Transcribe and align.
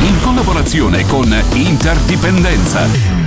In 0.00 0.20
collaborazione 0.20 1.04
con 1.06 1.34
Interdipendenza. 1.54 3.17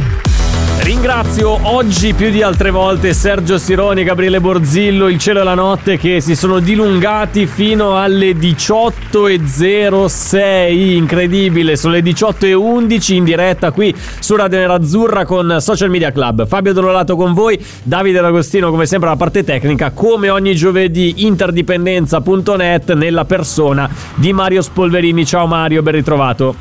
Ringrazio 0.83 1.59
oggi 1.75 2.15
più 2.15 2.31
di 2.31 2.41
altre 2.41 2.71
volte 2.71 3.13
Sergio 3.13 3.59
Sironi, 3.59 4.03
Gabriele 4.03 4.41
Borzillo, 4.41 5.09
il 5.09 5.19
cielo 5.19 5.41
e 5.41 5.43
la 5.43 5.53
notte 5.53 5.97
che 5.97 6.21
si 6.21 6.35
sono 6.35 6.59
dilungati 6.59 7.45
fino 7.45 7.99
alle 7.99 8.31
18.06. 8.31 10.95
Incredibile, 10.95 11.75
sono 11.75 11.93
le 11.93 12.01
18.11 12.01 13.13
in 13.13 13.23
diretta 13.23 13.69
qui 13.69 13.95
su 14.19 14.35
Radio 14.35 14.57
Nerazzurra 14.57 15.23
con 15.23 15.57
Social 15.59 15.91
Media 15.91 16.11
Club. 16.11 16.47
Fabio 16.47 16.73
Donolato 16.73 17.15
con 17.15 17.35
voi, 17.35 17.63
Davide 17.83 18.19
D'Agostino 18.19 18.71
come 18.71 18.87
sempre 18.87 19.09
alla 19.09 19.17
parte 19.17 19.43
tecnica, 19.43 19.91
come 19.91 20.31
ogni 20.31 20.55
giovedì 20.55 21.25
interdipendenza.net 21.25 22.93
nella 22.93 23.25
persona 23.25 23.87
di 24.15 24.33
Mario 24.33 24.63
Spolverini. 24.63 25.27
Ciao 25.27 25.45
Mario, 25.45 25.83
ben 25.83 25.93
ritrovato. 25.93 26.55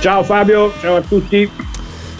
Ciao 0.00 0.22
Fabio, 0.22 0.72
ciao 0.80 0.96
a 0.96 1.02
tutti. 1.06 1.68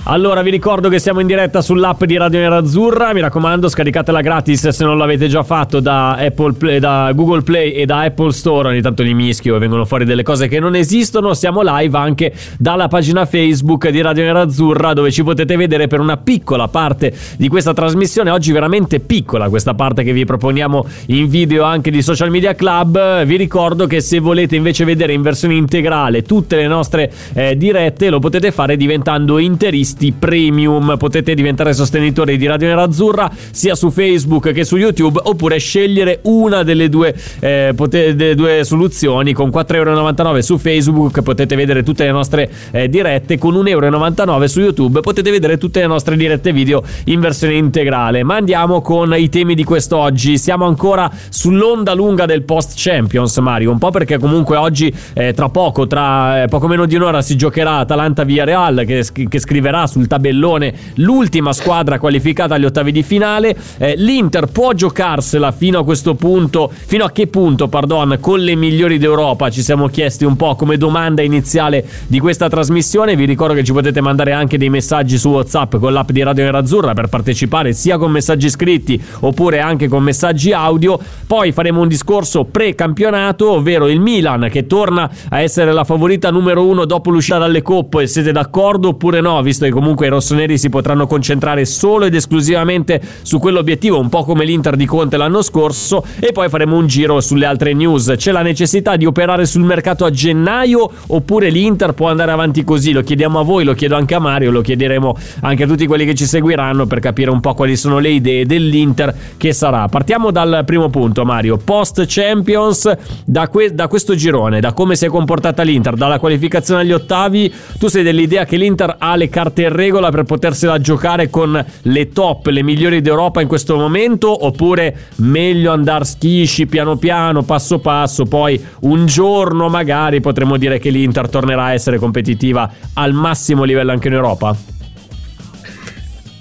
Allora 0.04 0.40
vi 0.40 0.50
ricordo 0.50 0.88
che 0.88 0.98
siamo 0.98 1.20
in 1.20 1.26
diretta 1.26 1.60
sull'app 1.60 2.04
di 2.04 2.16
Radio 2.16 2.38
Nerazzurra, 2.38 3.12
mi 3.12 3.20
raccomando 3.20 3.68
scaricatela 3.68 4.22
gratis 4.22 4.68
se 4.68 4.82
non 4.82 4.96
l'avete 4.96 5.28
già 5.28 5.42
fatto 5.42 5.78
da, 5.78 6.18
Play, 6.56 6.78
da, 6.78 7.12
Google 7.14 7.42
Play 7.42 7.72
e 7.72 7.84
da 7.84 8.00
Apple 8.00 8.32
Store, 8.32 8.70
ogni 8.70 8.80
tanto 8.80 9.02
li 9.02 9.12
mischio 9.12 9.54
e 9.54 9.58
vengono 9.58 9.84
fuori 9.84 10.06
delle 10.06 10.22
cose 10.22 10.48
che 10.48 10.58
non 10.58 10.74
esistono, 10.74 11.34
siamo 11.34 11.60
live 11.62 11.96
anche 11.98 12.32
dalla 12.58 12.88
pagina 12.88 13.26
Facebook 13.26 13.90
di 13.90 14.00
Radio 14.00 14.24
Nerazzurra 14.24 14.94
dove 14.94 15.12
ci 15.12 15.22
potete 15.22 15.54
vedere 15.56 15.86
per 15.86 16.00
una 16.00 16.16
piccola 16.16 16.66
parte 16.66 17.14
di 17.36 17.48
questa 17.48 17.74
trasmissione, 17.74 18.30
oggi 18.30 18.52
veramente 18.52 19.00
piccola 19.00 19.50
questa 19.50 19.74
parte 19.74 20.02
che 20.02 20.14
vi 20.14 20.24
proponiamo 20.24 20.86
in 21.08 21.28
video 21.28 21.64
anche 21.64 21.90
di 21.90 22.00
Social 22.00 22.30
Media 22.30 22.54
Club, 22.54 23.24
vi 23.24 23.36
ricordo 23.36 23.86
che 23.86 24.00
se 24.00 24.18
volete 24.18 24.56
invece 24.56 24.86
vedere 24.86 25.12
in 25.12 25.20
versione 25.20 25.54
integrale 25.54 26.22
tutte 26.22 26.56
le 26.56 26.66
nostre 26.66 27.12
eh, 27.34 27.54
dirette 27.54 28.08
lo 28.08 28.18
potete 28.18 28.50
fare 28.50 28.78
diventando 28.78 29.36
interissimi 29.36 29.88
acquisti 29.91 30.12
premium. 30.16 30.96
Potete 30.96 31.34
diventare 31.34 31.72
sostenitori 31.72 32.36
di 32.36 32.46
Radio 32.46 32.69
Nerazzurra 32.69 33.30
sia 33.50 33.74
su 33.74 33.91
Facebook 33.91 34.52
che 34.52 34.64
su 34.64 34.77
YouTube 34.77 35.20
oppure 35.24 35.58
scegliere 35.58 36.20
una 36.22 36.62
delle 36.62 36.88
due, 36.88 37.14
eh, 37.41 37.72
potete, 37.74 38.14
delle 38.14 38.34
due 38.34 38.64
soluzioni. 38.64 39.32
Con 39.32 39.48
4,99€ 39.48 40.38
su 40.38 40.58
Facebook 40.58 41.22
potete 41.22 41.56
vedere 41.56 41.82
tutte 41.82 42.05
le 42.05 42.12
nostre 42.12 42.50
eh, 42.70 42.88
dirette, 42.88 43.38
con 43.38 43.55
1,99€ 43.55 44.44
su 44.44 44.60
YouTube 44.60 45.00
potete 45.00 45.30
vedere 45.30 45.58
tutte 45.58 45.80
le 45.80 45.86
nostre 45.86 46.16
dirette 46.16 46.52
video 46.52 46.82
in 47.06 47.20
versione 47.20 47.54
integrale. 47.54 48.22
Ma 48.22 48.36
andiamo 48.36 48.80
con 48.80 49.14
i 49.16 49.28
temi 49.28 49.54
di 49.54 49.64
quest'oggi. 49.64 50.38
Siamo 50.38 50.66
ancora 50.66 51.10
sull'onda 51.28 51.94
lunga 51.94 52.27
del 52.27 52.42
post 52.42 52.75
Champions, 52.77 53.36
Mario. 53.38 53.70
Un 53.70 53.78
po' 53.78 53.91
perché 53.91 54.19
comunque 54.19 54.56
oggi, 54.56 54.92
eh, 55.14 55.32
tra 55.32 55.48
poco, 55.48 55.86
tra 55.86 56.42
eh, 56.42 56.48
poco 56.48 56.69
meno 56.69 56.86
di 56.86 56.94
un'ora, 56.94 57.22
si 57.22 57.36
giocherà 57.36 57.78
Atalanta 57.78 58.25
via 58.25 58.44
Real 58.44 58.84
che, 58.86 59.04
che 59.28 59.38
scriverà 59.38 59.79
sul 59.86 60.06
tabellone 60.06 60.72
l'ultima 60.94 61.52
squadra 61.52 61.98
qualificata 61.98 62.54
agli 62.54 62.64
ottavi 62.64 62.92
di 62.92 63.02
finale. 63.02 63.56
Eh, 63.78 63.94
L'Inter 63.96 64.46
può 64.46 64.72
giocarsela 64.72 65.52
fino 65.52 65.78
a 65.80 65.84
questo 65.84 66.14
punto, 66.14 66.70
fino 66.72 67.04
a 67.04 67.10
che 67.10 67.26
punto, 67.26 67.68
pardon, 67.68 68.19
con 68.20 68.40
le 68.40 68.54
migliori 68.54 68.98
d'Europa? 68.98 69.50
Ci 69.50 69.62
siamo 69.62 69.88
chiesti 69.88 70.24
un 70.24 70.36
po' 70.36 70.54
come 70.54 70.76
domanda 70.76 71.22
iniziale 71.22 71.84
di 72.06 72.19
questa 72.19 72.48
trasmissione. 72.48 73.16
Vi 73.16 73.24
ricordo 73.24 73.54
che 73.54 73.64
ci 73.64 73.72
potete 73.72 74.00
mandare 74.00 74.32
anche 74.32 74.58
dei 74.58 74.70
messaggi 74.70 75.19
su 75.19 75.28
WhatsApp 75.30 75.76
con 75.76 75.92
l'app 75.92 76.10
di 76.10 76.22
Radio 76.22 76.44
Nerazzurra 76.44 76.94
per 76.94 77.08
partecipare 77.08 77.72
sia 77.72 77.98
con 77.98 78.10
messaggi 78.10 78.48
scritti 78.50 79.00
oppure 79.20 79.60
anche 79.60 79.88
con 79.88 80.02
messaggi 80.02 80.52
audio. 80.52 80.98
Poi 81.26 81.52
faremo 81.52 81.80
un 81.80 81.88
discorso 81.88 82.44
pre-campionato, 82.44 83.50
ovvero 83.50 83.88
il 83.88 84.00
Milan 84.00 84.48
che 84.50 84.66
torna 84.66 85.10
a 85.28 85.40
essere 85.40 85.72
la 85.72 85.84
favorita 85.84 86.30
numero 86.30 86.66
uno 86.66 86.84
dopo 86.84 87.10
l'uscita 87.10 87.38
dalle 87.38 87.62
coppe. 87.62 88.06
Siete 88.06 88.32
d'accordo 88.32 88.88
oppure 88.88 89.20
no? 89.20 89.40
Visto 89.42 89.64
che 89.64 89.69
che 89.70 89.72
comunque 89.72 90.06
i 90.06 90.10
rossoneri 90.10 90.58
si 90.58 90.69
potranno 90.69 91.06
concentrare 91.06 91.64
solo 91.64 92.04
ed 92.04 92.14
esclusivamente 92.14 93.00
su 93.22 93.38
quell'obiettivo, 93.38 93.98
un 93.98 94.08
po' 94.08 94.25
come 94.25 94.44
l'Inter 94.44 94.76
di 94.76 94.84
Conte 94.84 95.16
l'anno 95.16 95.42
scorso, 95.42 96.04
e 96.19 96.32
poi 96.32 96.48
faremo 96.48 96.76
un 96.76 96.86
giro 96.86 97.20
sulle 97.20 97.47
altre 97.47 97.72
news. 97.72 98.12
C'è 98.16 98.32
la 98.32 98.42
necessità 98.42 98.97
di 98.97 99.06
operare 99.06 99.47
sul 99.47 99.62
mercato 99.62 100.04
a 100.04 100.10
gennaio 100.10 100.91
oppure 101.06 101.48
l'Inter 101.48 101.94
può 101.94 102.08
andare 102.08 102.32
avanti 102.32 102.64
così? 102.64 102.92
Lo 102.92 103.03
chiediamo 103.03 103.38
a 103.38 103.42
voi, 103.42 103.64
lo 103.64 103.75
chiedo 103.75 103.97
anche 103.97 104.14
a 104.14 104.19
Mario, 104.19 104.50
lo 104.50 104.60
chiederemo 104.60 105.16
anche 105.42 105.62
a 105.62 105.66
tutti 105.66 105.87
quelli 105.87 106.04
che 106.04 106.14
ci 106.14 106.26
seguiranno 106.26 106.87
per 106.87 106.98
capire 106.98 107.31
un 107.31 107.41
po' 107.41 107.54
quali 107.54 107.76
sono 107.76 107.98
le 107.98 108.10
idee 108.10 108.44
dell'Inter 108.44 109.14
che 109.37 109.52
sarà. 109.52 109.87
Partiamo 109.87 110.31
dal 110.31 110.62
primo 110.66 110.91
punto, 110.91 111.25
Mario. 111.25 111.56
Post 111.56 112.04
Champions, 112.06 112.92
da, 113.25 113.48
que- 113.48 113.75
da 113.75 113.88
questo 113.88 114.14
girone, 114.14 114.60
da 114.60 114.72
come 114.72 114.97
si 114.97 115.04
è 115.04 115.08
comportata 115.08 115.62
l'Inter, 115.62 115.94
dalla 115.94 116.19
qualificazione 116.19 116.82
agli 116.82 116.92
ottavi, 116.92 117.52
tu 117.78 117.88
sei 117.88 118.02
dell'idea 118.02 118.44
che 118.44 118.56
l'Inter 118.56 118.97
ha 118.98 119.16
le 119.16 119.28
carte 119.28 119.59
in 119.62 119.75
regola 119.75 120.10
per 120.10 120.25
potersela 120.25 120.81
giocare 120.81 121.31
con 121.31 121.65
le 121.82 122.09
top, 122.10 122.47
le 122.47 122.62
migliori 122.62 123.00
d'Europa 123.00 123.41
in 123.41 123.48
questo 123.48 123.76
momento? 123.76 124.47
Oppure 124.47 125.09
meglio 125.16 125.72
andare 125.72 126.04
schisci 126.04 126.66
piano 126.66 126.97
piano, 126.97 127.43
passo 127.43 127.78
passo, 127.78 128.25
poi 128.25 128.62
un 128.81 129.06
giorno 129.06 129.69
magari 129.69 130.20
potremo 130.20 130.56
dire 130.56 130.78
che 130.78 130.91
l'Inter 130.91 131.28
tornerà 131.28 131.65
a 131.65 131.72
essere 131.72 131.99
competitiva 131.99 132.70
al 132.94 133.12
massimo 133.12 133.65
livello 133.65 133.93
anche 133.93 134.09
in 134.09 134.15
Europa? 134.15 134.79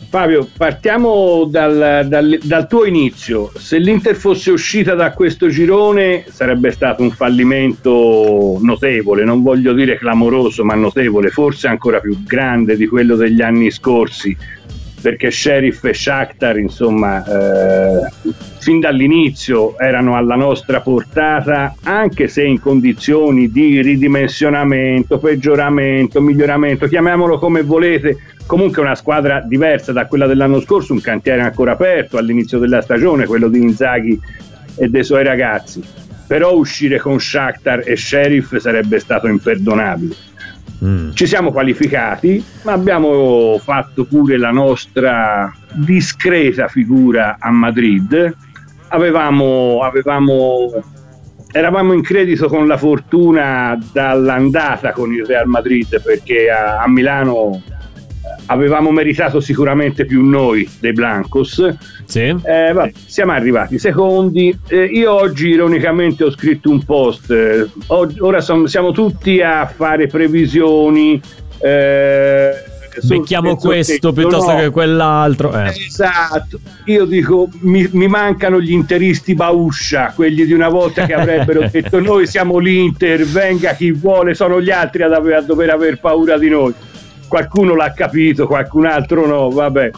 Fabio, 0.09 0.47
partiamo 0.57 1.45
dal, 1.47 2.07
dal, 2.07 2.39
dal, 2.41 2.67
tuo 2.67 2.85
inizio. 2.85 3.51
Se 3.55 3.77
l'Inter 3.77 4.15
fosse 4.15 4.49
uscita 4.49 4.95
da 4.95 5.11
questo 5.11 5.49
girone 5.49 6.25
sarebbe 6.27 6.71
stato 6.71 7.03
un 7.03 7.11
fallimento 7.11 8.57
notevole, 8.59 9.23
non 9.23 9.43
voglio 9.43 9.71
dire 9.71 9.99
clamoroso, 9.99 10.65
ma 10.65 10.73
notevole, 10.73 11.29
forse 11.29 11.67
ancora 11.67 11.99
più 11.99 12.23
grande 12.23 12.75
di 12.75 12.87
quello 12.87 13.15
degli 13.15 13.41
anni 13.41 13.69
scorsi, 13.69 14.35
perché 14.99 15.29
Sheriff 15.29 15.83
e 15.83 15.93
Shakhtar, 15.93 16.57
insomma, 16.57 17.23
eh, 17.23 18.09
fin 18.57 18.79
dall'inizio 18.79 19.77
erano 19.77 20.17
alla 20.17 20.35
nostra 20.35 20.81
portata, 20.81 21.75
anche 21.83 22.27
se 22.27 22.43
in 22.43 22.59
condizioni 22.59 23.51
di 23.51 23.79
ridimensionamento, 23.83 25.19
peggioramento, 25.19 26.19
miglioramento, 26.19 26.87
chiamiamolo 26.87 27.37
come 27.37 27.61
volete 27.61 28.37
comunque 28.49 28.81
una 28.81 28.95
squadra 28.95 29.41
diversa 29.41 29.91
da 29.91 30.07
quella 30.07 30.25
dell'anno 30.25 30.59
scorso, 30.59 30.93
un 30.93 31.01
cantiere 31.01 31.41
ancora 31.41 31.73
aperto 31.73 32.17
all'inizio 32.17 32.57
della 32.57 32.81
stagione, 32.81 33.27
quello 33.27 33.47
di 33.47 33.61
Inzaghi 33.61 34.19
e 34.75 34.89
dei 34.89 35.03
suoi 35.03 35.23
ragazzi. 35.23 35.83
Però 36.25 36.55
uscire 36.55 36.97
con 36.97 37.19
Shakhtar 37.19 37.83
e 37.85 37.95
Sheriff 37.95 38.55
sarebbe 38.55 38.97
stato 38.97 39.27
imperdonabile. 39.27 40.15
Mm. 40.83 41.11
Ci 41.13 41.27
siamo 41.27 41.51
qualificati, 41.51 42.43
ma 42.63 42.71
abbiamo 42.71 43.59
fatto 43.61 44.05
pure 44.05 44.39
la 44.39 44.49
nostra 44.49 45.53
discreta 45.71 46.67
figura 46.67 47.37
a 47.39 47.51
Madrid. 47.51 48.35
Avevamo, 48.87 49.83
avevamo, 49.83 50.71
eravamo 51.51 51.93
in 51.93 52.01
credito 52.01 52.47
con 52.47 52.65
la 52.65 52.77
fortuna 52.77 53.77
dall'andata 53.91 54.91
con 54.91 55.13
il 55.13 55.23
Real 55.23 55.45
Madrid 55.45 56.01
perché 56.01 56.49
a, 56.49 56.81
a 56.81 56.89
Milano 56.89 57.77
avevamo 58.49 58.91
meritato 58.91 59.39
sicuramente 59.39 60.05
più 60.05 60.27
noi 60.27 60.69
dei 60.79 60.93
Blancos. 60.93 61.67
Sì. 62.05 62.21
Eh, 62.21 62.73
vabbè, 62.73 62.91
siamo 63.05 63.31
arrivati 63.31 63.77
secondi. 63.77 64.57
Eh, 64.67 64.85
io 64.85 65.13
oggi 65.13 65.49
ironicamente 65.49 66.23
ho 66.23 66.31
scritto 66.31 66.69
un 66.69 66.83
post. 66.83 67.31
Eh, 67.31 67.67
ora 67.87 68.41
som- 68.41 68.65
siamo 68.65 68.91
tutti 68.91 69.41
a 69.41 69.65
fare 69.65 70.07
previsioni. 70.07 71.21
Eh, 71.59 72.67
Becchiamo 73.01 73.55
questo 73.55 74.11
piuttosto 74.11 74.51
no. 74.51 74.57
che 74.57 74.69
quell'altro. 74.71 75.53
Eh. 75.53 75.69
Esatto. 75.69 76.59
Io 76.85 77.05
dico, 77.05 77.47
mi, 77.61 77.87
mi, 77.91 78.07
mancano 78.07 78.59
gli 78.59 78.71
interisti 78.71 79.35
Bauscia, 79.35 80.11
quelli 80.13 80.43
di 80.45 80.53
una 80.53 80.69
volta 80.69 81.05
che 81.05 81.13
avrebbero 81.13 81.65
detto 81.71 81.99
noi 81.99 82.25
siamo 82.27 82.57
l'Inter, 82.57 83.23
venga 83.25 83.73
chi 83.73 83.91
vuole, 83.91 84.33
sono 84.33 84.59
gli 84.59 84.71
altri 84.71 85.03
a, 85.03 85.07
a 85.07 85.41
dover 85.41 85.69
aver 85.69 85.99
paura 85.99 86.37
di 86.37 86.49
noi 86.49 86.73
qualcuno 87.29 87.75
l'ha 87.75 87.93
capito, 87.93 88.45
qualcun 88.47 88.87
altro 88.87 89.25
no, 89.25 89.49
vabbè. 89.49 89.91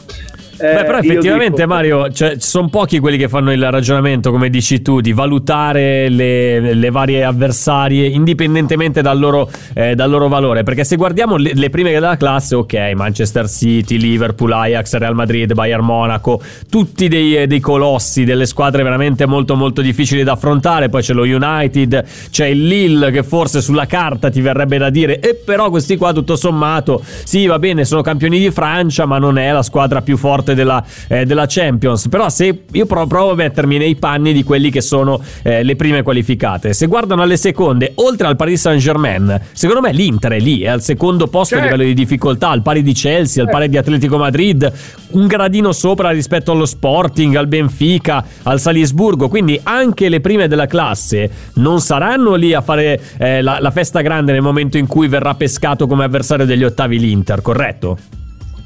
Beh, 0.62 0.84
però 0.84 0.98
effettivamente 1.00 1.63
dico... 1.63 1.68
Mario, 1.68 2.12
cioè, 2.12 2.36
sono 2.40 2.69
pochi 2.69 3.00
quelli 3.00 3.18
che 3.18 3.28
fanno 3.28 3.52
il 3.52 3.72
ragionamento, 3.72 4.31
come 4.31 4.50
dici 4.50 4.81
tu, 4.81 5.02
di 5.02 5.13
valutare 5.13 6.10
le, 6.10 6.74
le 6.74 6.90
varie 6.90 7.24
avversarie 7.24 8.08
indipendentemente 8.08 9.02
dal 9.02 9.19
loro, 9.19 9.50
eh, 9.74 9.96
dal 9.96 10.10
loro, 10.10 10.28
valore. 10.28 10.63
Perché 10.63 10.84
se 10.84 10.96
guardiamo 10.96 11.38
le, 11.38 11.52
le, 11.54 11.69
prime 11.69 11.92
della 11.92 12.18
classe, 12.18 12.56
ok, 12.56 12.92
Manchester 12.96 13.50
City, 13.50 13.98
Liverpool, 13.98 14.52
Ajax, 14.52 14.96
Real 14.98 15.16
Madrid, 15.16 15.54
Bayern 15.54 15.84
Monaco, 15.84 16.42
tutti 16.69 17.07
dei, 17.07 17.48
dei 17.48 17.60
colossi, 17.60 18.24
delle 18.24 18.46
squadre 18.46 18.84
veramente 18.84 19.25
molto 19.25 19.56
molto 19.56 19.81
difficili 19.81 20.24
da 20.24 20.34
affrontare. 20.34 20.90
Poi 20.90 21.02
c'è 21.02 21.14
lo 21.14 21.24
United, 21.24 22.06
c'è 22.30 22.46
il 22.48 22.68
Lille 22.68 23.12
che 23.12 23.24
forse 23.24 23.62
sulla 23.62 23.86
carta 23.86 24.30
ti 24.30 24.42
verrebbe 24.42 24.78
da 24.78 24.90
dire, 24.90 25.19
e 25.19 25.36
però 25.36 25.69
questi 25.69 25.98
qua 25.98 26.14
tutto 26.14 26.36
sommato, 26.36 27.02
sì 27.24 27.46
va 27.46 27.60
bene, 27.60 27.86
sono 27.86 28.02
campioni 28.02 28.40
di 28.40 28.52
Francia, 28.52 29.06
ma 29.06 29.18
non 29.18 29.38
è 29.38 29.52
la 29.52 29.64
squadra 29.64 30.02
più 30.02 30.18
forte 30.18 30.50
forte 30.51 30.56
della, 30.56 30.83
eh, 31.07 31.25
della 31.25 31.45
Champions. 31.48 32.07
Però 32.07 32.30
se 32.30 32.63
io 32.71 32.86
provo, 32.86 33.07
provo, 33.07 33.31
a 33.31 33.36
mettermi 33.36 33.77
nei 33.77 33.95
panni 33.95 34.33
di 34.33 34.44
quelli 34.44 34.69
che 34.69 34.81
sono 34.81 35.21
eh, 35.44 35.63
le 35.63 35.75
prime 35.75 36.03
qualificate, 36.03 36.74
se 36.74 36.88
guardano 36.88 37.21
alle 37.21 37.38
seconde, 37.38 37.94
oltre 37.95 38.27
al 38.27 38.36
Paris 38.36 38.62
Saint 38.62 38.81
Germain, 38.81 39.39
secondo 39.51 39.81
me 39.81 39.92
l'Inter 39.92 40.33
è 40.33 40.39
lì, 40.39 40.62
è 40.62 40.68
al 40.68 40.81
secondo 40.81 41.27
posto 41.27 41.56
certo. 41.56 41.69
a 41.69 41.71
livello 41.71 41.89
di 41.89 41.95
difficoltà, 41.95 42.50
al 42.50 42.62
pari 42.62 42.83
di 42.83 42.94
Chelsea, 42.94 43.44
al 43.44 43.50
pari 43.50 43.69
di 43.69 43.77
Atletico 43.77 44.18
Madrid, 44.18 44.71
un 45.12 45.27
gradino 45.27 45.71
sopra 45.71 46.09
rispetto 46.12 46.51
allo 46.51 46.65
Sporting, 46.65 47.36
al 47.36 47.47
Benfica, 47.47 48.24
al 48.44 48.59
Salisburgo. 48.59 49.27
Quindi 49.27 49.59
anche 49.63 50.09
le 50.09 50.21
prime 50.21 50.47
della 50.47 50.68
classe 50.68 51.30
non 51.56 51.80
saranno 51.81 52.36
lì 52.36 52.54
a 52.54 52.62
fare 52.62 53.00
eh, 53.18 53.42
la, 53.42 53.57
la 53.59 53.71
festa 53.71 54.01
grande 54.01 54.31
nel 54.31 54.42
momento 54.42 54.77
in 54.77 54.88
cui 54.88 55.07
verrà 55.07 55.33
pescato 55.36 55.88
come 55.88 56.04
avversario 56.04 56.45
degli 56.45 56.63
ottavi 56.63 57.00
l'Inter, 57.00 57.42
corretto? 57.42 58.20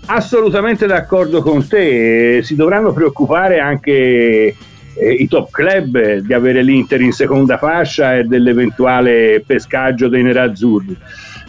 Assolutamente 0.07 0.85
d'accordo 0.85 1.41
con 1.41 1.67
te, 1.67 2.41
si 2.43 2.55
dovranno 2.55 2.93
preoccupare 2.93 3.59
anche 3.59 4.55
eh, 4.93 5.11
i 5.11 5.27
top 5.27 5.49
club 5.49 6.17
di 6.17 6.33
avere 6.33 6.61
l'Inter 6.61 7.01
in 7.01 7.11
seconda 7.11 7.57
fascia 7.57 8.17
e 8.17 8.23
dell'eventuale 8.23 9.43
pescaggio 9.45 10.07
dei 10.07 10.21
nerazzurri. 10.21 10.95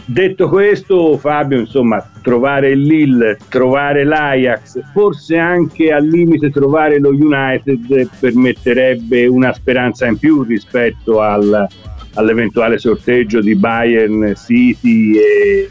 Detto 0.09 0.49
questo, 0.49 1.17
Fabio, 1.17 1.59
insomma, 1.59 2.03
trovare 2.23 2.69
il 2.69 2.81
Lille, 2.81 3.37
trovare 3.49 4.05
l'Ajax, 4.05 4.79
forse 4.91 5.37
anche 5.37 5.91
al 5.91 6.05
limite 6.05 6.49
trovare 6.49 6.97
lo 6.97 7.09
United 7.09 8.09
permetterebbe 8.19 9.27
una 9.27 9.53
speranza 9.53 10.07
in 10.07 10.17
più 10.17 10.43
rispetto 10.43 11.21
al, 11.21 11.67
all'eventuale 12.13 12.77
sorteggio 12.77 13.41
di 13.41 13.55
Bayern, 13.55 14.33
City 14.35 15.17
e 15.17 15.67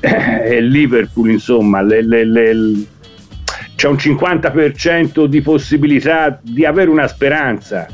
e 0.00 0.60
Liverpool, 0.60 1.30
insomma, 1.30 1.82
le, 1.82 2.02
le, 2.02 2.24
le, 2.24 2.54
c'è 3.76 3.88
un 3.88 3.96
50% 3.96 5.24
di 5.24 5.40
possibilità 5.42 6.38
di 6.42 6.64
avere 6.64 6.90
una 6.90 7.06
speranza 7.06 7.86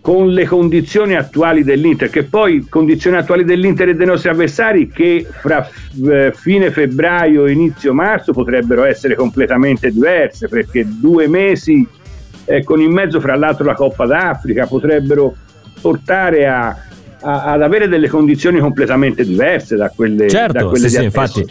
con 0.00 0.28
le 0.30 0.46
condizioni 0.46 1.14
attuali 1.14 1.62
dell'Inter, 1.62 2.08
che 2.08 2.24
poi 2.24 2.66
condizioni 2.68 3.16
attuali 3.16 3.44
dell'Inter 3.44 3.90
e 3.90 3.94
dei 3.94 4.06
nostri 4.06 4.30
avversari 4.30 4.88
che 4.88 5.26
fra 5.28 5.68
eh, 6.06 6.32
fine 6.34 6.70
febbraio 6.70 7.44
e 7.44 7.52
inizio 7.52 7.92
marzo 7.92 8.32
potrebbero 8.32 8.84
essere 8.84 9.14
completamente 9.14 9.90
diverse, 9.90 10.48
perché 10.48 10.86
due 10.88 11.28
mesi 11.28 11.86
eh, 12.46 12.64
con 12.64 12.80
in 12.80 12.92
mezzo 12.92 13.20
fra 13.20 13.36
l'altro 13.36 13.64
la 13.64 13.74
Coppa 13.74 14.06
d'Africa 14.06 14.66
potrebbero 14.66 15.36
portare 15.80 16.46
a 16.46 16.76
a, 17.20 17.44
ad 17.44 17.62
avere 17.62 17.88
delle 17.88 18.08
condizioni 18.08 18.58
completamente 18.60 19.24
diverse 19.24 19.76
da 19.76 19.90
quelle, 19.94 20.28
certo, 20.28 20.52
da 20.52 20.64
quelle 20.66 20.88
sì, 20.88 20.94
di 20.94 21.00
sì, 21.00 21.04
infatti 21.04 21.46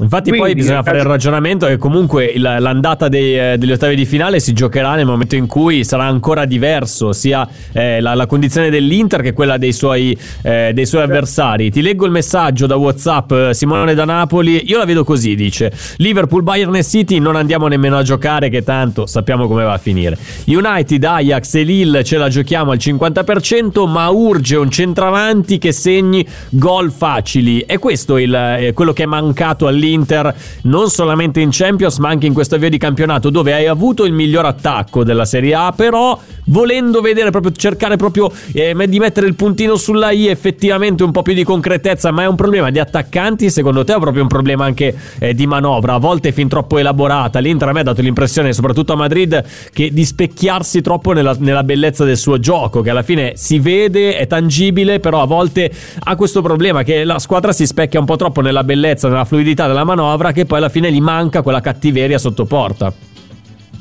Infatti 0.00 0.30
Quindi, 0.30 0.48
poi 0.48 0.54
bisogna 0.56 0.82
fare 0.82 0.98
il 0.98 1.04
ragionamento 1.04 1.66
che 1.66 1.76
comunque 1.76 2.32
l'andata 2.36 3.06
dei, 3.06 3.38
eh, 3.38 3.58
degli 3.58 3.70
ottavi 3.70 3.94
di 3.94 4.04
finale 4.04 4.40
si 4.40 4.52
giocherà 4.52 4.96
nel 4.96 5.06
momento 5.06 5.36
in 5.36 5.46
cui 5.46 5.84
sarà 5.84 6.02
ancora 6.02 6.46
diverso 6.46 7.12
sia 7.12 7.48
eh, 7.72 8.00
la, 8.00 8.14
la, 8.14 8.26
condizione 8.26 8.70
dell'Inter 8.70 9.20
che 9.22 9.32
quella 9.32 9.56
dei 9.56 9.72
suoi, 9.72 10.18
eh, 10.42 10.72
dei 10.74 10.84
suoi 10.84 11.02
avversari. 11.02 11.70
Ti 11.70 11.80
leggo 11.80 12.06
il 12.06 12.10
messaggio 12.10 12.66
da 12.66 12.74
Whatsapp, 12.74 13.30
eh, 13.30 13.54
Simone 13.54 13.94
da 13.94 14.04
Napoli, 14.04 14.68
io 14.68 14.78
la 14.78 14.84
vedo 14.84 15.04
così, 15.04 15.36
dice 15.36 15.72
Liverpool, 15.98 16.42
Bayern 16.42 16.74
e 16.74 16.82
City 16.82 17.20
non 17.20 17.36
andiamo 17.36 17.68
nemmeno 17.68 17.96
a 17.96 18.02
giocare 18.02 18.48
che 18.48 18.64
tanto 18.64 19.06
sappiamo 19.06 19.46
come 19.46 19.62
va 19.62 19.74
a 19.74 19.78
finire. 19.78 20.18
United, 20.46 21.04
Ajax 21.04 21.54
e 21.54 21.62
Lille 21.62 22.02
ce 22.02 22.16
la 22.16 22.28
giochiamo 22.28 22.72
al 22.72 22.78
50% 22.78 23.88
ma 23.88 24.08
urge 24.08 24.56
un 24.56 24.70
centravanti 24.70 25.58
che 25.58 25.70
segni 25.70 26.26
gol 26.48 26.90
facili. 26.90 27.60
E 27.60 27.78
questo 27.78 28.16
è 28.16 28.22
il, 28.22 28.34
eh, 28.34 28.72
quello 28.72 28.92
che 28.92 29.04
è 29.04 29.06
mancato 29.06 29.68
all'Inter 29.68 29.82
l'Inter 29.84 30.34
non 30.62 30.88
solamente 30.88 31.40
in 31.40 31.50
Champions 31.52 31.98
ma 31.98 32.08
anche 32.08 32.26
in 32.26 32.32
questo 32.32 32.54
avvio 32.54 32.70
di 32.70 32.78
campionato 32.78 33.30
dove 33.30 33.52
hai 33.52 33.66
avuto 33.66 34.04
il 34.04 34.12
miglior 34.12 34.46
attacco 34.46 35.04
della 35.04 35.24
Serie 35.24 35.54
A 35.54 35.72
però 35.76 36.18
volendo 36.46 37.00
vedere 37.00 37.30
proprio 37.30 37.52
cercare 37.52 37.96
proprio 37.96 38.30
eh, 38.52 38.74
di 38.88 38.98
mettere 38.98 39.26
il 39.26 39.34
puntino 39.34 39.76
sulla 39.76 40.10
I 40.10 40.28
effettivamente 40.28 41.04
un 41.04 41.10
po' 41.10 41.22
più 41.22 41.34
di 41.34 41.44
concretezza 41.44 42.10
ma 42.10 42.22
è 42.22 42.26
un 42.26 42.36
problema 42.36 42.70
di 42.70 42.78
attaccanti 42.78 43.50
secondo 43.50 43.84
te 43.84 43.94
o 43.94 43.98
proprio 43.98 44.22
un 44.22 44.28
problema 44.28 44.64
anche 44.64 44.94
eh, 45.18 45.34
di 45.34 45.46
manovra? 45.46 45.94
A 45.94 45.98
volte 45.98 46.32
fin 46.32 46.48
troppo 46.48 46.78
elaborata. 46.78 47.38
l'Inter 47.38 47.68
a 47.68 47.72
me 47.72 47.80
ha 47.80 47.84
dato 47.84 48.02
l'impressione 48.02 48.52
soprattutto 48.52 48.92
a 48.92 48.96
Madrid 48.96 49.42
che 49.72 49.90
di 49.92 50.04
specchiarsi 50.04 50.80
troppo 50.80 51.12
nella, 51.12 51.34
nella 51.38 51.64
bellezza 51.64 52.04
del 52.04 52.16
suo 52.16 52.38
gioco 52.38 52.80
che 52.80 52.90
alla 52.90 53.02
fine 53.02 53.32
si 53.36 53.58
vede 53.58 54.16
è 54.16 54.26
tangibile 54.26 55.00
però 55.00 55.22
a 55.22 55.26
volte 55.26 55.70
ha 55.98 56.16
questo 56.16 56.42
problema 56.42 56.82
che 56.82 57.04
la 57.04 57.18
squadra 57.18 57.52
si 57.52 57.66
specchia 57.66 58.00
un 58.00 58.06
po' 58.06 58.16
troppo 58.16 58.40
nella 58.40 58.64
bellezza 58.64 59.08
nella 59.08 59.24
fluidità 59.24 59.66
della 59.74 59.84
manovra 59.84 60.30
che 60.30 60.46
poi 60.46 60.58
alla 60.58 60.68
fine 60.68 60.92
gli 60.92 61.00
manca 61.00 61.42
quella 61.42 61.60
cattiveria 61.60 62.16
sotto 62.16 62.44
porta 62.44 62.92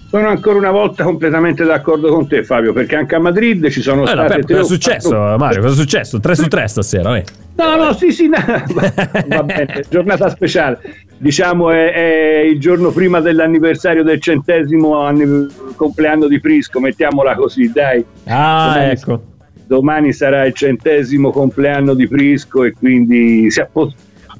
sono 0.09 0.27
ancora 0.27 0.59
una 0.59 0.69
volta 0.69 1.03
completamente 1.03 1.63
d'accordo 1.63 2.13
con 2.13 2.27
te, 2.27 2.43
Fabio, 2.43 2.71
perché 2.71 2.95
anche 2.95 3.15
a 3.15 3.19
Madrid 3.19 3.67
ci 3.69 3.81
sono 3.81 4.03
eh, 4.03 4.09
state. 4.09 4.41
Cosa 4.41 4.59
è 4.59 4.63
successo, 4.63 5.09
Mario? 5.09 5.61
Cosa 5.61 5.73
è 5.73 5.75
successo? 5.75 6.19
3 6.19 6.35
su 6.35 6.47
3 6.47 6.67
stasera, 6.67 7.17
eh. 7.17 7.23
No, 7.55 7.75
no, 7.77 7.93
sì, 7.93 8.11
sì, 8.11 8.27
no. 8.27 8.37
va 9.25 9.41
bene, 9.41 9.83
giornata 9.89 10.29
speciale. 10.29 10.77
Diciamo 11.17 11.71
è, 11.71 11.93
è, 11.93 12.39
il 12.41 12.59
giorno 12.59 12.91
prima 12.91 13.21
dell'anniversario 13.21 14.03
del 14.03 14.21
centesimo 14.21 14.99
anni, 14.99 15.47
compleanno 15.75 16.27
di 16.27 16.39
Prisco, 16.39 16.79
mettiamola 16.79 17.33
così, 17.33 17.71
dai. 17.71 18.05
Ah, 18.25 18.73
domani, 18.73 18.91
ecco. 18.91 19.23
Domani 19.65 20.13
sarà 20.13 20.45
il 20.45 20.53
centesimo 20.53 21.31
compleanno 21.31 21.95
di 21.95 22.07
Prisco 22.07 22.63
e 22.63 22.73
quindi 22.73 23.49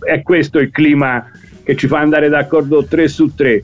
è 0.01 0.21
questo 0.21 0.59
il 0.59 0.69
clima 0.69 1.25
che 1.63 1.75
ci 1.75 1.87
fa 1.87 1.99
andare 1.99 2.29
d'accordo 2.29 2.85
3 2.85 3.07
su 3.07 3.33
3. 3.33 3.61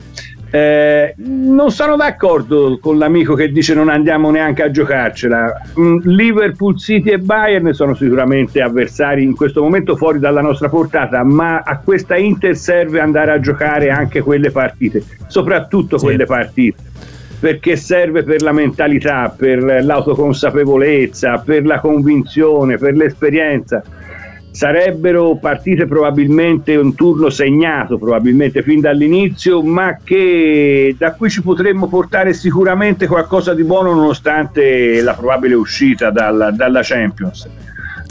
Eh, 0.52 1.14
non 1.18 1.70
sono 1.70 1.94
d'accordo 1.94 2.78
con 2.80 2.98
l'amico 2.98 3.34
che 3.34 3.52
dice 3.52 3.72
non 3.72 3.88
andiamo 3.88 4.30
neanche 4.30 4.62
a 4.64 4.70
giocarcela. 4.70 5.62
Mm, 5.78 5.98
Liverpool, 6.02 6.76
City 6.76 7.10
e 7.10 7.18
Bayern 7.18 7.72
sono 7.72 7.94
sicuramente 7.94 8.60
avversari 8.60 9.22
in 9.22 9.36
questo 9.36 9.62
momento 9.62 9.94
fuori 9.94 10.18
dalla 10.18 10.40
nostra 10.40 10.68
portata, 10.68 11.22
ma 11.22 11.62
a 11.64 11.78
questa 11.78 12.16
Inter 12.16 12.56
serve 12.56 12.98
andare 12.98 13.30
a 13.30 13.38
giocare 13.38 13.90
anche 13.90 14.22
quelle 14.22 14.50
partite, 14.50 15.04
soprattutto 15.28 15.98
sì. 15.98 16.06
quelle 16.06 16.24
partite 16.24 16.88
perché 17.40 17.74
serve 17.74 18.22
per 18.22 18.42
la 18.42 18.52
mentalità, 18.52 19.34
per 19.34 19.82
l'autoconsapevolezza, 19.82 21.38
per 21.38 21.64
la 21.64 21.80
convinzione, 21.80 22.76
per 22.76 22.94
l'esperienza 22.94 23.82
sarebbero 24.50 25.36
partite 25.36 25.86
probabilmente 25.86 26.74
un 26.76 26.94
turno 26.94 27.30
segnato 27.30 27.98
probabilmente 27.98 28.62
fin 28.62 28.80
dall'inizio 28.80 29.62
ma 29.62 29.98
che 30.02 30.94
da 30.98 31.14
cui 31.14 31.30
ci 31.30 31.42
potremmo 31.42 31.86
portare 31.86 32.32
sicuramente 32.32 33.06
qualcosa 33.06 33.54
di 33.54 33.62
buono 33.62 33.94
nonostante 33.94 35.00
la 35.02 35.14
probabile 35.14 35.54
uscita 35.54 36.10
dalla, 36.10 36.50
dalla 36.50 36.80
Champions 36.82 37.48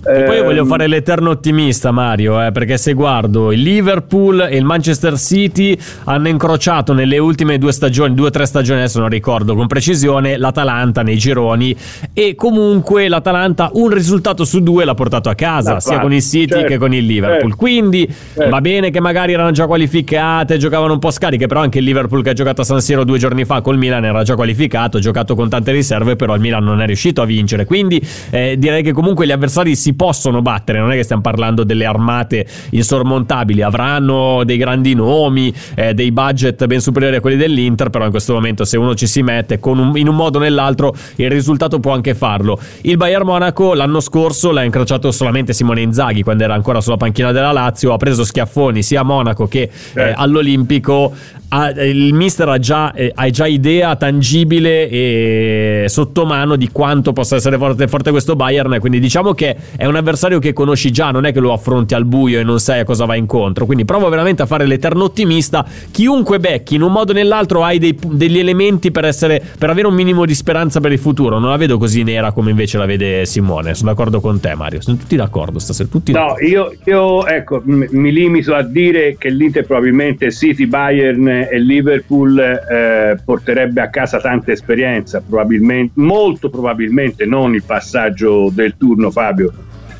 e 0.04 0.24
poi 0.24 0.38
io 0.38 0.44
voglio 0.44 0.62
ehm, 0.62 0.68
fare 0.68 0.88
l'eterno 0.88 1.32
ottimista, 1.32 1.92
Mario, 1.92 2.44
eh, 2.46 2.52
perché 2.52 2.78
se 2.78 2.94
guardo 2.94 3.52
il 3.52 3.62
Liverpool 3.62 4.48
e 4.50 4.56
il 4.56 4.64
Manchester 4.64 5.18
City 5.18 5.78
hanno 6.06 6.28
incrociato 6.28 6.94
nelle 6.94 7.18
ultime 7.18 7.58
due 7.58 7.72
stagioni, 7.72 8.14
due 8.14 8.28
o 8.28 8.30
tre 8.30 8.46
stagioni, 8.46 8.80
adesso 8.80 9.00
non 9.00 9.10
ricordo 9.10 9.56
con 9.56 9.68
precisione, 9.68 10.38
l'Atalanta 10.38 11.02
nei 11.02 11.18
gironi 11.18 11.76
e 12.14 12.36
comunque 12.36 13.08
l'Atalanta 13.08 13.72
un 13.74 13.90
risultato 13.90 14.46
su 14.46 14.62
due 14.62 14.86
l'ha 14.86 14.94
portato 14.94 15.30
a 15.30 15.36
casa, 15.36 15.74
no, 15.74 15.80
sia 15.80 16.00
con 16.00 16.14
il 16.14 16.22
City 16.22 16.48
certo, 16.48 16.68
che 16.68 16.78
con 16.78 16.94
il 16.94 17.06
Liverpool. 17.06 17.50
Certo, 17.50 17.56
Quindi 17.58 18.08
certo. 18.08 18.50
va 18.50 18.62
bene 18.62 18.90
che 18.92 19.00
magari 19.00 19.34
erano 19.34 19.52
già 19.52 19.66
qualificate, 19.68 20.58
giocavano 20.58 20.94
un 20.94 21.00
po' 21.00 21.12
scariche, 21.12 21.48
però 21.48 21.62
anche 21.62 21.80
il 21.80 21.84
Liverpool 21.84 22.24
che 22.24 22.30
ha 22.30 22.34
giocato 22.34 22.62
a 22.62 22.64
San 22.64 22.82
Siro 22.82 23.04
due 23.04 23.18
giorni 23.18 23.46
fa 23.46 23.62
col 23.62 23.78
Milan 23.78 24.06
era 24.06 24.24
già 24.24 24.36
qualificato, 24.36 24.98
ha 24.98 25.00
giocato 25.00 25.36
con 25.36 25.50
tante 25.50 25.72
riserve, 25.72 26.16
però 26.16 26.36
il 26.36 26.42
Milan 26.42 26.64
non 26.64 26.82
è 26.82 26.86
riuscito 26.86 27.22
a 27.22 27.26
vincere. 27.26 27.66
Quindi 27.66 28.02
eh, 28.30 28.56
direi 28.58 28.84
che 28.84 28.92
comunque 28.92 29.26
gli 29.26 29.32
avversari 29.32 29.76
si 29.76 29.89
si 29.90 29.94
possono 29.94 30.42
battere, 30.42 30.80
non 30.80 30.92
è 30.92 30.96
che 30.96 31.04
stiamo 31.04 31.22
parlando 31.22 31.64
delle 31.64 31.86
armate 31.86 32.46
insormontabili, 32.70 33.62
avranno 33.62 34.44
dei 34.44 34.58
grandi 34.58 34.94
nomi, 34.94 35.54
eh, 35.76 35.94
dei 35.94 36.12
budget 36.12 36.66
ben 36.68 36.80
superiori 36.80 37.16
a 37.16 37.22
quelli 37.22 37.38
dell'Inter, 37.38 37.90
però 37.90 38.06
in 38.06 38.12
questo 38.12 38.34
momento 38.34 38.66
se 38.66 38.78
uno 38.78 38.94
ci 38.94 39.08
si 39.08 39.24
mette 39.24 39.60
un, 39.64 39.94
in 39.96 40.08
un 40.08 40.16
modo 40.16 40.38
o 40.38 40.42
nell'altro 40.42 40.94
il 41.16 41.30
risultato 41.30 41.80
può 41.80 41.94
anche 41.94 42.14
farlo. 42.14 42.60
Il 42.82 42.98
Bayern 42.98 43.26
Monaco 43.26 43.74
l'anno 43.74 44.00
scorso 44.00 44.52
l'ha 44.52 44.64
incrociato 44.64 45.12
solamente 45.12 45.54
Simone 45.54 45.82
Inzaghi 45.82 46.22
quando 46.22 46.44
era 46.44 46.54
ancora 46.54 46.82
sulla 46.82 46.98
panchina 46.98 47.32
della 47.32 47.52
Lazio, 47.52 47.94
ha 47.94 47.98
preso 47.98 48.24
schiaffoni 48.24 48.84
sia 48.84 49.02
a 49.02 49.04
Monaco 49.04 49.48
che 49.48 49.70
eh, 49.94 50.14
all'Olimpico 50.16 51.14
il 51.52 52.14
mister 52.14 52.48
ha 52.48 52.60
già, 52.60 52.94
eh, 52.94 53.12
ha 53.14 53.28
già, 53.30 53.48
idea 53.48 53.96
tangibile 53.96 54.88
e 54.88 55.86
sotto 55.88 56.26
mano 56.26 56.56
di 56.56 56.70
quanto 56.72 57.12
possa 57.12 57.38
essere 57.38 57.58
forte, 57.58 57.88
forte, 57.88 58.12
questo 58.12 58.36
Bayern. 58.36 58.80
Quindi 58.80 59.00
diciamo 59.00 59.34
che 59.34 59.56
è 59.76 59.86
un 59.86 59.96
avversario 59.96 60.38
che 60.38 60.54
conosci 60.54 60.92
già, 60.92 61.10
non 61.10 61.26
è 61.26 61.34
che 61.34 61.40
lo 61.40 61.52
affronti 61.52 61.96
al 61.96 62.06
buio 62.06 62.40
e 62.40 62.44
non 62.44 62.60
sai 62.60 62.82
a 62.82 62.84
cosa 62.84 63.06
va 63.06 63.16
incontro. 63.16 63.66
Quindi 63.66 63.84
provo 63.84 64.10
veramente 64.10 64.44
a 64.44 64.46
fare 64.46 64.68
l'eterno 64.68 65.06
ottimista. 65.06 65.66
Chiunque 65.90 66.40
becchi, 66.40 66.76
in 66.76 66.84
un 66.84 66.92
modo 66.92 67.14
o 67.14 67.16
nell'altro, 67.16 67.64
hai 67.64 67.80
dei, 67.80 67.98
degli 68.00 68.38
elementi 68.38 68.92
per, 68.92 69.06
essere, 69.06 69.42
per 69.58 69.72
avere 69.72 69.88
un 69.88 69.96
minimo 69.96 70.26
di 70.26 70.36
speranza 70.36 70.80
per 70.80 70.92
il 70.92 71.00
futuro. 71.00 71.40
Non 71.40 71.50
la 71.50 71.58
vedo 71.58 71.80
così 71.80 72.04
nera 72.04 72.32
come 72.32 72.52
invece 72.52 72.78
la 72.78 72.86
vede 72.86 73.26
Simone. 73.26 73.74
Sono 73.74 73.90
d'accordo 73.90 74.20
con 74.20 74.40
te, 74.40 74.54
Mario. 74.54 74.82
Sono 74.82 74.98
tutti 74.98 75.16
d'accordo 75.16 75.58
stasera. 75.58 75.90
Tutti 75.90 76.12
no, 76.12 76.36
io, 76.40 76.76
io 76.84 77.26
ecco, 77.26 77.64
mi 77.66 78.12
limito 78.12 78.54
a 78.54 78.62
dire 78.62 79.16
che 79.18 79.30
l'Inter 79.30 79.66
probabilmente 79.66 80.32
City, 80.32 80.68
Bayern 80.68 81.38
e 81.48 81.60
Liverpool 81.60 82.40
eh, 82.40 83.20
porterebbe 83.24 83.82
a 83.82 83.90
casa 83.90 84.20
tanta 84.20 84.52
esperienza, 84.52 85.22
probabilmente, 85.22 85.94
molto 85.96 86.50
probabilmente 86.50 87.26
non 87.26 87.54
il 87.54 87.64
passaggio 87.64 88.50
del 88.52 88.76
turno 88.78 89.12
Fabio. 89.12 89.54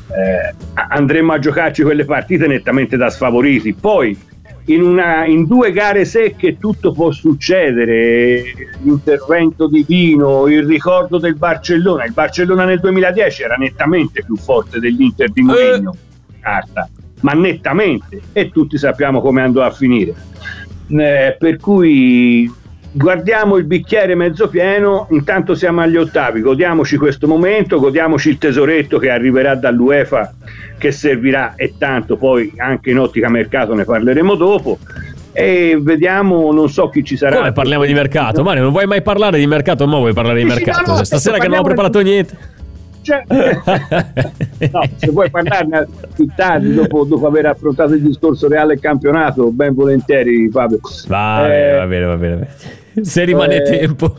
Eh, 0.08 0.54
andremmo 0.74 1.32
a 1.32 1.38
giocarci 1.38 1.82
quelle 1.82 2.04
partite 2.04 2.46
nettamente 2.46 2.96
da 2.96 3.08
sfavoriti. 3.08 3.72
Poi 3.72 4.18
in, 4.66 4.82
una, 4.82 5.24
in, 5.24 5.46
due 5.46 5.72
gare 5.72 6.04
secche 6.04 6.58
tutto 6.58 6.92
può 6.92 7.10
succedere, 7.10 8.42
l'intervento 8.82 9.68
divino, 9.68 10.46
il 10.48 10.66
ricordo 10.66 11.18
del 11.18 11.36
Barcellona. 11.36 12.04
Il 12.04 12.12
Barcellona 12.12 12.64
nel 12.64 12.80
2010 12.80 13.42
era 13.42 13.54
nettamente 13.54 14.22
più 14.24 14.36
forte 14.36 14.78
dell'Inter 14.78 15.30
di 15.30 15.42
Mourinho, 15.42 15.94
carta, 16.40 16.88
ma 17.20 17.32
nettamente, 17.32 18.20
e 18.32 18.50
tutti 18.50 18.76
sappiamo 18.78 19.20
come 19.20 19.42
andò 19.42 19.62
a 19.62 19.70
finire 19.70 20.14
eh, 20.90 21.36
per 21.38 21.56
cui 21.58 22.50
guardiamo 22.92 23.56
il 23.56 23.64
bicchiere 23.64 24.14
mezzo 24.14 24.48
pieno, 24.48 25.06
intanto 25.10 25.54
siamo 25.54 25.80
agli 25.80 25.96
ottavi, 25.96 26.40
godiamoci 26.40 26.96
questo 26.96 27.28
momento, 27.28 27.78
godiamoci 27.78 28.30
il 28.30 28.38
tesoretto 28.38 28.98
che 28.98 29.10
arriverà 29.10 29.54
dall'UEFA 29.54 30.34
che 30.78 30.90
servirà 30.90 31.54
e 31.56 31.74
tanto, 31.78 32.16
poi 32.16 32.52
anche 32.56 32.90
in 32.90 32.98
ottica 32.98 33.28
mercato 33.28 33.74
ne 33.74 33.84
parleremo 33.84 34.34
dopo 34.34 34.78
e 35.32 35.78
vediamo 35.80 36.52
non 36.52 36.68
so 36.68 36.88
chi 36.88 37.04
ci 37.04 37.16
sarà. 37.16 37.36
Come 37.36 37.52
parliamo 37.52 37.84
di 37.84 37.94
mercato? 37.94 38.42
Mario 38.42 38.62
non 38.62 38.72
vuoi 38.72 38.86
mai 38.86 39.02
parlare 39.02 39.38
di 39.38 39.46
mercato? 39.46 39.86
Ma 39.86 39.98
vuoi 39.98 40.12
parlare 40.12 40.40
di 40.40 40.46
mercato? 40.46 41.04
stasera 41.04 41.38
che 41.38 41.48
non 41.48 41.58
ho 41.58 41.62
preparato 41.62 42.00
niente 42.00 42.58
cioè, 43.10 43.24
no, 44.72 44.82
se 44.96 45.10
vuoi 45.10 45.30
parlarne 45.30 45.88
più 46.14 46.28
tardi, 46.36 46.72
dopo, 46.72 47.04
dopo, 47.04 47.26
aver 47.26 47.46
affrontato 47.46 47.94
il 47.94 48.02
discorso 48.02 48.46
reale 48.46 48.78
campionato, 48.78 49.50
ben 49.50 49.74
volentieri, 49.74 50.48
Fabio. 50.48 50.78
Va 51.08 51.46
bene, 51.46 51.70
eh, 51.70 51.76
va 51.76 51.86
bene, 51.86 52.04
va 52.04 52.16
bene. 52.16 52.48
Se 53.00 53.24
rimane 53.24 53.56
eh, 53.56 53.62
tempo. 53.62 54.14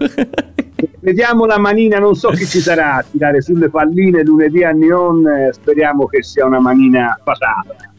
vediamo 0.99 1.45
la 1.45 1.57
manina, 1.57 1.99
non 1.99 2.15
so 2.15 2.29
chi 2.29 2.45
ci 2.45 2.59
sarà 2.59 2.95
a 2.95 3.05
tirare 3.09 3.41
sulle 3.41 3.69
palline 3.69 4.23
lunedì 4.23 4.63
a 4.63 4.71
Neon. 4.71 5.25
Eh, 5.27 5.53
speriamo 5.53 6.05
che 6.05 6.21
sia 6.21 6.45
una 6.45 6.59
manina 6.59 7.17
fatale. 7.23 7.90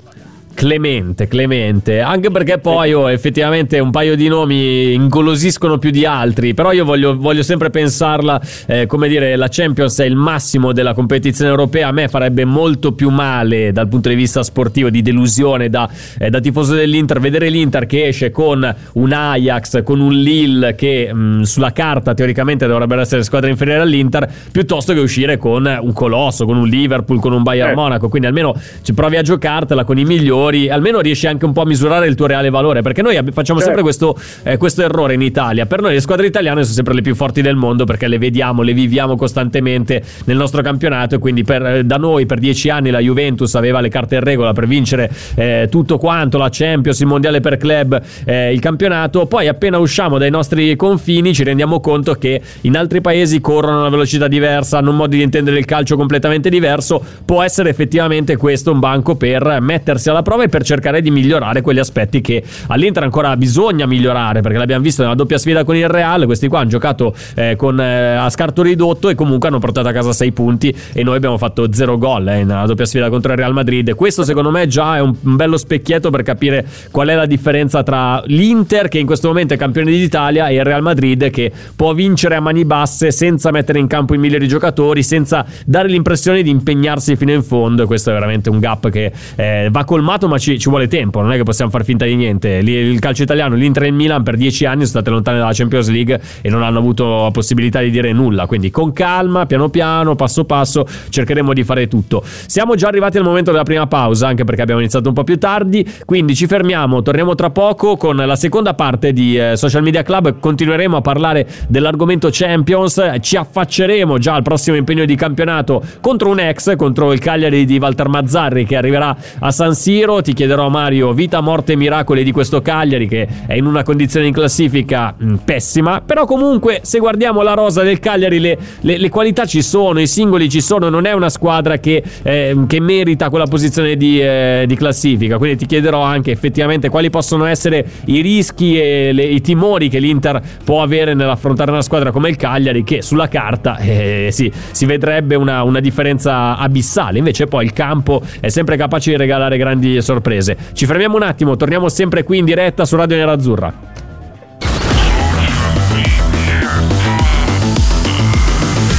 Clemente, 0.54 1.26
Clemente, 1.26 2.00
anche 2.00 2.30
perché 2.30 2.58
poi 2.58 2.92
oh, 2.92 3.10
effettivamente 3.10 3.78
un 3.78 3.90
paio 3.90 4.14
di 4.14 4.28
nomi 4.28 4.92
ingolosiscono 4.92 5.78
più 5.78 5.90
di 5.90 6.04
altri, 6.04 6.54
però 6.54 6.72
io 6.72 6.84
voglio, 6.84 7.16
voglio 7.16 7.42
sempre 7.42 7.70
pensarla, 7.70 8.40
eh, 8.66 8.86
come 8.86 9.08
dire, 9.08 9.34
la 9.36 9.48
Champions 9.48 9.98
è 9.98 10.04
il 10.04 10.14
massimo 10.14 10.72
della 10.72 10.94
competizione 10.94 11.50
europea, 11.50 11.88
a 11.88 11.92
me 11.92 12.08
farebbe 12.08 12.44
molto 12.44 12.92
più 12.92 13.08
male 13.08 13.72
dal 13.72 13.88
punto 13.88 14.08
di 14.08 14.14
vista 14.14 14.42
sportivo, 14.42 14.90
di 14.90 15.02
delusione 15.02 15.68
da, 15.68 15.88
eh, 16.18 16.30
da 16.30 16.38
tifoso 16.38 16.74
dell'Inter, 16.74 17.18
vedere 17.18 17.48
l'Inter 17.48 17.86
che 17.86 18.08
esce 18.08 18.30
con 18.30 18.76
un 18.92 19.12
Ajax, 19.12 19.82
con 19.82 20.00
un 20.00 20.12
Lille 20.12 20.74
che 20.74 21.12
mh, 21.12 21.18
mm, 21.18 21.42
sulla 21.42 21.72
carta 21.72 22.14
teoricamente 22.14 22.66
dovrebbero 22.66 23.00
essere 23.00 23.22
squadre 23.24 23.50
inferiori 23.50 23.80
all'Inter, 23.80 24.30
piuttosto 24.52 24.92
che 24.92 25.00
uscire 25.00 25.38
con 25.38 25.66
un 25.80 25.92
colosso, 25.92 26.44
con 26.44 26.56
un 26.56 26.68
Liverpool, 26.68 27.20
con 27.20 27.32
un 27.32 27.42
Bayern 27.42 27.70
eh. 27.70 27.74
Monaco, 27.74 28.08
quindi 28.08 28.28
almeno 28.28 28.54
ci 28.82 28.92
provi 28.94 29.16
a 29.16 29.22
giocartela 29.22 29.84
con 29.84 29.98
i 29.98 30.04
migliori 30.04 30.40
migliori, 30.42 30.68
almeno 30.68 31.00
riesci 31.00 31.26
anche 31.26 31.44
un 31.44 31.52
po' 31.52 31.62
a 31.62 31.66
misurare 31.66 32.06
il 32.06 32.14
tuo 32.14 32.26
reale 32.26 32.50
valore. 32.50 32.82
Perché 32.82 33.02
noi 33.02 33.14
facciamo 33.32 33.60
certo. 33.60 33.62
sempre 33.62 33.82
questo, 33.82 34.16
eh, 34.42 34.56
questo, 34.56 34.82
errore 34.82 35.14
in 35.14 35.22
Italia. 35.22 35.66
Per 35.66 35.80
noi 35.80 35.92
le 35.92 36.00
squadre 36.00 36.26
italiane 36.26 36.62
sono 36.62 36.74
sempre 36.74 36.94
le 36.94 37.02
più 37.02 37.14
forti 37.14 37.42
del 37.42 37.56
mondo 37.56 37.84
perché 37.84 38.08
le 38.08 38.18
vediamo, 38.18 38.62
le 38.62 38.72
viviamo 38.72 39.16
costantemente 39.16 40.02
nel 40.24 40.36
nostro 40.36 40.62
campionato. 40.62 41.16
E 41.16 41.18
quindi 41.18 41.44
per, 41.44 41.64
eh, 41.64 41.84
da 41.84 41.96
noi 41.96 42.26
per 42.26 42.38
dieci 42.38 42.68
anni 42.68 42.90
la 42.90 42.98
Juventus 42.98 43.54
aveva 43.54 43.80
le 43.80 43.88
carte 43.88 44.16
in 44.16 44.22
regola 44.22 44.52
per 44.52 44.66
vincere 44.66 45.10
eh, 45.34 45.68
tutto 45.70 45.98
quanto, 45.98 46.38
la 46.38 46.48
Champions, 46.50 46.98
il 47.00 47.06
mondiale 47.06 47.40
per 47.40 47.56
club, 47.56 48.00
eh, 48.24 48.52
il 48.52 48.60
campionato. 48.60 49.26
Poi 49.26 49.48
appena 49.48 49.78
usciamo 49.78 50.18
dai 50.18 50.30
nostri 50.30 50.74
confini 50.76 51.34
ci 51.34 51.44
rendiamo 51.44 51.80
conto 51.80 52.14
che 52.14 52.40
in 52.62 52.76
altri 52.76 53.00
paesi 53.00 53.40
corrono 53.40 53.78
a 53.78 53.80
una 53.80 53.90
velocità 53.90 54.28
diversa, 54.28 54.78
hanno 54.78 54.90
un 54.90 54.96
modo 54.96 55.16
di 55.16 55.22
intendere 55.22 55.58
il 55.58 55.64
calcio 55.64 55.96
completamente 55.96 56.48
diverso. 56.48 57.02
Può 57.24 57.42
essere 57.42 57.70
effettivamente 57.70 58.36
questo 58.36 58.72
un 58.72 58.78
banco 58.78 59.14
per 59.16 59.58
mettersi 59.60 60.08
alla 60.08 60.22
prova 60.22 60.31
prova 60.32 60.44
e 60.44 60.48
per 60.48 60.64
cercare 60.64 61.02
di 61.02 61.10
migliorare 61.10 61.60
quegli 61.60 61.78
aspetti 61.78 62.22
che 62.22 62.42
all'Inter 62.68 63.02
ancora 63.02 63.36
bisogna 63.36 63.84
migliorare 63.84 64.40
perché 64.40 64.56
l'abbiamo 64.56 64.82
visto 64.82 65.02
nella 65.02 65.14
doppia 65.14 65.36
sfida 65.36 65.62
con 65.62 65.76
il 65.76 65.88
Real 65.88 66.24
questi 66.24 66.48
qua 66.48 66.60
hanno 66.60 66.70
giocato 66.70 67.14
eh, 67.34 67.54
con, 67.54 67.78
eh, 67.78 68.14
a 68.14 68.30
scarto 68.30 68.62
ridotto 68.62 69.10
e 69.10 69.14
comunque 69.14 69.48
hanno 69.48 69.58
portato 69.58 69.88
a 69.88 69.92
casa 69.92 70.14
6 70.14 70.32
punti 70.32 70.74
e 70.94 71.02
noi 71.02 71.16
abbiamo 71.16 71.36
fatto 71.36 71.70
0 71.70 71.98
gol 71.98 72.28
eh, 72.28 72.44
nella 72.44 72.64
doppia 72.64 72.86
sfida 72.86 73.10
contro 73.10 73.32
il 73.32 73.38
Real 73.38 73.52
Madrid. 73.52 73.94
Questo 73.94 74.24
secondo 74.24 74.50
me 74.50 74.66
già 74.68 74.96
è 74.96 75.00
un, 75.00 75.14
un 75.20 75.36
bello 75.36 75.58
specchietto 75.58 76.08
per 76.08 76.22
capire 76.22 76.64
qual 76.90 77.08
è 77.08 77.14
la 77.14 77.26
differenza 77.26 77.82
tra 77.82 78.22
l'Inter 78.24 78.88
che 78.88 78.98
in 78.98 79.06
questo 79.06 79.28
momento 79.28 79.52
è 79.52 79.58
campione 79.58 79.90
d'Italia 79.90 80.48
e 80.48 80.54
il 80.54 80.64
Real 80.64 80.82
Madrid 80.82 81.28
che 81.28 81.52
può 81.76 81.92
vincere 81.92 82.36
a 82.36 82.40
mani 82.40 82.64
basse 82.64 83.10
senza 83.10 83.50
mettere 83.50 83.78
in 83.80 83.86
campo 83.86 84.14
i 84.14 84.18
migliori 84.18 84.48
giocatori 84.48 85.02
senza 85.02 85.44
dare 85.66 85.88
l'impressione 85.88 86.42
di 86.42 86.48
impegnarsi 86.48 87.16
fino 87.16 87.32
in 87.32 87.42
fondo. 87.42 87.82
E 87.82 87.86
questo 87.86 88.08
è 88.08 88.12
veramente 88.14 88.48
un 88.48 88.60
gap 88.60 88.88
che 88.88 89.12
eh, 89.36 89.68
va 89.70 89.84
colmato 89.84 90.21
ma 90.28 90.38
ci, 90.38 90.58
ci, 90.58 90.68
vuole 90.68 90.88
tempo, 90.88 91.20
non 91.20 91.32
è 91.32 91.36
che 91.36 91.42
possiamo 91.42 91.70
far 91.70 91.84
finta 91.84 92.04
di 92.04 92.14
niente. 92.14 92.48
Il 92.48 92.98
calcio 92.98 93.22
italiano, 93.22 93.54
l'Inter 93.54 93.84
e 93.84 93.86
il 93.86 93.92
Milan 93.94 94.22
per 94.22 94.36
dieci 94.36 94.64
anni 94.64 94.86
sono 94.86 95.00
state 95.00 95.10
lontane 95.10 95.38
dalla 95.38 95.52
Champions 95.52 95.88
League 95.88 96.20
e 96.40 96.48
non 96.48 96.62
hanno 96.62 96.78
avuto 96.78 97.24
la 97.24 97.30
possibilità 97.30 97.80
di 97.80 97.90
dire 97.90 98.12
nulla. 98.12 98.46
Quindi 98.46 98.70
con 98.70 98.92
calma, 98.92 99.46
piano 99.46 99.68
piano, 99.68 100.14
passo 100.14 100.44
passo, 100.44 100.86
cercheremo 101.08 101.52
di 101.52 101.64
fare 101.64 101.88
tutto. 101.88 102.22
Siamo 102.24 102.74
già 102.74 102.88
arrivati 102.88 103.18
al 103.18 103.24
momento 103.24 103.50
della 103.50 103.62
prima 103.62 103.86
pausa, 103.86 104.28
anche 104.28 104.44
perché 104.44 104.62
abbiamo 104.62 104.80
iniziato 104.80 105.08
un 105.08 105.14
po' 105.14 105.24
più 105.24 105.38
tardi. 105.38 105.86
Quindi 106.04 106.34
ci 106.34 106.46
fermiamo, 106.46 107.02
torniamo 107.02 107.34
tra 107.34 107.50
poco 107.50 107.96
con 107.96 108.16
la 108.16 108.36
seconda 108.36 108.74
parte 108.74 109.12
di 109.12 109.36
eh, 109.36 109.56
Social 109.56 109.82
Media 109.82 110.02
Club. 110.02 110.38
Continueremo 110.38 110.96
a 110.96 111.00
parlare 111.00 111.46
dell'argomento 111.68 112.28
Champions. 112.30 113.00
Ci 113.20 113.36
affacceremo 113.36 114.18
già 114.18 114.34
al 114.34 114.42
prossimo 114.42 114.76
impegno 114.76 115.04
di 115.04 115.14
campionato 115.14 115.82
contro 116.00 116.30
un 116.30 116.40
ex, 116.40 116.76
contro 116.76 117.12
il 117.12 117.18
Cagliari 117.18 117.64
di 117.64 117.78
Walter 117.78 118.08
Mazzarri 118.08 118.64
che 118.64 118.76
arriverà 118.76 119.16
a 119.38 119.50
San 119.50 119.74
Siro 119.74 120.11
giro 120.12 120.20
ti 120.20 120.34
chiederò 120.34 120.68
Mario 120.68 121.12
vita, 121.12 121.40
morte 121.40 121.72
e 121.72 121.76
miracoli 121.76 122.24
di 122.24 122.32
questo 122.32 122.60
Cagliari 122.60 123.08
che 123.08 123.26
è 123.46 123.54
in 123.54 123.64
una 123.64 123.82
condizione 123.82 124.26
in 124.26 124.32
classifica 124.32 125.14
mh, 125.16 125.24
mm, 125.24 125.34
pessima, 125.36 126.02
però 126.04 126.26
comunque 126.26 126.80
se 126.82 126.98
guardiamo 126.98 127.40
la 127.42 127.54
rosa 127.54 127.82
del 127.82 127.98
Cagliari 127.98 128.38
le, 128.38 128.58
le, 128.80 128.98
le, 128.98 129.08
qualità 129.08 129.46
ci 129.46 129.62
sono, 129.62 130.00
i 130.00 130.06
singoli 130.06 130.50
ci 130.50 130.60
sono, 130.60 130.88
non 130.88 131.06
è 131.06 131.12
una 131.12 131.30
squadra 131.30 131.78
che, 131.78 132.02
eh, 132.22 132.56
che 132.66 132.80
merita 132.80 133.30
quella 133.30 133.46
posizione 133.46 133.96
di, 133.96 134.20
eh, 134.20 134.64
di, 134.66 134.74
classifica, 134.74 135.38
quindi 135.38 135.56
ti 135.58 135.66
chiederò 135.66 136.02
anche 136.02 136.32
effettivamente 136.32 136.88
quali 136.88 137.08
possono 137.08 137.44
essere 137.44 137.84
i 138.06 138.20
rischi 138.20 138.78
e 138.78 139.12
le, 139.12 139.22
i 139.22 139.40
timori 139.40 139.88
che 139.88 139.98
l'Inter 139.98 140.40
può 140.64 140.82
avere 140.82 141.14
nell'affrontare 141.14 141.70
una 141.70 141.82
squadra 141.82 142.10
come 142.10 142.28
il 142.28 142.36
Cagliari 142.36 142.82
che 142.82 143.02
sulla 143.02 143.28
carta 143.28 143.78
eh, 143.80 144.28
sì, 144.32 144.50
si 144.72 144.86
vedrebbe 144.86 145.36
una, 145.36 145.62
una 145.62 145.80
differenza 145.80 146.56
abissale, 146.56 147.18
invece 147.18 147.46
poi 147.46 147.64
il 147.64 147.72
campo 147.72 148.22
è 148.40 148.48
sempre 148.48 148.76
capace 148.76 149.10
di 149.10 149.16
regalare 149.16 149.56
grandi 149.56 150.01
sorprese. 150.02 150.56
Ci 150.72 150.86
fermiamo 150.86 151.16
un 151.16 151.22
attimo, 151.22 151.56
torniamo 151.56 151.88
sempre 151.88 152.22
qui 152.24 152.38
in 152.38 152.44
diretta 152.44 152.84
su 152.84 152.96
Radio 152.96 153.16
Nerazzurra. 153.16 153.72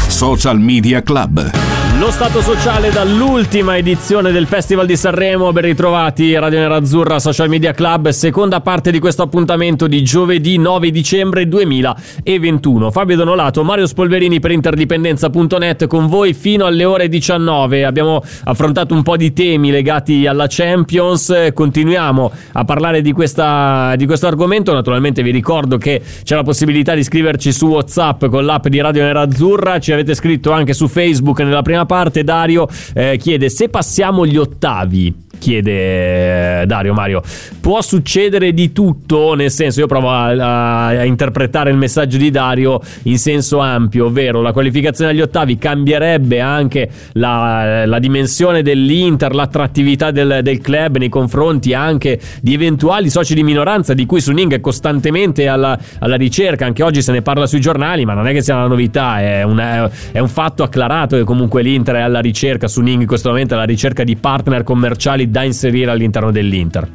Social 0.07 0.59
Media 0.59 1.01
Club. 1.01 1.72
Lo 1.99 2.09
stato 2.09 2.41
sociale 2.41 2.89
dall'ultima 2.89 3.77
edizione 3.77 4.31
del 4.31 4.47
Festival 4.47 4.87
di 4.87 4.97
Sanremo. 4.97 5.51
Ben 5.51 5.63
ritrovati 5.63 6.33
Radio 6.33 6.57
Nerazzurra 6.57 7.19
Social 7.19 7.47
Media 7.47 7.71
Club, 7.71 8.09
seconda 8.09 8.61
parte 8.61 8.89
di 8.89 8.99
questo 8.99 9.21
appuntamento 9.21 9.85
di 9.85 10.03
giovedì 10.03 10.57
9 10.57 10.89
dicembre 10.89 11.47
2021. 11.47 12.89
Fabio 12.89 13.15
Donolato, 13.15 13.63
Mario 13.63 13.85
Spolverini 13.85 14.39
per 14.39 14.51
interdipendenza.net 14.51 15.85
con 15.85 16.07
voi 16.07 16.33
fino 16.33 16.65
alle 16.65 16.83
ore 16.83 17.07
19. 17.07 17.85
Abbiamo 17.85 18.21
affrontato 18.45 18.95
un 18.95 19.03
po' 19.03 19.15
di 19.15 19.31
temi 19.31 19.69
legati 19.69 20.25
alla 20.25 20.47
Champions. 20.49 21.51
Continuiamo 21.53 22.31
a 22.53 22.65
parlare 22.65 23.01
di, 23.01 23.11
questa, 23.11 23.93
di 23.97 24.07
questo 24.07 24.25
argomento. 24.25 24.73
Naturalmente 24.73 25.21
vi 25.21 25.31
ricordo 25.31 25.77
che 25.77 26.01
c'è 26.23 26.35
la 26.35 26.43
possibilità 26.43 26.95
di 26.95 27.03
scriverci 27.03 27.53
su 27.53 27.67
WhatsApp 27.67 28.25
con 28.25 28.43
l'app 28.43 28.67
di 28.67 28.81
Radio 28.81 29.03
Nerazzurra. 29.03 29.79
Ci 29.79 29.93
avete 29.93 30.15
scritto 30.15 30.51
anche 30.51 30.73
su 30.73 30.87
Facebook 30.87 31.39
nella 31.41 31.61
prima 31.61 31.81
parte 31.85 31.91
parte 31.93 32.23
Dario 32.23 32.67
eh, 32.95 33.17
chiede 33.17 33.49
se 33.49 33.69
passiamo 33.69 34.25
gli 34.25 34.37
ottavi 34.37 35.23
chiede 35.43 36.61
eh, 36.61 36.65
Dario 36.65 36.93
Mario. 36.93 37.21
Può 37.59 37.81
succedere 37.81 38.53
di 38.53 38.71
tutto, 38.71 39.33
nel 39.33 39.51
senso 39.51 39.81
io 39.81 39.87
provo 39.87 40.09
a, 40.09 40.27
a, 40.27 40.85
a, 40.87 41.03
interpretare 41.03 41.69
il 41.69 41.75
messaggio 41.75 42.17
di 42.17 42.31
Dario 42.31 42.79
in 43.03 43.17
senso 43.17 43.59
ampio, 43.59 44.05
ovvero 44.05 44.41
la 44.41 44.53
qualificazione 44.53 45.11
agli 45.11 45.19
ottavi 45.19 45.57
cambierebbe 45.57 46.39
anche 46.39 46.89
la, 47.13 47.85
la 47.85 47.99
dimensione 47.99 48.61
dell'Inter, 48.61 49.35
l'attrattività 49.35 50.11
del, 50.11 50.39
del, 50.41 50.61
club 50.61 50.97
nei 50.97 51.09
confronti 51.09 51.73
anche 51.73 52.19
di 52.41 52.53
eventuali 52.53 53.09
soci 53.09 53.33
di 53.33 53.43
minoranza 53.43 53.93
di 53.93 54.05
cui 54.05 54.21
Suning 54.21 54.53
è 54.53 54.61
costantemente 54.61 55.47
alla, 55.47 55.77
alla, 55.99 56.15
ricerca, 56.15 56.65
anche 56.65 56.83
oggi 56.83 57.01
se 57.01 57.11
ne 57.11 57.21
parla 57.21 57.47
sui 57.47 57.59
giornali, 57.59 58.05
ma 58.05 58.13
non 58.13 58.27
è 58.27 58.31
che 58.31 58.41
sia 58.41 58.55
una 58.55 58.67
novità, 58.67 59.19
è, 59.19 59.43
una, 59.43 59.89
è 60.11 60.19
un 60.19 60.29
fatto 60.29 60.63
acclarato 60.63 61.17
che 61.17 61.23
comunque 61.23 61.61
l'Inter 61.61 61.72
è 61.81 62.01
alla 62.01 62.19
ricerca, 62.19 62.67
Suning 62.67 63.01
in 63.01 63.07
questo 63.07 63.29
momento 63.29 63.53
è 63.53 63.57
alla 63.57 63.65
ricerca 63.65 64.03
di 64.03 64.15
partner 64.15 64.63
commerciali 64.63 65.31
da 65.31 65.43
inserire 65.43 65.89
all'interno 65.91 66.31
dell'Inter? 66.31 66.87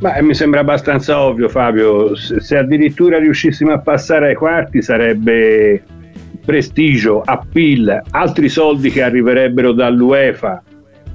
Ma 0.00 0.20
mi 0.22 0.34
sembra 0.34 0.60
abbastanza 0.60 1.20
ovvio 1.20 1.48
Fabio, 1.48 2.14
se 2.14 2.56
addirittura 2.56 3.18
riuscissimo 3.18 3.72
a 3.72 3.80
passare 3.80 4.28
ai 4.28 4.34
quarti 4.36 4.80
sarebbe 4.80 5.82
prestigio, 6.44 7.20
appeal, 7.24 8.02
altri 8.10 8.48
soldi 8.48 8.90
che 8.90 9.02
arriverebbero 9.02 9.72
dall'UEFA. 9.72 10.62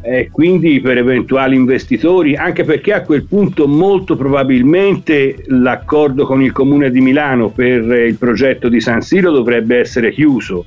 E 0.05 0.29
quindi 0.29 0.81
per 0.81 0.97
eventuali 0.97 1.55
investitori, 1.55 2.35
anche 2.35 2.65
perché 2.65 2.91
a 2.91 3.03
quel 3.03 3.25
punto 3.25 3.69
molto 3.69 4.17
probabilmente 4.17 5.43
l'accordo 5.47 6.25
con 6.25 6.41
il 6.41 6.51
Comune 6.51 6.91
di 6.91 6.99
Milano 6.99 7.49
per 7.49 7.83
il 7.83 8.17
progetto 8.17 8.67
di 8.67 8.81
San 8.81 9.01
Siro 9.01 9.31
dovrebbe 9.31 9.79
essere 9.79 10.11
chiuso 10.11 10.65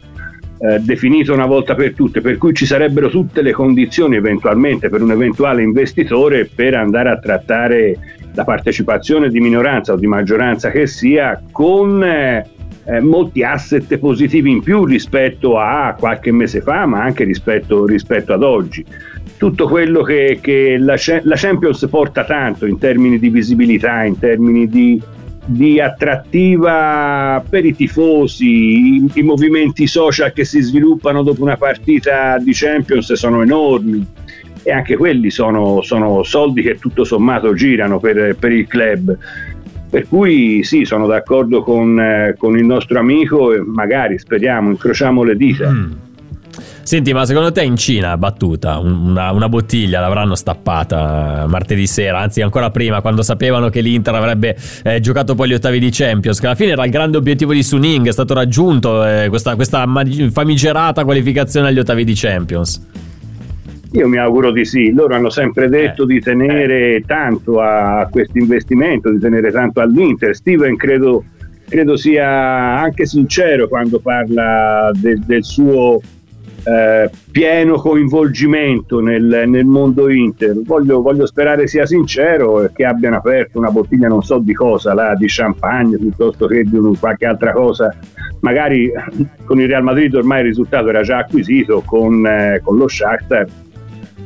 eh, 0.58 0.78
definito 0.80 1.32
una 1.32 1.46
volta 1.46 1.74
per 1.74 1.94
tutte, 1.94 2.20
per 2.20 2.38
cui 2.38 2.54
ci 2.54 2.66
sarebbero 2.66 3.08
tutte 3.08 3.42
le 3.42 3.52
condizioni 3.52 4.16
eventualmente 4.16 4.88
per 4.88 5.02
un 5.02 5.10
eventuale 5.10 5.62
investitore 5.62 6.48
per 6.52 6.74
andare 6.74 7.10
a 7.10 7.18
trattare 7.18 7.98
la 8.32 8.44
partecipazione 8.44 9.28
di 9.28 9.40
minoranza 9.40 9.92
o 9.92 9.96
di 9.96 10.06
maggioranza 10.06 10.70
che 10.70 10.86
sia 10.86 11.42
con 11.50 12.02
eh, 12.02 12.48
eh, 12.86 13.00
molti 13.00 13.42
asset 13.42 13.98
positivi 13.98 14.50
in 14.50 14.62
più 14.62 14.84
rispetto 14.84 15.58
a 15.58 15.94
qualche 15.98 16.32
mese 16.32 16.60
fa, 16.60 16.86
ma 16.86 17.02
anche 17.02 17.24
rispetto, 17.24 17.84
rispetto 17.84 18.32
ad 18.32 18.42
oggi. 18.42 18.84
Tutto 19.36 19.68
quello 19.68 20.02
che, 20.02 20.38
che 20.40 20.76
la, 20.78 20.96
la 21.22 21.36
Champions 21.36 21.86
porta 21.90 22.24
tanto 22.24 22.64
in 22.64 22.78
termini 22.78 23.18
di 23.18 23.28
visibilità, 23.28 24.04
in 24.04 24.18
termini 24.18 24.68
di 24.68 25.02
di 25.46 25.80
attrattiva 25.80 27.42
per 27.48 27.64
i 27.64 27.74
tifosi, 27.74 28.96
i, 28.96 29.10
i, 29.14 29.22
movimenti 29.22 29.86
social 29.86 30.32
che 30.32 30.44
si 30.44 30.60
sviluppano 30.60 31.22
dopo 31.22 31.42
una 31.42 31.56
partita 31.56 32.36
di 32.38 32.52
Champions 32.52 33.12
sono 33.12 33.42
enormi 33.42 34.04
e 34.62 34.72
anche 34.72 34.96
quelli 34.96 35.30
sono, 35.30 35.80
sono 35.82 36.24
soldi 36.24 36.62
che 36.62 36.78
tutto 36.78 37.04
sommato 37.04 37.54
girano 37.54 38.00
per, 38.00 38.36
per, 38.36 38.50
il 38.50 38.66
club. 38.66 39.16
Per 39.88 40.08
cui 40.08 40.64
sì, 40.64 40.84
sono 40.84 41.06
d'accordo 41.06 41.62
con, 41.62 41.98
eh, 42.00 42.34
con 42.36 42.58
il 42.58 42.64
nostro 42.64 42.98
amico 42.98 43.52
e 43.52 43.60
magari 43.60 44.18
speriamo, 44.18 44.70
incrociamo 44.70 45.22
le 45.22 45.36
dita. 45.36 45.70
Mm 45.70 46.05
Senti, 46.86 47.12
ma 47.12 47.26
secondo 47.26 47.50
te 47.50 47.64
in 47.64 47.74
Cina, 47.74 48.16
battuta, 48.16 48.78
una, 48.78 49.32
una, 49.32 49.48
bottiglia 49.48 49.98
l'avranno 49.98 50.36
stappata 50.36 51.44
martedì 51.48 51.84
sera, 51.84 52.20
anzi 52.20 52.42
ancora 52.42 52.70
prima, 52.70 53.00
quando 53.00 53.22
sapevano 53.22 53.70
che 53.70 53.80
l'Inter 53.80 54.14
avrebbe 54.14 54.56
eh, 54.84 55.00
giocato 55.00 55.34
poi 55.34 55.48
gli 55.48 55.54
ottavi 55.54 55.80
di 55.80 55.88
Champions, 55.90 56.38
che 56.38 56.46
alla 56.46 56.54
fine 56.54 56.70
era 56.70 56.84
il 56.84 56.92
grande 56.92 57.16
obiettivo 57.16 57.52
di 57.52 57.64
Suning, 57.64 58.06
è 58.06 58.12
stato 58.12 58.34
raggiunto 58.34 59.04
eh, 59.04 59.26
questa, 59.28 59.56
questa 59.56 59.84
famigerata 60.30 61.02
qualificazione 61.02 61.66
agli 61.66 61.80
ottavi 61.80 62.04
di 62.04 62.12
Champions. 62.14 62.86
Io 63.90 64.06
mi 64.06 64.18
auguro 64.18 64.52
di 64.52 64.64
sì, 64.64 64.92
loro 64.92 65.16
hanno 65.16 65.30
sempre 65.30 65.68
detto 65.68 66.04
eh, 66.04 66.06
di 66.06 66.20
tenere 66.20 66.94
eh. 66.94 67.02
tanto 67.04 67.60
a 67.60 68.06
questo 68.08 68.38
investimento, 68.38 69.10
di 69.10 69.18
tenere 69.18 69.50
tanto 69.50 69.80
all'Inter. 69.80 70.36
Steven 70.36 70.76
credo, 70.76 71.24
credo 71.68 71.96
sia 71.96 72.78
anche 72.78 73.06
sincero 73.06 73.66
quando 73.66 73.98
parla 73.98 74.92
de, 74.94 75.18
del 75.26 75.42
suo 75.42 76.00
eh, 76.66 77.08
pieno 77.30 77.76
coinvolgimento 77.76 79.00
nel, 79.00 79.44
nel 79.46 79.64
mondo 79.64 80.10
Inter. 80.10 80.60
Voglio, 80.64 81.00
voglio, 81.00 81.24
sperare 81.24 81.68
sia 81.68 81.86
sincero 81.86 82.64
e 82.64 82.72
che 82.72 82.84
abbiano 82.84 83.16
aperto 83.16 83.58
una 83.58 83.70
bottiglia 83.70 84.08
non 84.08 84.22
so 84.22 84.38
di 84.38 84.52
cosa, 84.52 84.92
là, 84.92 85.14
di 85.14 85.26
champagne 85.28 85.96
piuttosto 85.96 86.46
che 86.46 86.64
di 86.64 86.78
qualche 86.98 87.26
altra 87.26 87.52
cosa. 87.52 87.94
Magari 88.40 88.90
con 89.44 89.60
il 89.60 89.68
Real 89.68 89.84
Madrid 89.84 90.12
ormai 90.14 90.40
il 90.40 90.46
risultato 90.46 90.88
era 90.88 91.02
già 91.02 91.18
acquisito 91.18 91.82
con, 91.84 92.26
eh, 92.26 92.60
con 92.62 92.76
lo 92.76 92.88
Shakhtar. 92.88 93.46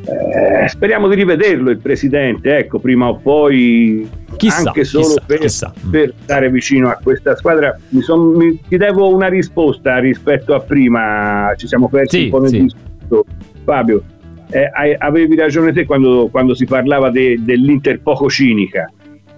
Eh, 0.03 0.67
speriamo 0.69 1.09
di 1.09 1.17
rivederlo 1.17 1.69
il 1.69 1.79
presidente, 1.79 2.57
ecco, 2.57 2.79
prima 2.79 3.09
o 3.09 3.17
poi 3.17 4.09
chissà, 4.40 4.68
anche 4.68 4.85
solo 4.85 5.05
chissà, 5.05 5.22
per, 5.26 5.38
chissà. 5.38 5.72
per, 5.90 6.14
stare 6.22 6.50
vicino 6.50 6.88
a 6.88 6.98
questa 7.03 7.37
squadra. 7.37 7.79
Mi 7.90 8.00
son, 8.00 8.33
mi, 8.35 8.61
ti 8.66 8.76
devo 8.76 9.14
una 9.14 9.29
risposta 9.29 9.98
rispetto 9.98 10.55
a 10.55 10.61
prima, 10.61 11.53
ci 11.57 11.66
siamo 11.66 11.88
persi 11.88 12.18
sì, 12.18 12.24
un 12.24 12.31
po' 12.31 12.40
nel 12.40 12.50
sì. 12.50 12.62
discorso. 12.62 13.24
Fabio, 13.64 14.03
eh, 14.50 14.96
avevi 14.98 15.37
ragione 15.37 15.72
te 15.72 15.85
quando, 15.85 16.29
quando 16.31 16.55
si 16.55 16.64
parlava 16.64 17.11
de, 17.11 17.37
dell'Inter 17.40 18.00
poco 18.00 18.29
cinica. 18.29 18.90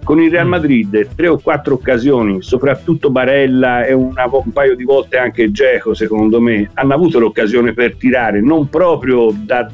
Con 0.04 0.20
il 0.20 0.32
Real 0.32 0.46
mm. 0.46 0.50
Madrid 0.50 1.08
tre 1.14 1.28
o 1.28 1.38
quattro 1.38 1.74
occasioni, 1.74 2.42
soprattutto 2.42 3.10
Barella 3.10 3.84
e 3.84 3.92
una, 3.92 4.28
un 4.30 4.52
paio 4.52 4.74
di 4.74 4.82
volte 4.82 5.16
anche 5.16 5.52
Geco, 5.52 5.94
secondo 5.94 6.40
me, 6.40 6.68
hanno 6.74 6.94
avuto 6.94 7.20
l'occasione 7.20 7.72
per 7.72 7.94
tirare, 7.94 8.40
non 8.40 8.68
proprio 8.68 9.32
da, 9.32 9.70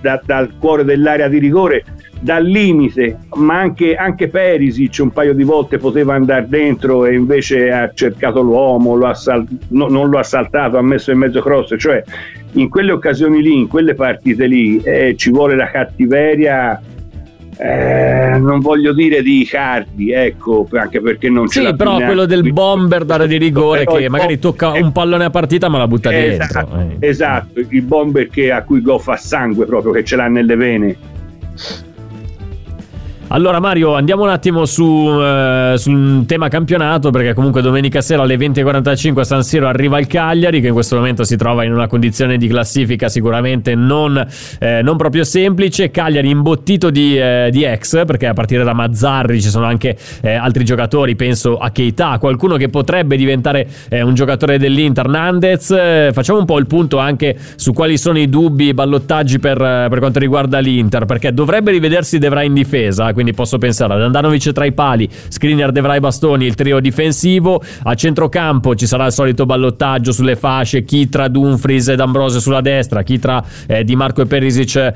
da, 0.00 0.22
dal 0.26 0.52
cuore 0.58 0.84
dell'area 0.84 1.28
di 1.28 1.38
rigore, 1.38 1.84
dal 2.22 2.44
limite, 2.44 3.18
ma 3.34 3.58
anche, 3.58 3.96
anche 3.96 4.28
Perisic 4.28 4.98
un 5.00 5.10
paio 5.10 5.34
di 5.34 5.42
volte 5.42 5.78
poteva 5.78 6.14
andare 6.14 6.46
dentro 6.48 7.04
e 7.04 7.14
invece 7.14 7.70
ha 7.72 7.90
cercato 7.92 8.40
l'uomo, 8.40 8.94
lo 8.94 9.08
assal- 9.08 9.44
no, 9.70 9.88
non 9.88 10.08
lo 10.08 10.18
ha 10.18 10.22
saltato, 10.22 10.78
ha 10.78 10.82
messo 10.82 11.10
in 11.10 11.18
mezzo 11.18 11.40
cross, 11.40 11.74
cioè 11.76 12.02
in 12.52 12.68
quelle 12.68 12.92
occasioni 12.92 13.42
lì, 13.42 13.58
in 13.58 13.66
quelle 13.66 13.94
partite 13.94 14.46
lì, 14.46 14.80
eh, 14.82 15.14
ci 15.16 15.30
vuole 15.30 15.56
la 15.56 15.68
cattiveria 15.68 16.80
eh, 17.58 18.38
non 18.38 18.60
voglio 18.60 18.92
dire 18.92 19.20
di 19.20 19.42
Icardi, 19.42 20.10
ecco, 20.10 20.66
anche 20.72 21.00
perché 21.00 21.28
non 21.28 21.46
c'è. 21.46 21.66
Sì, 21.66 21.76
però 21.76 21.96
quello 21.96 22.24
del 22.24 22.50
bomber 22.52 23.04
d'area 23.04 23.26
di 23.26 23.36
rigore 23.36 23.84
che 23.84 24.08
magari 24.08 24.38
tocca 24.38 24.70
un 24.70 24.90
pallone 24.90 25.24
a 25.24 25.30
partita 25.30 25.68
ma 25.68 25.78
la 25.78 25.86
butta 25.86 26.12
esatto, 26.12 26.68
dentro. 26.70 26.96
Eh. 27.00 27.08
Esatto, 27.08 27.60
il 27.68 27.82
bomber 27.82 28.28
che, 28.28 28.50
a 28.50 28.62
cui 28.62 28.80
goffa 28.80 29.16
sangue 29.16 29.66
proprio, 29.66 29.92
che 29.92 30.04
ce 30.04 30.16
l'ha 30.16 30.28
nelle 30.28 30.56
vene. 30.56 30.96
Allora 33.34 33.60
Mario 33.60 33.94
andiamo 33.94 34.24
un 34.24 34.28
attimo 34.28 34.66
su, 34.66 34.84
uh, 34.84 35.74
sul 35.76 36.26
tema 36.26 36.48
campionato 36.48 37.08
perché 37.08 37.32
comunque 37.32 37.62
domenica 37.62 38.02
sera 38.02 38.24
alle 38.24 38.36
20.45 38.36 39.20
a 39.20 39.24
San 39.24 39.42
Siro 39.42 39.66
arriva 39.66 39.98
il 39.98 40.06
Cagliari 40.06 40.60
che 40.60 40.66
in 40.66 40.74
questo 40.74 40.96
momento 40.96 41.24
si 41.24 41.36
trova 41.36 41.64
in 41.64 41.72
una 41.72 41.86
condizione 41.86 42.36
di 42.36 42.46
classifica 42.46 43.08
sicuramente 43.08 43.74
non, 43.74 44.22
eh, 44.58 44.82
non 44.82 44.98
proprio 44.98 45.24
semplice. 45.24 45.90
Cagliari 45.90 46.28
imbottito 46.28 46.90
di, 46.90 47.16
eh, 47.16 47.48
di, 47.50 47.64
ex 47.64 48.04
perché 48.04 48.26
a 48.26 48.34
partire 48.34 48.64
da 48.64 48.74
Mazzarri 48.74 49.40
ci 49.40 49.48
sono 49.48 49.64
anche 49.64 49.96
eh, 50.20 50.34
altri 50.34 50.62
giocatori, 50.62 51.16
penso 51.16 51.56
a 51.56 51.70
Keita, 51.70 52.18
qualcuno 52.18 52.56
che 52.56 52.68
potrebbe 52.68 53.16
diventare 53.16 53.66
eh, 53.88 54.02
un 54.02 54.12
giocatore 54.12 54.58
dell'Inter, 54.58 55.08
Nandez. 55.08 55.70
Eh, 55.70 56.10
facciamo 56.12 56.38
un 56.38 56.44
po' 56.44 56.58
il 56.58 56.66
punto 56.66 56.98
anche 56.98 57.34
su 57.56 57.72
quali 57.72 57.96
sono 57.96 58.18
i 58.18 58.28
dubbi, 58.28 58.66
i 58.66 58.74
ballottaggi 58.74 59.38
per, 59.38 59.56
per 59.56 59.98
quanto 60.00 60.18
riguarda 60.18 60.58
l'Inter 60.58 61.06
perché 61.06 61.32
dovrebbe 61.32 61.70
rivedersi 61.70 62.18
Devra 62.18 62.42
in 62.42 62.52
difesa 62.52 63.10
quindi 63.21 63.21
posso 63.30 63.58
pensare 63.58 63.94
ad 63.94 64.02
Andanovic 64.02 64.50
tra 64.50 64.64
i 64.64 64.72
pali, 64.72 65.08
Skriniar, 65.28 65.70
Devrai, 65.70 66.00
Bastoni, 66.00 66.46
il 66.46 66.56
trio 66.56 66.80
difensivo, 66.80 67.62
a 67.84 67.94
centrocampo 67.94 68.74
ci 68.74 68.86
sarà 68.86 69.06
il 69.06 69.12
solito 69.12 69.46
ballottaggio 69.46 70.10
sulle 70.10 70.34
fasce, 70.34 70.82
chi 70.82 71.08
tra 71.08 71.28
Dumfries 71.28 71.88
ed 71.88 72.00
Ambrosio 72.00 72.40
sulla 72.40 72.60
destra, 72.60 73.02
chi 73.02 73.20
tra 73.20 73.42
eh, 73.66 73.84
Di 73.84 73.94
Marco 73.94 74.22
e 74.22 74.26
Perisic 74.26 74.92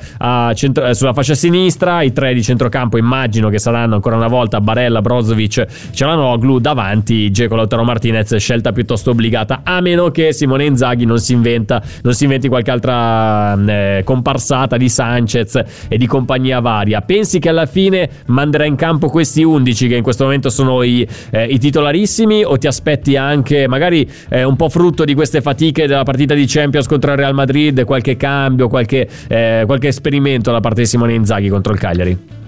centro, 0.54 0.86
eh, 0.86 0.94
sulla 0.94 1.12
fascia 1.12 1.34
sinistra, 1.34 2.02
i 2.02 2.12
tre 2.12 2.34
di 2.34 2.42
centrocampo 2.42 2.98
immagino 2.98 3.48
che 3.48 3.58
saranno 3.58 3.94
ancora 3.94 4.16
una 4.16 4.26
volta 4.28 4.60
Barella, 4.60 5.00
Brozovic, 5.00 5.66
ce 5.92 6.04
l'hanno 6.04 6.36
Glu 6.38 6.58
davanti, 6.58 7.30
Geco 7.30 7.54
Lautaro 7.54 7.84
Martinez, 7.84 8.34
scelta 8.34 8.72
piuttosto 8.72 9.10
obbligata, 9.10 9.60
a 9.62 9.80
meno 9.80 10.10
che 10.10 10.32
Simone 10.32 10.64
Inzaghi 10.64 11.04
non 11.04 11.18
si 11.18 11.32
inventa, 11.32 11.80
non 12.02 12.14
si 12.14 12.24
inventi 12.24 12.48
qualche 12.48 12.70
altra 12.70 13.54
eh, 13.54 14.02
comparsata 14.04 14.76
di 14.76 14.88
Sanchez 14.88 15.62
e 15.88 15.96
di 15.96 16.06
compagnia 16.06 16.60
varia. 16.60 17.02
Pensi 17.02 17.38
che 17.38 17.48
alla 17.50 17.66
fine 17.66 18.08
manderà 18.26 18.64
in 18.64 18.74
campo 18.76 19.08
questi 19.08 19.42
11 19.42 19.88
che 19.88 19.96
in 19.96 20.02
questo 20.02 20.24
momento 20.24 20.48
sono 20.50 20.82
i, 20.82 21.06
eh, 21.30 21.44
i 21.44 21.58
titolarissimi 21.58 22.44
o 22.44 22.56
ti 22.56 22.66
aspetti 22.66 23.16
anche 23.16 23.68
magari 23.68 24.08
eh, 24.28 24.44
un 24.44 24.56
po' 24.56 24.68
frutto 24.68 25.04
di 25.04 25.14
queste 25.14 25.40
fatiche 25.40 25.86
della 25.86 26.02
partita 26.04 26.34
di 26.34 26.44
Champions 26.46 26.86
contro 26.86 27.12
il 27.12 27.18
Real 27.18 27.34
Madrid, 27.34 27.84
qualche 27.84 28.16
cambio, 28.16 28.68
qualche, 28.68 29.08
eh, 29.28 29.62
qualche 29.66 29.88
esperimento 29.88 30.50
da 30.50 30.60
parte 30.60 30.82
di 30.82 30.86
Simone 30.86 31.14
Inzaghi 31.14 31.48
contro 31.48 31.72
il 31.72 31.78
Cagliari? 31.78 32.44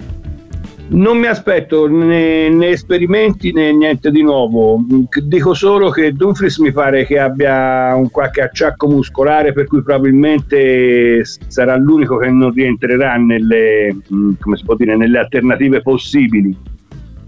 Non 0.91 1.19
mi 1.19 1.27
aspetto 1.27 1.87
né, 1.87 2.49
né, 2.49 2.69
esperimenti 2.69 3.53
né 3.53 3.73
niente 3.73 4.11
di 4.11 4.23
nuovo. 4.23 4.83
Dico 5.23 5.53
solo 5.53 5.91
che 5.91 6.13
Dumfries 6.13 6.59
mi 6.59 6.73
pare 6.73 7.05
che 7.05 7.19
abbia 7.19 7.95
un 7.95 8.11
qualche 8.11 8.41
acciacco 8.41 8.89
muscolare 8.89 9.53
per 9.53 9.67
cui 9.67 9.83
probabilmente 9.83 11.23
sarà 11.25 11.77
l'unico 11.77 12.17
che 12.17 12.31
non 12.31 12.53
rientrerà 12.53 13.17
nelle, 13.17 13.95
mm, 14.13 14.33
dire, 14.79 14.97
nelle 14.97 15.19
alternative 15.19 15.83
possibili. 15.83 16.57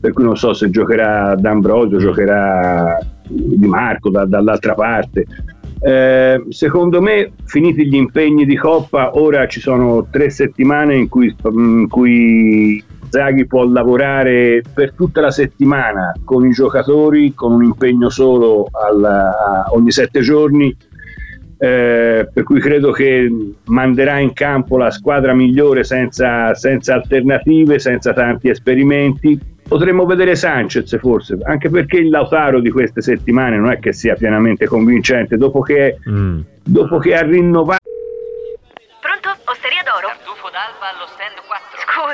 Per 0.00 0.12
cui 0.14 0.24
non 0.24 0.38
so 0.38 0.54
se 0.54 0.70
giocherà 0.70 1.34
D'Ambrosio, 1.34 1.98
giocherà 1.98 2.98
Di 3.28 3.66
Marco 3.66 4.08
da, 4.08 4.24
dall'altra 4.24 4.72
parte. 4.74 5.26
Eh, 5.82 6.44
secondo 6.48 7.00
me, 7.00 7.32
finiti 7.44 7.86
gli 7.86 7.94
impegni 7.94 8.44
di 8.44 8.56
Coppa, 8.56 9.16
ora 9.18 9.46
ci 9.46 9.60
sono 9.60 10.06
tre 10.10 10.30
settimane 10.30 10.96
in 10.96 11.08
cui, 11.08 11.34
in 11.44 11.88
cui 11.88 12.82
Zaghi 13.10 13.46
può 13.46 13.66
lavorare 13.66 14.62
per 14.72 14.92
tutta 14.94 15.20
la 15.20 15.30
settimana 15.30 16.14
con 16.24 16.46
i 16.46 16.50
giocatori, 16.50 17.34
con 17.34 17.52
un 17.52 17.64
impegno 17.64 18.08
solo 18.08 18.68
alla, 18.70 19.66
ogni 19.70 19.90
sette 19.90 20.20
giorni, 20.20 20.74
eh, 21.58 22.28
per 22.32 22.42
cui 22.44 22.60
credo 22.60 22.92
che 22.92 23.28
manderà 23.66 24.18
in 24.18 24.32
campo 24.32 24.78
la 24.78 24.90
squadra 24.90 25.34
migliore 25.34 25.84
senza, 25.84 26.54
senza 26.54 26.94
alternative, 26.94 27.78
senza 27.78 28.12
tanti 28.12 28.48
esperimenti. 28.48 29.38
Potremmo 29.68 30.06
vedere 30.06 30.34
Sanchez 30.36 30.98
forse, 30.98 31.38
anche 31.42 31.68
perché 31.68 31.98
il 31.98 32.08
Lautaro 32.08 32.60
di 32.60 32.70
queste 32.70 33.02
settimane 33.02 33.56
non 33.56 33.70
è 33.70 33.78
che 33.78 33.92
sia 33.92 34.14
pienamente 34.14 34.66
convincente, 34.66 35.36
dopo 35.36 35.60
che, 35.60 35.98
mm. 36.08 36.40
dopo 36.64 36.98
che 36.98 37.14
ha 37.14 37.22
rinnovato 37.22 37.78
d'alba 40.50 40.90
allo 40.90 41.06
stand 41.06 41.38
4. 41.46 41.86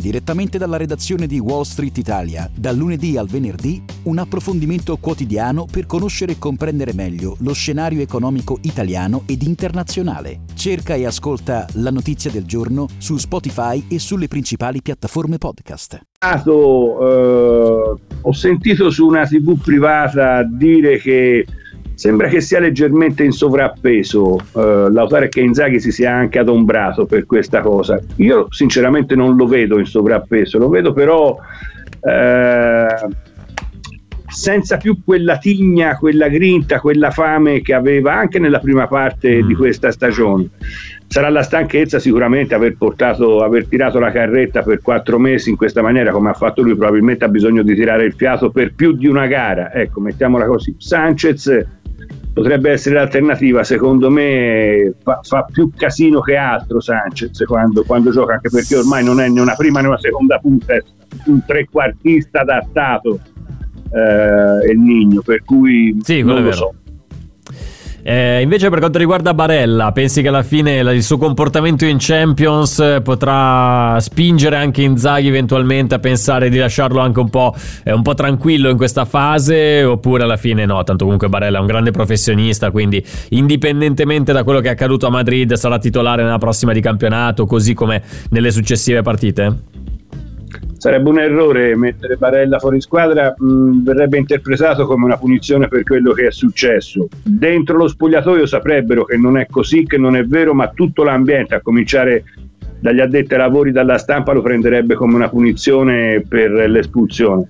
Direttamente 0.00 0.56
dalla 0.56 0.78
redazione 0.78 1.26
di 1.26 1.38
Wall 1.38 1.60
Street 1.60 1.98
Italia, 1.98 2.50
dal 2.54 2.74
lunedì 2.74 3.18
al 3.18 3.28
venerdì, 3.28 3.84
un 4.04 4.16
approfondimento 4.16 4.96
quotidiano 4.96 5.66
per 5.70 5.84
conoscere 5.84 6.32
e 6.32 6.38
comprendere 6.38 6.94
meglio 6.94 7.36
lo 7.40 7.52
scenario 7.52 8.00
economico 8.00 8.58
italiano 8.62 9.24
ed 9.26 9.42
internazionale. 9.42 10.40
Cerca 10.54 10.94
e 10.94 11.04
ascolta 11.04 11.66
la 11.74 11.90
notizia 11.90 12.30
del 12.30 12.46
giorno 12.46 12.88
su 12.96 13.18
Spotify 13.18 13.84
e 13.88 13.98
sulle 13.98 14.26
principali 14.26 14.80
piattaforme 14.80 15.36
podcast. 15.36 16.00
Eh, 16.98 18.00
ho 18.22 18.32
sentito 18.32 18.88
su 18.88 19.06
una 19.06 19.26
tv 19.26 19.60
privata 19.60 20.42
dire 20.44 20.96
che 20.96 21.44
Sembra 22.00 22.28
che 22.28 22.40
sia 22.40 22.60
leggermente 22.60 23.24
in 23.24 23.30
sovrappeso 23.30 24.38
eh, 24.38 24.86
Lautaro 24.90 25.26
e 25.26 25.28
che 25.28 25.40
Inzaghi 25.40 25.80
si 25.80 25.92
sia 25.92 26.10
anche 26.10 26.38
adombrato 26.38 27.04
per 27.04 27.26
questa 27.26 27.60
cosa. 27.60 28.00
Io 28.16 28.46
sinceramente 28.48 29.14
non 29.14 29.36
lo 29.36 29.46
vedo 29.46 29.78
in 29.78 29.84
sovrappeso, 29.84 30.56
lo 30.56 30.70
vedo 30.70 30.94
però 30.94 31.36
eh, 32.00 32.86
senza 34.28 34.78
più 34.78 35.04
quella 35.04 35.36
tigna, 35.36 35.98
quella 35.98 36.28
grinta, 36.28 36.80
quella 36.80 37.10
fame 37.10 37.60
che 37.60 37.74
aveva 37.74 38.14
anche 38.14 38.38
nella 38.38 38.60
prima 38.60 38.86
parte 38.86 39.42
mm. 39.42 39.46
di 39.46 39.54
questa 39.54 39.90
stagione. 39.90 40.48
Sarà 41.06 41.28
la 41.28 41.42
stanchezza 41.42 41.98
sicuramente 41.98 42.54
aver 42.54 42.76
portato, 42.78 43.42
aver 43.42 43.66
tirato 43.66 43.98
la 43.98 44.10
carretta 44.10 44.62
per 44.62 44.80
quattro 44.80 45.18
mesi 45.18 45.50
in 45.50 45.56
questa 45.56 45.82
maniera, 45.82 46.12
come 46.12 46.30
ha 46.30 46.34
fatto 46.34 46.62
lui, 46.62 46.74
probabilmente 46.74 47.26
ha 47.26 47.28
bisogno 47.28 47.62
di 47.62 47.74
tirare 47.74 48.06
il 48.06 48.14
fiato 48.14 48.50
per 48.50 48.72
più 48.72 48.92
di 48.92 49.06
una 49.06 49.26
gara. 49.26 49.70
Ecco, 49.74 50.00
mettiamola 50.00 50.46
così. 50.46 50.74
Sanchez 50.78 51.78
potrebbe 52.32 52.70
essere 52.70 52.96
l'alternativa. 52.96 53.64
Secondo 53.64 54.10
me 54.10 54.94
fa, 55.02 55.20
fa, 55.22 55.46
più 55.50 55.70
casino 55.74 56.20
che 56.20 56.36
altro 56.36 56.80
Sanchez 56.80 57.42
quando, 57.44 57.84
quando, 57.84 58.10
gioca, 58.10 58.34
anche 58.34 58.50
perché 58.50 58.76
ormai 58.76 59.04
non 59.04 59.20
è 59.20 59.28
né 59.28 59.40
una 59.40 59.54
prima 59.54 59.80
né 59.80 59.88
una 59.88 59.98
seconda 59.98 60.38
punta, 60.38 60.74
è 60.74 60.82
un 61.26 61.42
trequartista 61.44 62.40
adattato 62.40 63.20
eh, 63.92 64.70
il 64.72 64.78
Nigno, 64.78 65.22
per 65.22 65.42
cui 65.44 65.96
sì, 66.02 66.22
non 66.22 66.42
lo 66.42 66.52
so. 66.52 66.74
Eh, 68.02 68.40
invece, 68.40 68.68
per 68.70 68.78
quanto 68.78 68.98
riguarda 68.98 69.34
Barella, 69.34 69.92
pensi 69.92 70.22
che 70.22 70.28
alla 70.28 70.42
fine 70.42 70.78
il 70.78 71.02
suo 71.02 71.18
comportamento 71.18 71.84
in 71.84 71.96
Champions 71.98 72.78
eh, 72.78 73.00
potrà 73.02 73.98
spingere 74.00 74.56
anche 74.56 74.82
Inzaghi 74.82 75.28
eventualmente 75.28 75.94
a 75.94 75.98
pensare 75.98 76.48
di 76.48 76.58
lasciarlo 76.58 77.00
anche 77.00 77.20
un 77.20 77.28
po', 77.28 77.54
eh, 77.84 77.92
un 77.92 78.02
po', 78.02 78.14
tranquillo 78.14 78.70
in 78.70 78.76
questa 78.76 79.04
fase? 79.04 79.84
Oppure 79.84 80.22
alla 80.22 80.36
fine 80.36 80.64
no? 80.64 80.82
Tanto 80.82 81.04
comunque 81.04 81.28
Barella 81.28 81.58
è 81.58 81.60
un 81.60 81.66
grande 81.66 81.90
professionista, 81.90 82.70
quindi 82.70 83.04
indipendentemente 83.30 84.32
da 84.32 84.44
quello 84.44 84.60
che 84.60 84.68
è 84.68 84.72
accaduto 84.72 85.06
a 85.06 85.10
Madrid, 85.10 85.52
sarà 85.54 85.78
titolare 85.78 86.22
nella 86.22 86.38
prossima 86.38 86.72
di 86.72 86.80
campionato, 86.80 87.44
così 87.46 87.74
come 87.74 88.02
nelle 88.30 88.50
successive 88.50 89.02
partite? 89.02 89.69
Sarebbe 90.80 91.10
un 91.10 91.18
errore 91.18 91.76
mettere 91.76 92.16
Barella 92.16 92.58
fuori 92.58 92.80
squadra, 92.80 93.34
mh, 93.36 93.82
verrebbe 93.82 94.16
interpretato 94.16 94.86
come 94.86 95.04
una 95.04 95.18
punizione 95.18 95.68
per 95.68 95.82
quello 95.82 96.12
che 96.12 96.28
è 96.28 96.32
successo. 96.32 97.06
Dentro 97.22 97.76
lo 97.76 97.86
spogliatoio 97.86 98.46
saprebbero 98.46 99.04
che 99.04 99.18
non 99.18 99.36
è 99.36 99.46
così, 99.46 99.84
che 99.84 99.98
non 99.98 100.16
è 100.16 100.24
vero, 100.24 100.54
ma 100.54 100.68
tutto 100.68 101.04
l'ambiente, 101.04 101.54
a 101.54 101.60
cominciare 101.60 102.24
dagli 102.80 103.00
addetti 103.00 103.34
ai 103.34 103.40
lavori, 103.40 103.72
dalla 103.72 103.98
stampa, 103.98 104.32
lo 104.32 104.40
prenderebbe 104.40 104.94
come 104.94 105.16
una 105.16 105.28
punizione 105.28 106.24
per 106.26 106.50
l'espulsione. 106.50 107.44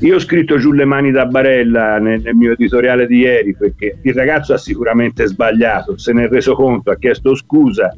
Io 0.00 0.16
ho 0.16 0.20
scritto 0.20 0.58
giù 0.58 0.72
le 0.72 0.84
mani 0.84 1.10
da 1.10 1.24
Barella 1.24 1.96
nel, 1.98 2.20
nel 2.20 2.34
mio 2.34 2.52
editoriale 2.52 3.06
di 3.06 3.20
ieri 3.20 3.54
perché 3.56 3.96
il 4.02 4.12
ragazzo 4.12 4.52
ha 4.52 4.58
sicuramente 4.58 5.26
sbagliato, 5.26 5.96
se 5.96 6.12
ne 6.12 6.24
è 6.24 6.28
reso 6.28 6.54
conto, 6.54 6.90
ha 6.90 6.96
chiesto 6.96 7.34
scusa, 7.34 7.94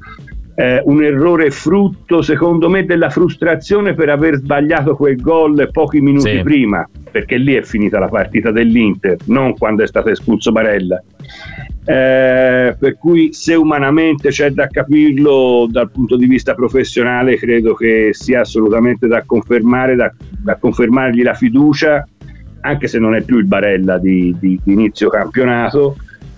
eh, 0.57 0.81
un 0.87 1.05
errore 1.05 1.51
frutto 1.51 2.23
secondo 2.23 2.71
me 2.71 2.87
della 2.87 3.11
frustrazione 3.11 3.93
per 3.93 4.09
aver 4.09 4.37
sbagliato 4.37 4.97
quel 4.97 5.21
gol 5.21 5.69
pochi 5.71 6.01
minuti 6.01 6.31
sì. 6.31 6.43
prima, 6.43 6.89
perché 7.11 7.37
lì 7.37 7.55
è 7.55 7.63
finita 7.63 7.99
la 7.99 8.09
partita 8.09 8.51
dell'Inter, 8.51 9.19
non 9.27 9.55
quando 9.57 9.83
è 9.83 9.87
stato 9.87 10.09
espulso 10.09 10.53
Barella. 10.53 11.03
Eh, 11.85 12.75
per 12.77 12.97
cui 12.99 13.33
se 13.33 13.55
umanamente 13.55 14.31
c'è 14.31 14.51
da 14.51 14.67
capirlo 14.67 15.69
dal 15.71 15.91
punto 15.91 16.17
di 16.17 16.27
vista 16.27 16.55
professionale 16.55 17.37
credo 17.37 17.75
che 17.75 18.09
sia 18.11 18.41
assolutamente 18.41 19.07
da 19.07 19.23
confermare, 19.25 19.95
da, 19.95 20.13
da 20.19 20.57
confermargli 20.57 21.23
la 21.23 21.35
fiducia 21.35 22.05
anche 22.63 22.89
se 22.89 22.99
non 22.99 23.15
è 23.15 23.23
più 23.23 23.39
il 23.39 23.45
Barella 23.45 23.99
di, 23.99 24.35
di, 24.41 24.59
di 24.65 24.73
inizio 24.73 25.09
campionato 25.09 25.95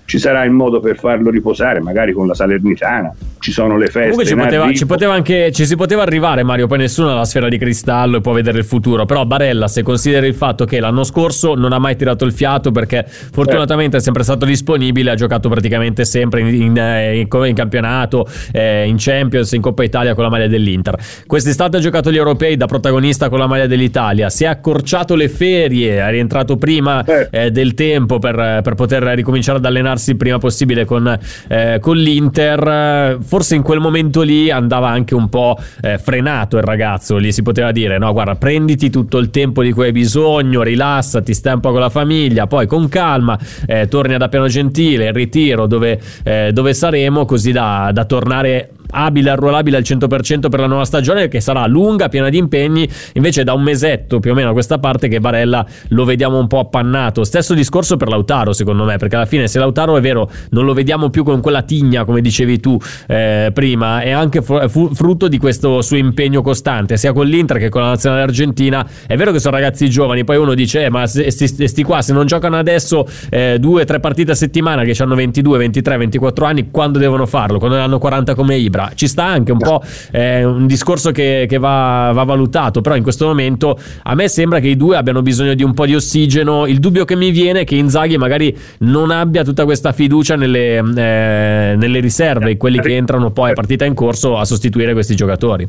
ci 0.09 0.19
sarà 0.19 0.43
il 0.43 0.53
modo 0.53 0.81
per 0.81 0.99
farlo 0.99 1.29
riposare, 1.29 1.81
magari 1.81 2.15
con 2.15 2.27
la 2.27 2.33
Salernitana. 2.33 3.15
Ci 3.49 3.53
sono 3.53 3.77
le 3.77 3.87
feste. 3.87 4.11
Comunque 4.11 4.27
ci 4.27 4.35
poteva, 4.35 4.73
ci 4.73 4.87
poteva, 4.87 5.13
anche, 5.15 5.51
ci 5.53 5.67
si 5.67 5.75
poteva 5.75 6.03
arrivare, 6.03 6.43
Mario. 6.43 6.67
Poi 6.67 6.79
nessuno 6.79 7.11
ha 7.11 7.15
la 7.15 7.25
sfera 7.25 7.49
di 7.49 7.59
cristallo 7.59 8.19
e 8.19 8.21
può 8.21 8.33
vedere 8.33 8.59
il 8.59 8.65
futuro. 8.65 9.05
Però 9.07 9.25
Barella, 9.25 9.69
se 9.69 9.83
consideri 9.83 10.29
il 10.29 10.35
fatto 10.35 10.65
che 10.65 10.81
l'anno 10.81 11.05
scorso 11.05 11.55
non 11.55 11.73
ha 11.73 11.79
mai 11.79 11.97
tirato 11.97 12.25
il 12.25 12.33
fiato 12.33 12.71
perché 12.71 13.05
fortunatamente 13.07 13.97
è 13.97 14.01
sempre 14.01 14.23
stato 14.23 14.45
disponibile, 14.45 15.11
ha 15.11 15.15
giocato 15.15 15.49
praticamente 15.49 16.05
sempre 16.05 16.41
in, 16.41 16.47
in, 16.47 16.77
in, 16.77 17.45
in 17.47 17.55
campionato, 17.55 18.27
eh, 18.53 18.87
in 18.87 18.97
Champions, 18.99 19.51
in 19.53 19.63
Coppa 19.63 19.83
Italia 19.83 20.15
con 20.15 20.25
la 20.25 20.31
maglia 20.31 20.47
dell'Inter. 20.47 20.97
Quest'estate 21.27 21.79
ha 21.79 21.81
giocato 21.81 22.13
gli 22.13 22.17
europei 22.17 22.57
da 22.57 22.67
protagonista 22.67 23.29
con 23.29 23.39
la 23.39 23.47
maglia 23.47 23.67
dell'Italia. 23.67 24.29
Si 24.29 24.45
è 24.45 24.47
accorciato 24.47 25.15
le 25.15 25.29
ferie, 25.29 25.99
è 25.99 26.11
rientrato 26.11 26.57
prima 26.57 27.05
eh, 27.31 27.51
del 27.51 27.75
tempo 27.75 28.19
per, 28.19 28.61
per 28.63 28.75
poter 28.75 29.03
ricominciare 29.03 29.59
ad 29.59 29.65
allenarsi 29.65 29.87
allenarsi 29.89 30.11
il 30.11 30.17
prima 30.17 30.39
possibile 30.39 30.85
con, 30.85 31.19
eh, 31.49 31.79
con 31.81 31.97
l'Inter. 31.97 33.19
Forse 33.21 33.38
in 33.55 33.63
quel 33.63 33.81
momento 33.81 34.23
lì 34.23 34.51
andava 34.51 34.89
anche 34.89 35.15
un 35.15 35.29
po' 35.29 35.57
eh, 35.81 35.99
frenato 35.99 36.57
il 36.57 36.63
ragazzo, 36.63 37.21
gli 37.21 37.33
si 37.33 37.43
poteva 37.43 37.73
dire 37.73 37.99
no 37.99 38.13
guarda 38.13 38.35
prenditi 38.35 38.91
tutto 38.91 39.19
il 39.19 39.31
tempo 39.31 39.63
di 39.63 39.73
cui 39.73 39.85
hai 39.87 39.93
bisogno, 39.93 40.63
rilassati, 40.63 41.35
stai 41.35 41.55
un 41.55 41.61
po' 41.61 41.71
con 41.71 41.81
la 41.81 41.91
famiglia, 41.91 42.47
poi 42.47 42.67
con 42.67 42.89
calma 42.89 43.39
eh, 43.67 43.89
torni 43.89 44.15
ad 44.15 44.23
Appiano 44.23 44.49
Gentile, 44.49 45.07
il 45.07 45.13
ritiro 45.13 45.67
dove, 45.67 46.01
eh, 46.25 46.51
dove 46.53 46.75
saremo 46.75 47.25
così 47.25 47.53
da, 47.53 47.91
da 47.93 48.05
tornare 48.05 48.71
abile, 48.91 49.31
arruolabile 49.31 49.77
al 49.77 49.83
100% 49.83 50.49
per 50.49 50.61
la 50.61 50.67
nuova 50.67 50.85
stagione 50.85 51.29
che 51.29 51.41
sarà 51.41 51.67
lunga, 51.67 52.09
piena 52.09 52.29
di 52.29 52.39
impegni, 52.39 52.89
invece 53.15 53.45
da 53.45 53.53
un 53.53 53.63
mesetto 53.63 54.21
più 54.21 54.33
o 54.33 54.35
meno 54.35 54.51
a 54.51 54.53
questa 54.53 54.79
parte 54.79 55.09
che 55.09 55.21
Barella 55.21 55.65
lo 55.89 56.05
vediamo 56.05 56.39
un 56.39 56.47
po' 56.47 56.59
appannato. 56.59 57.25
Stesso 57.25 57.55
discorso 57.55 57.97
per 57.97 58.09
Lautaro 58.09 58.53
secondo 58.53 58.85
me, 58.85 58.97
perché 58.97 59.17
alla 59.17 59.27
fine 59.27 59.49
se 59.49 59.59
Lautaro 59.59 59.97
è 59.97 60.01
vero 60.01 60.31
non 60.51 60.65
lo 60.65 60.73
vediamo 60.73 61.11
più 61.11 61.25
con 61.25 61.41
quella 61.41 61.63
tigna 61.63 62.05
come 62.05 62.21
dicevi 62.21 62.61
tu 62.61 62.79
eh, 63.07 63.51
prima, 63.53 64.01
è 64.01 64.11
anche 64.11 64.43
frutto 64.43 65.29
di 65.29 65.39
questo 65.39 65.83
suo 65.83 65.97
impegno 65.97 66.43
costante, 66.43 66.97
sia 66.97 67.13
con 67.13 67.27
l'Inter 67.27 67.59
che 67.59 67.69
con 67.69 67.83
la 67.83 67.89
nazionale 67.89 68.23
argentina. 68.23 68.87
È 69.07 69.17
vero 69.17 69.33
che 69.33 69.39
sono 69.39 69.57
ragazzi 69.57 69.89
giovani, 69.89 70.25
poi 70.25 70.37
uno 70.37 70.55
dice 70.55 70.85
eh, 70.85 70.91
ma 70.91 71.07
sti, 71.07 71.67
sti, 71.67 71.83
qua 71.83 72.03
se 72.03 72.13
non 72.13 72.27
giocano 72.27 72.57
adesso 72.57 73.07
eh, 73.31 73.59
due 73.59 73.85
tre 73.85 74.01
partite 74.01 74.33
a 74.33 74.35
settimana 74.35 74.85
che 74.85 74.95
hanno 75.03 75.15
22, 75.15 75.59
23, 75.59 75.97
24 75.97 76.45
anni, 76.47 76.71
quando 76.71 76.99
devono 76.99 77.27
farlo? 77.27 77.59
Quando 77.59 77.77
ne 77.77 77.83
hanno 77.83 77.99
40 77.99 78.35
come 78.35 78.57
Ibra? 78.57 78.78
Ci 78.95 79.07
sta 79.07 79.25
anche 79.25 79.53
un 79.53 79.59
po' 79.59 79.83
eh, 80.13 80.45
un 80.45 80.67
discorso 80.67 81.11
che, 81.11 81.47
che 81.49 81.59
va, 81.59 82.11
va 82.13 82.25
valutato, 82.25 82.81
però 82.81 82.97
in 82.97 83.03
questo 83.03 83.27
momento 83.27 83.79
a 84.03 84.15
me 84.15 84.29
sembra 84.29 84.61
che 84.61 84.69
i 84.69 84.77
due 84.77 84.97
abbiano 84.97 85.23
bisogno 85.23 85.55
di 85.55 85.63
un 85.63 85.75
po' 85.75 85.87
di 85.87 85.95
ossigeno. 85.95 86.67
Il 86.67 86.79
dubbio 86.79 87.05
che 87.05 87.17
mi 87.17 87.31
viene 87.31 87.61
è 87.61 87.65
che 87.65 87.75
Inzaghi 87.77 88.17
magari 88.17 88.57
non 88.79 89.11
abbia 89.11 89.43
tutta 89.45 89.65
questa 89.65 89.93
fiducia 89.93 90.37
nelle, 90.37 90.77
eh, 90.77 91.75
nelle 91.77 92.01
riserve, 92.01 92.57
quelli 92.57 92.81
che 92.81 92.97
entrano 92.97 93.31
poi 93.31 93.51
a 93.51 93.55
partita 93.55 93.85
in 93.85 93.95
corso 93.95 94.37
a 94.37 94.45
sostituire 94.45 94.93
questi 94.93 95.15
giocatori. 95.15 95.69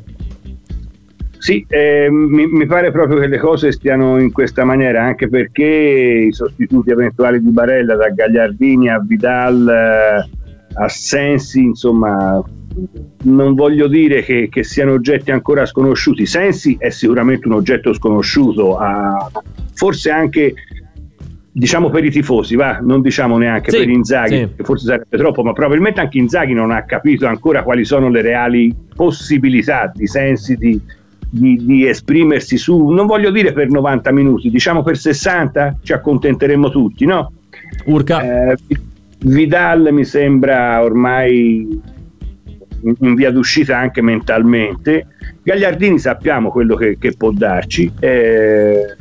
Sì, 1.40 1.66
eh, 1.70 2.10
mi, 2.12 2.48
mi, 2.48 2.66
pare 2.66 2.92
proprio 2.92 3.18
che 3.18 3.28
le 3.28 3.38
cose 3.38 3.72
stiano 3.72 4.20
in 4.20 4.30
questa 4.32 4.66
maniera, 4.66 5.04
anche 5.04 5.30
perché 5.30 6.26
i 6.28 6.34
sostituti 6.34 6.92
eventuali 6.92 7.42
di 7.42 7.50
Barella, 7.50 7.96
da 7.96 8.10
Gagliardini 8.10 8.90
a 8.90 9.00
Vidal 9.00 10.28
eh, 10.80 10.84
a 10.84 10.88
Sensi, 10.88 11.62
insomma, 11.62 12.44
non 13.24 13.54
voglio 13.54 13.88
dire 13.88 14.24
che, 14.24 14.48
che, 14.50 14.64
siano 14.64 14.94
oggetti 14.94 15.32
ancora 15.32 15.66
sconosciuti. 15.66 16.26
Sensi 16.26 16.78
è 16.80 16.90
sicuramente 16.90 17.48
un 17.48 17.54
oggetto 17.54 17.94
sconosciuto, 17.94 18.78
a, 18.78 19.30
forse 19.74 20.10
anche 20.10 20.54
diciamo 21.52 21.90
per 21.90 22.06
i 22.06 22.12
tifosi, 22.12 22.56
va, 22.56 22.80
non 22.82 23.02
diciamo 23.02 23.38
neanche 23.38 23.72
sì, 23.72 23.80
per 23.80 23.90
Inzaghi, 23.90 24.36
sì. 24.36 24.50
che 24.56 24.64
forse 24.64 24.86
sarebbe 24.86 25.18
troppo, 25.18 25.44
ma 25.44 25.52
probabilmente 25.52 26.00
anche 26.00 26.18
Inzaghi 26.18 26.54
non 26.54 26.72
ha 26.72 26.84
capito 26.84 27.26
ancora 27.28 27.64
quali 27.64 27.84
sono 27.84 28.10
le 28.10 28.22
reali 28.22 28.74
possibilità 28.96 29.92
di 29.94 30.08
Sensi 30.08 30.56
di, 30.56 30.80
di, 31.30 31.66
di, 31.66 31.88
esprimersi 31.88 32.58
su, 32.58 32.88
non 32.88 33.08
voglio 33.08 33.32
dire 33.32 33.52
per 33.52 33.70
90 33.70 34.12
minuti, 34.12 34.50
diciamo 34.50 34.84
per 34.84 34.98
60 34.98 35.80
ci 35.84 35.92
accontenteremo 35.92 36.70
tutti, 36.70 37.06
no? 37.06 37.34
Urca. 37.86 38.52
Eh, 38.52 38.58
Vidal 39.22 39.90
mi 39.92 40.06
sembra 40.06 40.82
ormai 40.82 41.82
in 42.82 43.16
via 43.16 43.32
d'uscita 43.32 43.78
anche 43.78 44.02
mentalmente. 44.02 45.08
Gagliardini 45.44 46.00
sappiamo 46.00 46.52
quello 46.52 46.76
che, 46.76 46.98
che 46.98 47.14
può 47.16 47.32
darci. 47.32 47.92
Eh, 48.00 48.96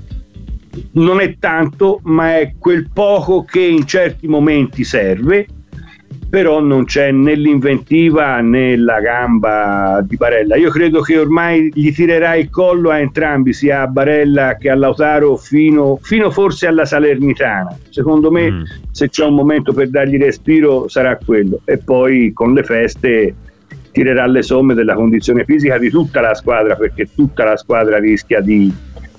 non 0.92 1.20
è 1.20 1.36
tanto, 1.38 2.00
ma 2.04 2.38
è 2.38 2.54
quel 2.58 2.88
poco 2.92 3.44
che 3.44 3.60
in 3.60 3.86
certi 3.86 4.26
momenti 4.26 4.84
serve 4.84 5.46
però 6.28 6.60
non 6.60 6.84
c'è 6.84 7.10
né 7.10 7.34
l'inventiva 7.34 8.40
né 8.40 8.76
la 8.76 9.00
gamba 9.00 10.04
di 10.06 10.16
Barella. 10.16 10.56
Io 10.56 10.70
credo 10.70 11.00
che 11.00 11.18
ormai 11.18 11.70
gli 11.72 11.92
tirerà 11.92 12.34
il 12.34 12.50
collo 12.50 12.90
a 12.90 12.98
entrambi, 12.98 13.52
sia 13.52 13.82
a 13.82 13.86
Barella 13.86 14.56
che 14.56 14.68
a 14.68 14.74
Lautaro, 14.74 15.36
fino, 15.36 15.98
fino 16.02 16.30
forse 16.30 16.66
alla 16.66 16.84
Salernitana. 16.84 17.74
Secondo 17.88 18.30
me, 18.30 18.50
mm. 18.50 18.62
se 18.90 19.08
c'è 19.08 19.24
un 19.24 19.34
momento 19.34 19.72
per 19.72 19.88
dargli 19.88 20.18
respiro, 20.18 20.86
sarà 20.88 21.16
quello. 21.16 21.60
E 21.64 21.78
poi 21.78 22.32
con 22.34 22.52
le 22.52 22.62
feste 22.62 23.34
tirerà 23.90 24.26
le 24.26 24.42
somme 24.42 24.74
della 24.74 24.94
condizione 24.94 25.44
fisica 25.44 25.78
di 25.78 25.88
tutta 25.88 26.20
la 26.20 26.34
squadra, 26.34 26.76
perché 26.76 27.08
tutta 27.14 27.44
la 27.44 27.56
squadra 27.56 27.98
rischia 27.98 28.40
di 28.40 28.70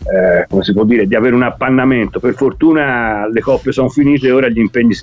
eh, 0.03 0.45
come 0.47 0.63
si 0.63 0.73
può 0.73 0.83
dire, 0.83 1.07
di 1.07 1.15
avere 1.15 1.33
un 1.33 1.43
appannamento. 1.43 2.19
Per 2.19 2.33
fortuna 2.35 3.27
le 3.27 3.41
coppe 3.41 3.71
sono 3.71 3.89
finite 3.89 4.27
e 4.27 4.31
ora 4.31 4.47
gli 4.47 4.59
impegni 4.59 4.93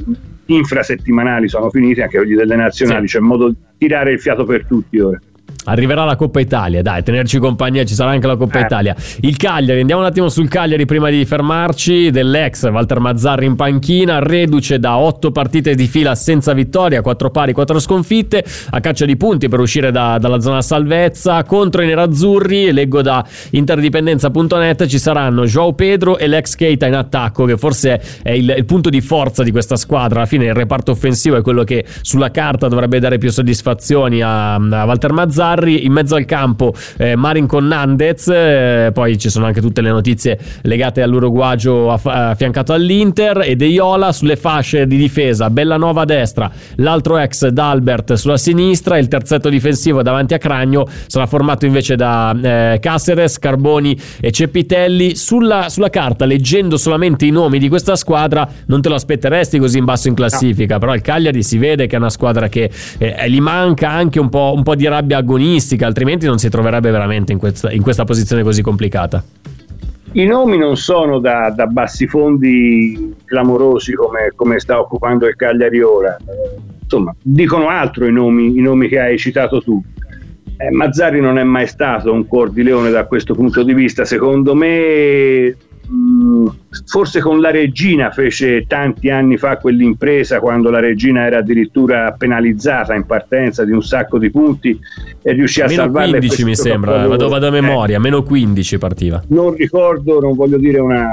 infrasettimanali 0.47 1.49
sono 1.49 1.71
finiti, 1.71 2.01
anche 2.01 2.19
quelli 2.19 2.35
delle 2.35 2.57
nazionali, 2.57 3.09
sì. 3.09 3.17
c'è 3.17 3.21
modo 3.21 3.49
di 3.49 3.57
tirare 3.79 4.13
il 4.13 4.21
fiato 4.21 4.45
per 4.45 4.67
tutti 4.67 4.99
ora. 4.99 5.21
Arriverà 5.67 6.05
la 6.05 6.17
Coppa 6.17 6.41
Italia, 6.41 6.81
dai, 6.83 7.03
tenerci 7.03 7.39
compagnia, 7.39 7.85
ci 7.85 7.95
sarà 7.95 8.11
anche 8.11 8.27
la 8.27 8.37
Coppa 8.37 8.61
eh. 8.61 8.63
Italia. 8.63 8.95
Il 9.21 9.37
Cagliari, 9.37 9.81
andiamo 9.81 10.03
un 10.03 10.07
attimo 10.07 10.29
sul 10.29 10.49
Cagliari 10.49 10.87
prima 10.87 11.11
di 11.11 11.25
fermarci, 11.25 12.11
dell'ex 12.11 12.71
Walter 12.71 13.01
Mazzarri 13.01 13.47
in 13.47 13.57
panchina, 13.57 14.21
reduce 14.21 14.79
da 14.79 14.97
otto 14.97 15.33
partite 15.33 15.75
di 15.75 15.87
fila 15.87 16.15
senza 16.15 16.53
vittoria, 16.53 17.01
quattro 17.01 17.31
pari, 17.31 17.53
quattro 17.53 17.81
sconfitte, 17.81 18.45
a 18.71 18.81
caccia 18.81 19.05
di 19.05 19.17
punti 19.17 19.49
per 19.49 19.59
uscire 19.59 19.91
da, 19.91 20.19
dalla 20.19 20.41
zona 20.41 20.63
salvezza, 20.63 21.43
contro 21.43 21.83
i 21.83 21.87
nerazzurri, 21.87 22.73
leggo 22.73 23.03
da 23.03 23.25
interdipendenza.net, 23.51 24.87
ci 24.87 24.99
saranno 24.99 25.47
Joao 25.47 25.73
Pedro 25.73 26.17
e 26.17 26.29
l'ex 26.29 26.55
Keita 26.55 26.87
in 26.87 26.95
attacco, 26.95 27.45
che 27.45 27.57
forse 27.57 28.01
è 28.23 28.31
il, 28.31 28.55
il 28.57 28.65
punto 28.65 28.89
di 28.89 29.01
forza 29.01 29.43
di 29.43 29.51
questa 29.51 29.75
squadra, 29.75 30.19
alla 30.19 30.27
fine 30.27 30.45
il 30.45 30.55
reparto 30.55 30.93
offensivo 30.93 31.37
è 31.37 31.43
quello 31.43 31.65
che 31.65 31.85
sulla 32.03 32.31
carta 32.31 32.69
dovrebbe 32.69 33.01
dare 33.01 33.19
più 33.19 33.31
soddisfazioni 33.31 34.23
a, 34.23 34.55
a 34.55 34.85
Walter 34.85 35.13
Mazzarri, 35.13 35.56
Sarri, 35.57 35.87
in 35.87 35.93
mezzo 35.93 36.15
al 36.15 36.27
campo 36.27 36.75
eh, 36.99 37.17
Marin 37.17 37.47
con 37.47 37.67
Nandez, 37.67 38.29
eh, 38.29 38.91
poi 38.93 39.17
ci 39.17 39.31
sono 39.31 39.47
anche 39.47 39.63
tutte 39.63 39.81
le 39.81 39.89
notizie 39.89 40.39
legate 40.63 41.01
all'uruguagio 41.01 41.91
aff- 41.91 42.07
affiancato 42.07 42.75
all'Inter 42.75 43.43
e 43.43 43.57
De 43.57 43.65
Iola 43.65 44.13
sulle 44.13 44.37
fasce 44.37 44.87
di 44.87 44.99
difesa, 44.99 45.49
Bellanova 45.49 46.03
a 46.03 46.05
destra, 46.05 46.51
l'altro 46.77 47.17
ex 47.17 47.49
D'Albert 47.49 48.15
sulla 48.15 48.37
sinistra, 48.37 48.99
il 48.99 49.09
terzetto 49.09 49.49
difensivo 49.49 50.03
davanti 50.03 50.35
a 50.35 50.39
Cragno 50.39 50.87
sarà 51.07 51.27
formato 51.27 51.65
invece 51.65 51.97
da 51.97 52.37
eh, 52.39 52.79
Caceres, 52.79 53.39
Carboni 53.39 53.99
e 54.21 54.31
Cepitelli. 54.31 55.17
Sulla, 55.17 55.71
sulla, 55.71 55.89
carta, 55.89 56.27
leggendo 56.27 56.77
solamente 56.77 57.25
i 57.25 57.31
nomi 57.31 57.59
di 57.59 57.69
questa 57.69 57.97
squadra, 57.97 58.47
non 58.67 58.83
te 58.83 58.91
lo 58.91 58.97
aspetteresti 58.97 59.59
così 59.59 59.79
in 59.79 59.85
basso 59.85 60.09
in 60.09 60.15
classifica, 60.15 60.75
no. 60.75 60.81
però 60.81 60.95
il 60.95 61.01
Cagliari 61.01 61.43
si 61.43 61.57
vede 61.57 61.87
che 61.87 61.97
è 61.97 61.99
una 61.99 62.11
squadra 62.11 62.49
che 62.49 62.71
eh, 62.99 63.31
gli 63.31 63.41
manca 63.41 63.89
anche 63.91 64.21
un 64.21 64.29
po', 64.29 64.53
un 64.55 64.63
po' 64.63 64.75
di 64.75 64.87
rabbia 64.87 65.19
agonistica 65.19 65.45
agonistica, 65.47 65.87
altrimenti 65.87 66.27
non 66.27 66.39
si 66.39 66.49
troverebbe 66.49 66.91
veramente 66.91 67.33
in 67.33 67.39
questa, 67.39 67.71
in 67.71 67.83
questa 67.83 68.05
posizione 68.05 68.43
così 68.43 68.63
complicata. 68.63 69.23
I 70.13 70.25
nomi 70.25 70.57
non 70.57 70.77
sono 70.77 71.19
da, 71.19 71.53
da 71.55 71.67
bassi 71.67 72.07
fondi 72.07 73.15
clamorosi 73.25 73.93
come, 73.93 74.33
come, 74.35 74.59
sta 74.59 74.81
occupando 74.81 75.27
il 75.27 75.37
Cagliari 75.37 75.81
ora. 75.83 76.17
Insomma, 76.83 77.15
dicono 77.21 77.69
altro 77.69 78.07
i 78.07 78.13
nomi, 78.13 78.57
i 78.57 78.61
nomi 78.61 78.89
che 78.89 78.99
hai 78.99 79.19
citato 79.19 79.61
tu. 79.61 79.83
Eh, 80.59 80.71
Mazzari 80.71 81.21
non 81.21 81.39
è 81.39 81.45
mai 81.45 81.67
stato 81.67 82.13
un 82.13 82.27
cuor 82.27 82.51
di 82.51 82.63
leone 82.63 82.91
da 82.91 83.05
questo 83.05 83.35
punto 83.35 83.63
di 83.63 83.75
vista. 83.75 84.05
Secondo 84.07 84.55
me 84.55 85.55
forse 86.87 87.21
con 87.21 87.41
la 87.41 87.51
regina 87.51 88.11
fece 88.11 88.67
tanti 88.67 89.11
anni 89.11 89.37
fa 89.37 89.57
quell'impresa 89.57 90.41
quando 90.41 90.71
la 90.71 90.81
regina 90.81 91.25
era 91.27 91.39
addirittura 91.39 92.15
penalizzata 92.17 92.95
in 92.95 93.07
partenza 93.07 93.65
di 93.65 93.73
un 93.73 93.83
sacco 93.83 94.19
di 94.19 94.31
punti 94.31 94.79
e 95.23 95.33
riuscì 95.33 95.61
a 95.63 95.67
meno 95.67 95.83
salvarla. 95.83 96.19
15 96.19 96.45
mi 96.45 96.55
sembra, 96.55 97.07
vado, 97.07 97.29
vado 97.29 97.47
a 97.47 97.51
memoria, 97.51 97.97
eh, 97.97 98.01
meno 98.01 98.23
15 98.23 98.79
partiva. 98.79 99.23
Non 99.29 99.55
ricordo, 99.55 100.21
non 100.21 100.35
voglio 100.35 100.59
dire 100.59 100.79
una, 100.79 101.09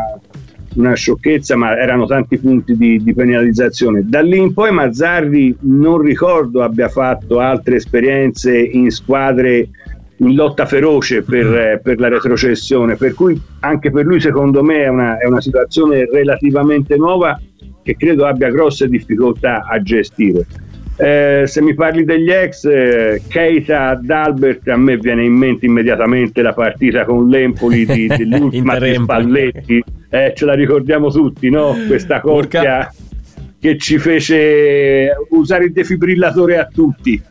una 0.75 0.93
sciocchezza, 0.93 1.55
ma 1.55 1.77
erano 1.77 2.05
tanti 2.05 2.37
punti 2.37 2.75
di, 2.75 3.01
di, 3.03 3.13
penalizzazione. 3.13 4.01
Da 4.05 4.21
lì 4.21 4.37
in 4.37 4.53
poi 4.53 4.71
Mazzarri 4.71 5.55
non 5.61 5.99
ricordo 5.99 6.63
abbia 6.63 6.89
fatto 6.89 7.39
altre 7.39 7.75
esperienze 7.75 8.57
in 8.57 8.89
squadre 8.89 9.69
in 10.27 10.35
lotta 10.35 10.65
feroce 10.65 11.21
per, 11.21 11.45
mm. 11.45 11.55
eh, 11.55 11.79
per, 11.83 11.99
la 11.99 12.09
retrocessione, 12.09 12.95
per 12.95 13.13
cui 13.13 13.39
anche 13.59 13.91
per 13.91 14.05
lui 14.05 14.19
secondo 14.19 14.63
me 14.63 14.83
è 14.83 14.87
una, 14.87 15.17
è 15.17 15.25
una 15.25 15.41
situazione 15.41 16.07
relativamente 16.11 16.95
nuova 16.95 17.39
che 17.81 17.95
credo 17.95 18.25
abbia 18.25 18.49
grosse 18.49 18.87
difficoltà 18.87 19.65
a 19.65 19.81
gestire. 19.81 20.45
Eh, 20.95 21.43
se 21.45 21.61
mi 21.61 21.73
parli 21.73 22.05
degli 22.05 22.29
ex, 22.29 22.65
eh, 22.65 23.21
Keita 23.27 23.99
d'Albert, 24.01 24.67
a 24.67 24.77
me 24.77 24.97
viene 24.97 25.25
in 25.25 25.33
mente 25.33 25.65
immediatamente 25.65 26.41
la 26.43 26.53
partita 26.53 27.03
con 27.03 27.27
l'Empoli 27.27 27.85
di, 27.85 28.07
dell'ultima 28.07 28.77
di 28.79 28.93
Spalletti, 28.93 29.83
eh, 30.09 30.33
ce 30.35 30.45
la 30.45 30.53
ricordiamo 30.53 31.09
tutti, 31.09 31.49
no? 31.49 31.75
questa 31.87 32.21
coppia 32.21 32.61
Porca. 32.61 32.93
che 33.59 33.77
ci 33.77 33.97
fece 33.97 35.09
usare 35.29 35.65
il 35.65 35.71
defibrillatore 35.71 36.59
a 36.59 36.69
tutti. 36.71 37.21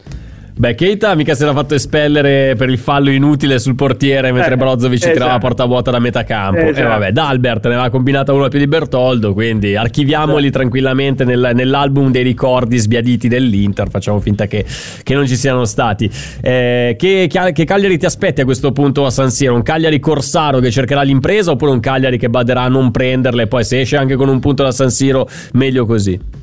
Beh, 0.54 0.74
Keita 0.74 1.14
mica 1.14 1.34
si 1.34 1.42
era 1.42 1.54
fatto 1.54 1.74
espellere 1.74 2.54
per 2.56 2.68
il 2.68 2.76
fallo 2.78 3.10
inutile 3.10 3.58
sul 3.58 3.74
portiere 3.74 4.32
mentre 4.32 4.54
eh, 4.54 4.56
Brozovic 4.56 4.98
esatto. 4.98 5.12
tirava 5.14 5.38
porta 5.38 5.64
vuota 5.64 5.90
da 5.90 5.98
metà 5.98 6.24
campo. 6.24 6.60
Esatto. 6.60 6.78
E 6.78 6.82
vabbè, 6.82 7.12
D'Albert 7.12 7.66
ne 7.66 7.74
aveva 7.74 7.90
combinata 7.90 8.32
uno 8.32 8.48
più 8.48 8.58
di 8.58 8.66
Bertoldo, 8.66 9.32
quindi 9.32 9.76
archiviamoli 9.76 10.44
esatto. 10.44 10.58
tranquillamente 10.58 11.24
nel, 11.24 11.52
nell'album 11.54 12.10
dei 12.10 12.22
ricordi 12.22 12.76
sbiaditi 12.76 13.28
dell'Inter, 13.28 13.88
facciamo 13.88 14.20
finta 14.20 14.46
che, 14.46 14.64
che 15.02 15.14
non 15.14 15.26
ci 15.26 15.36
siano 15.36 15.64
stati. 15.64 16.10
Eh, 16.42 16.96
che, 16.98 17.28
che, 17.30 17.64
Cagliari 17.64 17.96
ti 17.96 18.04
aspetti 18.04 18.42
a 18.42 18.44
questo 18.44 18.72
punto 18.72 19.06
a 19.06 19.10
San 19.10 19.30
Siro? 19.30 19.54
Un 19.54 19.62
Cagliari 19.62 19.98
Corsaro 20.00 20.60
che 20.60 20.70
cercherà 20.70 21.02
l'impresa 21.02 21.52
oppure 21.52 21.70
un 21.70 21.80
Cagliari 21.80 22.18
che 22.18 22.28
baderà 22.28 22.62
a 22.62 22.68
non 22.68 22.90
prenderle 22.90 23.44
e 23.44 23.46
poi 23.46 23.64
se 23.64 23.80
esce 23.80 23.96
anche 23.96 24.16
con 24.16 24.28
un 24.28 24.38
punto 24.38 24.62
da 24.62 24.70
San 24.70 24.90
Siro 24.90 25.26
meglio 25.52 25.86
così? 25.86 26.41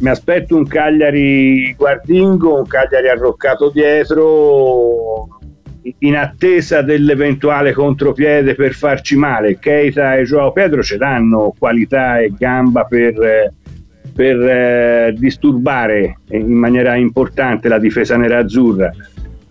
Mi 0.00 0.08
aspetto 0.08 0.56
un 0.56 0.66
Cagliari 0.66 1.74
guardingo, 1.74 2.56
un 2.56 2.66
Cagliari 2.66 3.08
arroccato 3.08 3.70
dietro, 3.70 5.38
in 5.98 6.16
attesa 6.16 6.82
dell'eventuale 6.82 7.72
contropiede 7.72 8.54
per 8.54 8.72
farci 8.72 9.16
male. 9.16 9.58
Keita 9.58 10.16
e 10.16 10.24
Joao 10.24 10.52
Pedro 10.52 10.82
ce 10.82 10.96
l'hanno 10.96 11.54
qualità 11.58 12.18
e 12.18 12.32
gamba 12.36 12.84
per, 12.84 13.52
per 14.14 14.40
eh, 14.40 15.14
disturbare 15.16 16.20
in 16.30 16.50
maniera 16.50 16.96
importante 16.96 17.68
la 17.68 17.78
difesa 17.78 18.16
nerazzurra. 18.16 18.90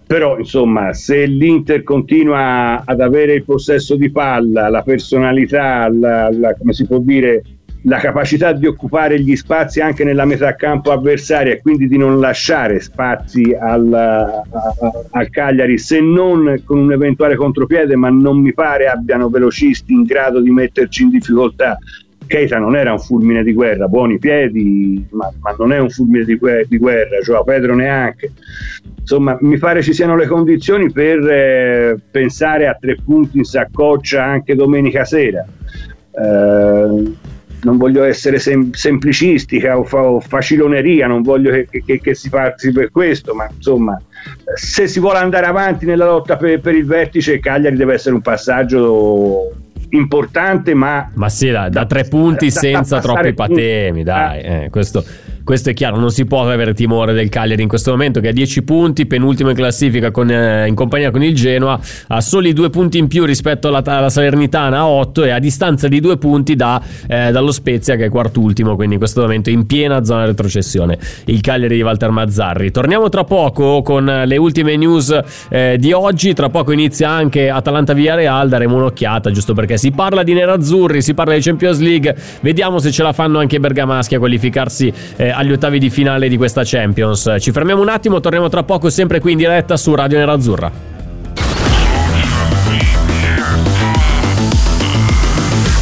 Però, 0.07 0.39
insomma, 0.39 0.91
se 0.93 1.25
l'Inter 1.25 1.83
continua 1.83 2.81
ad 2.83 2.99
avere 2.99 3.33
il 3.33 3.43
possesso 3.43 3.95
di 3.95 4.09
palla, 4.09 4.67
la 4.67 4.81
personalità, 4.81 5.88
la, 5.88 6.31
la, 6.31 6.55
come 6.55 6.73
si 6.73 6.88
può 6.88 6.97
dire, 6.97 7.43
la 7.84 7.98
capacità 7.98 8.52
di 8.52 8.65
occupare 8.65 9.22
gli 9.22 9.36
spazi 9.36 9.80
anche 9.80 10.04
nella 10.04 10.26
metà 10.26 10.56
campo 10.56 10.92
avversaria 10.92 11.54
e 11.54 11.62
quindi 11.62 11.88
di 11.88 11.98
non 11.98 12.20
lasciare 12.20 12.80
spazi 12.82 13.56
al, 13.58 13.94
al, 15.12 15.30
Cagliari 15.30 15.78
se 15.78 16.02
non 16.02 16.62
con 16.65 16.80
un 16.80 16.92
eventuale 16.92 17.36
contropiede 17.36 17.96
ma 17.96 18.10
non 18.10 18.42
mi 18.42 18.54
pare 18.54 18.88
abbiano 18.88 19.30
velocisti 19.30 19.94
in 19.94 20.04
grado 20.04 20.42
di 20.42 20.52
metterci 20.52 21.04
in 21.04 21.10
difficoltà. 21.10 21.78
Keita 22.28 22.60
non 22.60 22.76
era 22.76 22.92
un 22.92 23.00
fulmine 23.00 23.44
di 23.44 23.54
guerra 23.54 23.88
buoni 23.88 24.20
piedi 24.20 25.04
ma, 25.12 25.32
ma 25.39 25.56
non 25.58 25.72
è 25.72 25.80
un 25.80 25.89
fulmine 25.89 26.26
di, 26.26 26.36
guerra, 26.36 26.63
di 26.68 26.78
guerra 26.78 27.20
Joao 27.22 27.44
Pedro 27.44 27.76
neanche. 27.76 28.34
Insomma 29.00 29.38
mi 29.42 29.58
pare 29.58 29.82
ci 29.82 29.94
siano 29.94 30.15
le 30.15 30.28
condizioni 30.28 30.92
per 30.92 31.28
eh, 31.28 31.98
pensare 32.12 32.68
a 32.68 32.78
tre 32.80 32.98
punti 33.04 33.38
in 33.38 33.46
saccoccia 33.46 34.24
anche 34.24 34.54
domenica 34.54 35.06
sera. 35.06 35.44
Eh, 36.12 37.38
non 37.63 37.78
voglio 37.78 38.04
essere 38.04 38.39
sem- 38.39 38.72
semplicistica 38.72 39.78
o, 39.78 39.84
fa- 39.84 40.04
o, 40.04 40.19
faciloneria, 40.19 41.08
non 41.08 41.22
voglio 41.22 41.52
che, 41.52 41.84
che, 41.86 42.00
che, 42.00 42.15
si 42.15 42.30
passi 42.30 42.72
per 42.72 42.91
questo, 42.91 43.34
ma 43.34 43.50
insomma, 43.54 44.02
se 44.56 44.88
si 44.88 45.00
vuole 45.00 45.19
andare 45.19 45.45
avanti 45.45 45.86
nella 45.86 46.06
lotta 46.06 46.38
per, 46.38 46.60
per 46.60 46.76
il 46.76 46.86
vertice, 46.86 47.39
Cagliari 47.39 47.76
deve 47.76 47.93
essere 47.93 48.15
un 48.15 48.22
passaggio 48.22 49.52
importante, 49.89 50.74
ma... 50.74 51.10
Ma 51.15 51.30
sì, 51.30 51.50
da, 51.50 51.69
da 51.69 51.86
tre 51.86 52.04
punti 52.04 52.48
da, 52.48 52.52
senza 52.52 52.95
da 52.95 53.02
troppi 53.02 53.34
patemi, 53.34 54.04
dai, 54.04 54.41
eh, 54.41 54.67
questo 54.69 55.04
questo 55.49 55.71
è 55.71 55.73
chiaro, 55.73 55.97
non 55.97 56.12
si 56.12 56.27
può 56.27 56.47
avere 56.47 56.75
timore 56.75 57.12
del 57.12 57.27
Cagliari 57.27 57.63
in 57.63 57.67
questo 57.67 57.89
momento 57.89 58.19
che 58.19 58.27
ha 58.27 58.31
10 58.31 58.62
punti, 58.62 59.07
penultimo 59.07 59.49
in 59.49 59.55
classifica 59.55 60.12
con, 60.12 60.29
eh, 60.29 60.67
in 60.67 60.75
compagnia 60.75 61.09
con 61.09 61.23
il 61.23 61.33
Genoa, 61.33 61.79
ha 62.09 62.21
soli 62.21 62.53
due 62.53 62.69
punti 62.69 62.99
in 62.99 63.07
più 63.07 63.25
rispetto 63.25 63.67
alla, 63.67 63.81
alla 63.83 64.12
Salernitana 64.12 64.77
a 64.77 64.88
8 64.88 65.23
e 65.23 65.31
a 65.31 65.39
distanza 65.39 65.88
di 65.88 65.99
due 66.01 66.17
punti 66.17 66.55
da, 66.55 66.79
eh, 67.07 67.31
dallo 67.31 67.51
Spezia 67.51 67.95
che 67.95 68.05
è 68.05 68.09
quartultimo, 68.09 68.75
quindi 68.75 68.93
in 68.93 68.99
questo 68.99 69.21
momento 69.21 69.49
in 69.49 69.65
piena 69.65 70.03
zona 70.03 70.25
retrocessione. 70.25 70.99
Il 71.25 71.41
Cagliari 71.41 71.77
di 71.77 71.81
Walter 71.81 72.12
Mazzarri. 72.12 72.69
Torniamo 72.69 73.09
tra 73.09 73.23
poco 73.23 73.81
con 73.81 74.05
le 74.05 74.38
ultime 74.38 74.75
news 74.75 75.19
eh, 75.49 75.77
di 75.79 75.91
oggi, 75.93 76.35
tra 76.35 76.49
poco 76.49 76.73
inizia 76.73 77.09
anche 77.09 77.49
Atalanta 77.49 77.93
Villarreal, 77.93 78.49
daremo 78.49 78.75
un'occhiata 78.75 79.31
giusto 79.31 79.55
perché 79.55 79.79
si 79.79 79.89
parla 79.89 80.21
di 80.21 80.33
nerazzurri, 80.33 81.01
si 81.01 81.15
parla 81.15 81.33
di 81.33 81.41
Champions 81.41 81.79
League, 81.79 82.15
vediamo 82.41 82.77
se 82.77 82.91
ce 82.91 83.01
la 83.01 83.13
fanno 83.13 83.39
anche 83.39 83.55
i 83.55 83.59
bergamaschi 83.59 84.13
a 84.13 84.19
qualificarsi 84.19 84.93
eh, 85.15 85.38
agli 85.39 85.54
ottavi 85.54 85.80
di 85.80 85.89
finale 85.89 86.28
di 86.28 86.36
questa 86.36 86.63
Champions. 86.65 87.38
Ci 87.39 87.52
fermiamo 87.52 87.82
un 87.82 87.89
attimo, 87.89 88.19
torniamo 88.19 88.49
tra 88.49 88.63
poco 88.63 88.89
sempre 88.89 89.21
qui 89.21 89.32
in 89.32 89.38
diretta 89.38 89.78
su 89.78 89.95
Radio 89.95 90.17
Nerazzurra. 90.17 90.88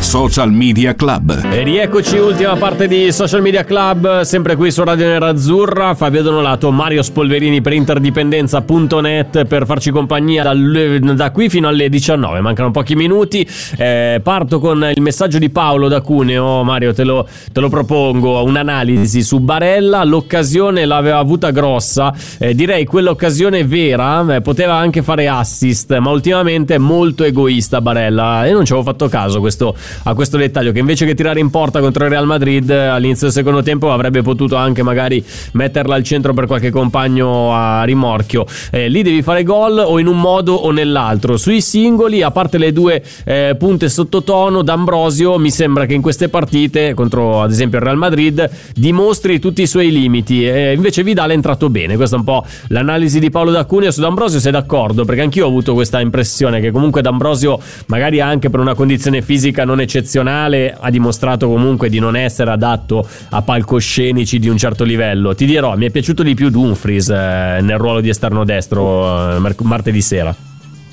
Social 0.07 0.53
Media 0.53 0.95
Club. 0.95 1.37
E 1.51 1.63
rieccoci, 1.63 2.15
ultima 2.17 2.55
parte 2.55 2.87
di 2.87 3.11
Social 3.11 3.41
Media 3.41 3.65
Club, 3.65 4.21
sempre 4.21 4.55
qui 4.55 4.71
su 4.71 4.81
Radio 4.85 5.05
Nerazzurra. 5.05 5.95
Fabio 5.95 6.23
Donolato, 6.23 6.71
Mario 6.71 7.03
Spolverini 7.03 7.59
per 7.59 7.73
interdipendenza.net 7.73 9.43
per 9.43 9.65
farci 9.65 9.91
compagnia 9.91 10.43
dal, 10.43 10.99
da 11.13 11.31
qui 11.31 11.49
fino 11.49 11.67
alle 11.67 11.89
19. 11.89 12.39
Mancano 12.39 12.71
pochi 12.71 12.95
minuti. 12.95 13.45
Eh, 13.77 14.21
parto 14.23 14.61
con 14.61 14.89
il 14.95 15.01
messaggio 15.01 15.39
di 15.39 15.49
Paolo 15.49 15.89
da 15.89 15.99
Cuneo. 15.99 16.63
Mario, 16.63 16.93
te 16.93 17.03
lo, 17.03 17.27
te 17.51 17.59
lo 17.59 17.67
propongo. 17.67 18.41
Un'analisi 18.45 19.21
su 19.21 19.39
Barella. 19.39 20.05
L'occasione 20.05 20.85
l'aveva 20.85 21.17
avuta 21.17 21.51
grossa. 21.51 22.13
Eh, 22.39 22.55
direi 22.55 22.85
quell'occasione 22.85 23.65
vera. 23.65 24.35
Eh, 24.35 24.39
poteva 24.39 24.75
anche 24.75 25.03
fare 25.03 25.27
assist, 25.27 25.97
ma 25.97 26.11
ultimamente 26.11 26.75
è 26.75 26.79
molto 26.79 27.25
egoista 27.25 27.81
Barella. 27.81 28.45
E 28.45 28.53
non 28.53 28.63
ci 28.63 28.71
avevo 28.71 28.87
fatto 28.89 29.09
caso 29.09 29.41
questo 29.41 29.75
a 30.03 30.13
questo 30.13 30.37
dettaglio 30.37 30.71
che 30.71 30.79
invece 30.79 31.05
che 31.05 31.15
tirare 31.15 31.39
in 31.39 31.49
porta 31.49 31.79
contro 31.79 32.03
il 32.05 32.09
Real 32.09 32.25
Madrid 32.25 32.69
all'inizio 32.69 33.27
del 33.27 33.35
secondo 33.35 33.61
tempo 33.63 33.91
avrebbe 33.91 34.21
potuto 34.21 34.55
anche 34.55 34.83
magari 34.83 35.23
metterla 35.53 35.95
al 35.95 36.03
centro 36.03 36.33
per 36.33 36.45
qualche 36.47 36.69
compagno 36.69 37.53
a 37.53 37.83
rimorchio. 37.83 38.45
Eh, 38.71 38.87
lì 38.89 39.01
devi 39.01 39.21
fare 39.21 39.43
gol 39.43 39.77
o 39.77 39.99
in 39.99 40.07
un 40.07 40.19
modo 40.19 40.53
o 40.53 40.71
nell'altro. 40.71 41.37
Sui 41.37 41.61
singoli, 41.61 42.21
a 42.21 42.31
parte 42.31 42.57
le 42.57 42.71
due 42.71 43.03
eh, 43.25 43.55
punte 43.57 43.89
sottotono, 43.89 44.61
D'Ambrosio 44.61 45.37
mi 45.37 45.51
sembra 45.51 45.85
che 45.85 45.93
in 45.93 46.01
queste 46.01 46.29
partite 46.29 46.93
contro 46.93 47.41
ad 47.41 47.51
esempio 47.51 47.79
il 47.79 47.83
Real 47.83 47.97
Madrid 47.97 48.49
dimostri 48.73 49.39
tutti 49.39 49.61
i 49.61 49.67
suoi 49.67 49.91
limiti. 49.91 50.47
Eh, 50.47 50.73
invece 50.73 51.03
Vidal 51.03 51.29
è 51.29 51.33
entrato 51.33 51.69
bene. 51.69 51.95
Questa 51.95 52.15
è 52.15 52.19
un 52.19 52.25
po' 52.25 52.45
l'analisi 52.67 53.19
di 53.19 53.29
Paolo 53.29 53.51
D'Acuneo 53.51 53.91
su 53.91 54.01
D'Ambrosio. 54.01 54.39
Sei 54.39 54.51
d'accordo? 54.51 55.05
Perché 55.05 55.21
anch'io 55.21 55.45
ho 55.45 55.49
avuto 55.49 55.73
questa 55.73 55.99
impressione 55.99 56.59
che 56.59 56.71
comunque 56.71 57.01
D'Ambrosio 57.01 57.59
magari 57.87 58.21
anche 58.21 58.49
per 58.49 58.59
una 58.59 58.73
condizione 58.73 59.21
fisica 59.21 59.65
non 59.65 59.79
eccezionale, 59.87 60.75
ha 60.77 60.89
dimostrato 60.89 61.47
comunque 61.47 61.87
di 61.87 61.99
non 61.99 62.17
essere 62.17 62.51
adatto 62.51 63.07
a 63.29 63.41
palcoscenici 63.41 64.37
di 64.37 64.49
un 64.49 64.57
certo 64.57 64.83
livello. 64.83 65.33
Ti 65.33 65.45
dirò, 65.45 65.77
mi 65.77 65.85
è 65.85 65.89
piaciuto 65.89 66.23
di 66.23 66.35
più 66.35 66.49
Dumfries 66.49 67.09
eh, 67.09 67.59
nel 67.61 67.77
ruolo 67.77 68.01
di 68.01 68.09
esterno 68.09 68.43
destro 68.43 69.37
eh, 69.37 69.55
martedì 69.63 70.01
sera. 70.01 70.35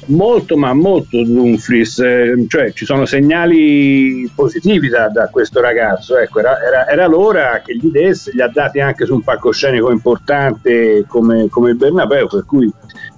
Molto, 0.07 0.57
ma 0.57 0.75
molto 0.75 1.23
Dumfries, 1.25 1.99
eh, 1.99 2.45
cioè 2.47 2.73
ci 2.73 2.85
sono 2.85 3.07
segnali 3.07 4.31
positivi 4.35 4.89
da, 4.89 5.09
da 5.09 5.29
questo 5.29 5.61
ragazzo. 5.61 6.19
Ecco, 6.19 6.41
era, 6.41 6.63
era, 6.63 6.89
era, 6.89 7.07
l'ora 7.07 7.63
che 7.65 7.75
gli 7.77 7.91
desse, 7.91 8.31
gli 8.33 8.41
ha 8.41 8.49
dati 8.49 8.81
anche 8.81 9.07
su 9.07 9.15
un 9.15 9.23
palcoscenico 9.23 9.91
importante 9.91 11.05
come, 11.09 11.49
come 11.49 11.71
il 11.71 11.77
Bernabeu, 11.77 12.29
per 12.29 12.45
cui 12.45 12.71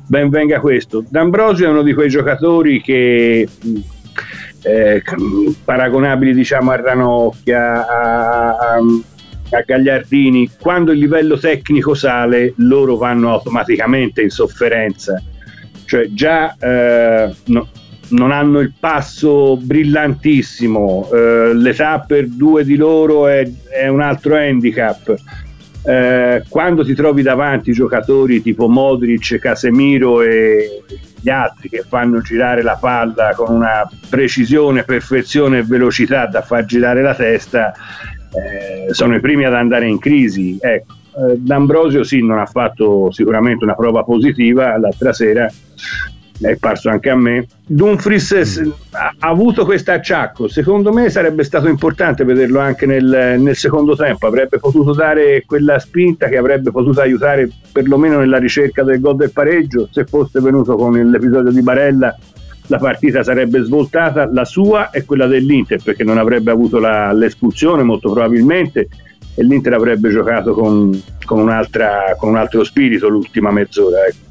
ben 0.07 0.29
venga 0.29 0.61
questo. 0.61 1.05
D'Ambrosio 1.07 1.67
è 1.67 1.71
uno 1.71 1.83
di 1.83 1.93
quei 1.93 2.09
giocatori 2.09 2.81
che 2.81 3.49
eh, 4.67 5.03
paragonabili 5.65 6.35
diciamo 6.35 6.73
a 6.73 6.77
Ranocchia, 6.77 7.87
a, 7.87 8.57
a, 8.57 8.77
a, 9.51 9.61
Gagliardini, 9.65 10.51
quando 10.61 10.91
il 10.91 10.99
livello 10.99 11.39
tecnico 11.39 11.95
sale 11.95 12.53
loro 12.57 12.97
vanno 12.97 13.31
automaticamente 13.31 14.23
in 14.23 14.31
sofferenza, 14.31 15.23
cioè 15.85 16.09
già 16.11 16.57
eh, 16.59 17.33
no, 17.45 17.69
non 18.09 18.33
hanno 18.33 18.59
il 18.59 18.73
passo 18.79 19.57
brillantissimo, 19.57 21.11
eh, 21.13 21.55
l'età 21.55 22.01
per 22.01 22.27
due 22.27 22.65
di 22.65 22.75
loro 22.75 23.29
è, 23.29 23.49
è 23.71 23.87
un 23.87 24.01
altro 24.01 24.35
handicap. 24.37 25.15
Eh, 25.85 26.43
quando 26.49 26.85
ti 26.85 26.95
trovi 26.95 27.23
davanti 27.23 27.71
giocatori 27.71 28.43
tipo 28.43 28.67
Modric, 28.67 29.39
Casemiro 29.39 30.21
e 30.23 30.83
gli 31.21 31.31
altri 31.31 31.69
che 31.69 31.85
fanno 31.87 32.21
girare 32.21 32.63
la 32.63 32.77
palla 32.77 33.33
con 33.35 33.55
una 33.55 33.89
precisione, 34.09 34.85
perfezione 34.85 35.59
e 35.59 35.63
velocità 35.63 36.27
da 36.27 36.43
far 36.43 36.65
girare 36.65 37.03
la 37.03 37.15
testa, 37.15 37.73
eh, 37.73 38.93
sono 38.93 39.17
i 39.17 39.21
primi 39.21 39.45
ad 39.45 39.55
andare 39.55 39.87
in 39.87 39.99
crisi. 39.99 40.59
Ecco, 40.61 40.95
eh, 41.17 41.37
D'Ambrosio 41.39 42.05
sì, 42.05 42.23
non 42.23 42.39
ha 42.39 42.47
fatto 42.47 43.11
sicuramente 43.11 43.65
una 43.65 43.75
prova 43.75 44.05
positiva 44.05 44.79
l'altra 44.79 45.13
sera, 45.13 45.51
è 46.41 46.57
parso 46.57 46.89
anche 46.89 47.11
a 47.11 47.17
me. 47.17 47.47
Dumfries 47.67 48.61
mm. 48.61 48.71
ha 48.91 49.15
avuto 49.19 49.65
questo 49.65 49.93
acciacco, 49.93 50.49
secondo 50.49 50.93
me 50.93 51.11
sarebbe 51.11 51.45
stato 51.45 51.69
importante 51.69 52.25
vederlo 52.25 52.61
anche 52.61 52.87
nel, 52.87 53.37
nel, 53.39 53.57
secondo 53.57 53.97
tempo, 53.97 54.27
avrebbe 54.27 54.59
potuto 54.59 54.93
dare 54.93 55.45
quella 55.47 55.79
spinta 55.79 56.29
che 56.29 56.37
avrebbe 56.37 56.71
potuto 56.71 57.01
aiutare 57.01 57.49
perlomeno 57.73 58.19
nella 58.19 58.39
ricerca 58.39 58.83
del 58.83 59.01
gol 59.01 59.17
del 59.17 59.33
pareggio, 59.33 59.89
se 59.91 60.05
fosse 60.05 60.41
venuto 60.41 60.77
con 60.77 60.93
l'episodio 60.93 61.51
di 61.51 61.63
Barella 61.63 62.17
la 62.69 62.79
partita 62.79 63.23
sarebbe 63.23 63.63
svoltata, 63.63 64.29
la 64.31 64.45
sua 64.45 64.91
e 64.91 65.05
quella 65.05 65.27
dell'Inter, 65.27 65.81
perché 65.83 66.03
non 66.03 66.19
avrebbe 66.19 66.51
avuto 66.51 66.79
la, 66.79 67.13
l'espulsione 67.13 67.85
molto 67.85 68.11
probabilmente 68.11 68.89
e 69.35 69.45
l'Inter 69.45 69.75
avrebbe 69.75 70.11
giocato 70.11 70.53
con, 70.53 70.91
con, 71.25 71.67
con 72.19 72.29
un 72.29 72.37
altro 72.37 72.65
spirito 72.65 73.09
l'ultima 73.09 73.53
mezz'ora. 73.53 74.05
Ecco. 74.07 74.26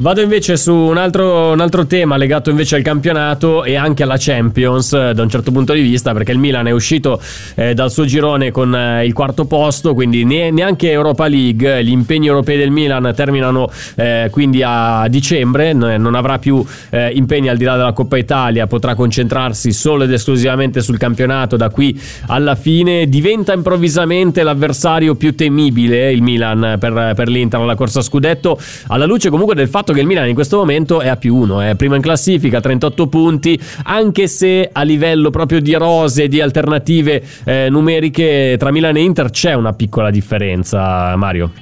Vado 0.00 0.20
invece 0.20 0.56
su 0.56 0.72
un 0.72 0.96
altro, 0.96 1.50
un 1.50 1.58
altro, 1.58 1.84
tema 1.84 2.16
legato 2.16 2.50
invece 2.50 2.76
al 2.76 2.82
campionato 2.82 3.64
e 3.64 3.74
anche 3.74 4.04
alla 4.04 4.14
Champions 4.16 4.92
eh, 4.92 5.12
da 5.12 5.22
un 5.22 5.28
certo 5.28 5.50
punto 5.50 5.72
di 5.72 5.80
vista 5.80 6.12
perché 6.12 6.30
il 6.30 6.38
Milan 6.38 6.68
è 6.68 6.70
uscito 6.70 7.20
eh, 7.56 7.74
dal 7.74 7.90
suo 7.90 8.04
girone 8.04 8.52
con 8.52 8.72
eh, 8.72 9.04
il 9.04 9.12
quarto 9.12 9.46
posto 9.46 9.94
quindi 9.94 10.24
ne, 10.24 10.52
neanche 10.52 10.92
Europa 10.92 11.26
League 11.26 11.82
gli 11.82 11.90
impegni 11.90 12.28
europei 12.28 12.56
del 12.56 12.70
Milan 12.70 13.12
terminano 13.12 13.68
eh, 13.96 14.28
quindi 14.30 14.62
a 14.64 15.08
dicembre 15.08 15.72
non 15.72 16.14
avrà 16.14 16.38
più 16.38 16.64
eh, 16.90 17.10
impegni 17.14 17.48
al 17.48 17.56
di 17.56 17.64
là 17.64 17.74
della 17.74 17.92
Coppa 17.92 18.18
Italia 18.18 18.68
potrà 18.68 18.94
concentrarsi 18.94 19.72
solo 19.72 20.04
ed 20.04 20.12
esclusivamente 20.12 20.80
sul 20.80 20.96
campionato 20.96 21.56
da 21.56 21.70
qui 21.70 22.00
alla 22.26 22.54
fine. 22.54 23.08
Diventa 23.08 23.52
improvvisamente 23.52 24.44
l'avversario 24.44 25.16
più 25.16 25.34
temibile 25.34 26.12
il 26.12 26.22
Milan 26.22 26.76
per, 26.78 27.14
per 27.16 27.28
l'Inter 27.28 27.60
alla 27.60 27.74
corsa 27.74 28.00
scudetto 28.00 28.60
alla 28.86 29.04
luce 29.04 29.28
comunque 29.28 29.56
del 29.56 29.68
fatto 29.68 29.86
fatto 29.88 29.92
che 29.92 30.00
il 30.00 30.06
Milan 30.06 30.28
in 30.28 30.34
questo 30.34 30.58
momento 30.58 31.00
è 31.00 31.08
a 31.08 31.16
più 31.16 31.34
uno, 31.34 31.60
è 31.60 31.74
prima 31.74 31.96
in 31.96 32.02
classifica, 32.02 32.60
38 32.60 33.06
punti, 33.06 33.58
anche 33.84 34.26
se 34.26 34.68
a 34.70 34.82
livello 34.82 35.30
proprio 35.30 35.60
di 35.60 35.74
rose, 35.74 36.28
di 36.28 36.40
alternative 36.40 37.22
eh, 37.44 37.68
numeriche 37.70 38.56
tra 38.58 38.70
Milan 38.70 38.96
e 38.96 39.02
Inter 39.02 39.30
c'è 39.30 39.54
una 39.54 39.72
piccola 39.72 40.10
differenza, 40.10 41.14
Mario. 41.16 41.52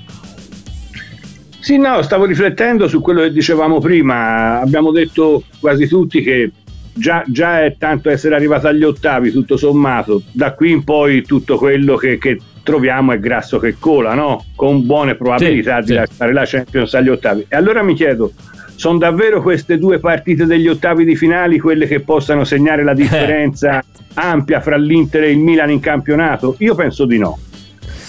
Sì, 1.61 1.79
no, 1.79 2.03
stavo 2.03 2.25
riflettendo 2.27 2.87
su 2.89 3.01
quello 3.01 3.23
che 3.23 3.33
dicevamo 3.33 3.81
prima. 3.81 4.61
Abbiamo 4.61 4.93
detto 4.93 5.43
quasi 5.59 5.89
tutti 5.89 6.23
che 6.23 6.51
già, 6.97 7.23
già 7.27 7.65
è 7.65 7.77
tanto 7.79 8.11
essere 8.11 8.35
arrivato 8.35 8.67
agli 8.67 8.83
ottavi, 8.83 9.31
tutto 9.31 9.57
sommato. 9.57 10.23
Da 10.33 10.53
qui 10.55 10.71
in 10.73 10.85
poi 10.85 11.23
tutto 11.23 11.57
quello 11.57 11.97
che, 11.97 12.19
che 12.19 12.39
troviamo 12.63 13.13
è 13.13 13.21
grasso 13.21 13.59
che 13.59 13.77
cola, 13.79 14.15
no? 14.15 14.45
Con 14.57 14.85
buone 14.85 15.15
probabilità 15.15 15.77
sì, 15.77 15.83
di 15.83 15.93
sì. 15.93 15.95
lasciare 15.95 16.33
la 16.33 16.45
Champions 16.45 16.95
agli 16.95 17.09
ottavi. 17.09 17.47
E 17.49 17.57
allora 17.57 17.83
mi 17.83 17.95
chiedo, 17.95 18.33
sono 18.75 18.99
davvero 18.99 19.41
queste 19.41 19.79
due 19.79 19.99
partite 19.99 20.47
degli 20.47 20.69
ottavi 20.69 21.05
di 21.05 21.17
finali 21.17 21.59
quelle 21.59 21.87
che 21.87 22.01
possano 22.01 22.45
segnare 22.45 22.83
la 22.83 22.95
differenza 22.95 23.85
ampia 24.15 24.61
fra 24.61 24.77
l'Inter 24.77 25.25
e 25.25 25.31
il 25.31 25.39
Milan 25.39 25.71
in 25.71 25.81
campionato? 25.81 26.57
Io 26.59 26.75
penso 26.75 27.05
di 27.05 27.19
no. 27.19 27.39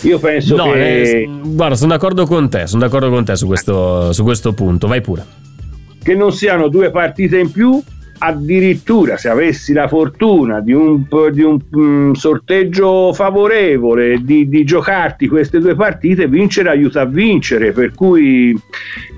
Io 0.02 0.20
penso 0.20 0.56
no, 0.56 0.72
che. 0.72 1.22
Eh, 1.22 1.30
guarda, 1.44 1.76
sono 1.76 1.92
d'accordo 1.92 2.26
con 2.26 2.50
te, 2.50 2.68
sono 2.68 2.82
d'accordo 2.82 3.10
con 3.10 3.26
te 3.26 3.36
su 3.36 3.48
questo, 3.48 4.12
su 4.14 4.24
questo 4.24 4.54
punto. 4.54 4.88
Vai 4.88 5.02
pure. 5.02 5.26
Che 6.02 6.16
non 6.16 6.32
siano 6.32 6.68
due 6.68 6.92
partite 6.92 7.40
in 7.40 7.52
più, 7.52 7.82
addirittura 8.20 9.18
se 9.18 9.30
avessi 9.30 9.74
la 9.74 9.88
fortuna 9.88 10.60
di 10.60 10.74
un, 10.74 11.06
di 11.32 11.42
un 11.42 11.60
um, 11.72 12.14
sorteggio 12.14 13.14
favorevole 13.14 14.20
di, 14.24 14.48
di, 14.50 14.64
giocarti 14.64 15.28
queste 15.28 15.60
due 15.60 15.76
partite 15.76 16.28
vincere 16.28 16.70
aiuta 16.70 17.02
a 17.02 17.06
vincere 17.06 17.72
per 17.72 17.94
cui 17.94 18.60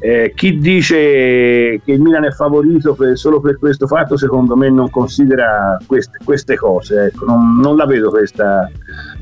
eh, 0.01 0.33
chi 0.35 0.57
dice 0.57 0.97
che 0.97 1.81
il 1.91 2.01
Milan 2.01 2.25
è 2.25 2.31
favorito 2.31 2.93
per, 2.93 3.17
solo 3.17 3.39
per 3.39 3.57
questo 3.57 3.87
fatto 3.87 4.17
secondo 4.17 4.55
me 4.55 4.69
non 4.69 4.89
considera 4.89 5.77
queste, 5.85 6.17
queste 6.23 6.55
cose 6.55 7.05
ecco, 7.05 7.25
non, 7.25 7.59
non, 7.59 7.75
la 7.75 7.85
vedo 7.85 8.09
questa, 8.09 8.69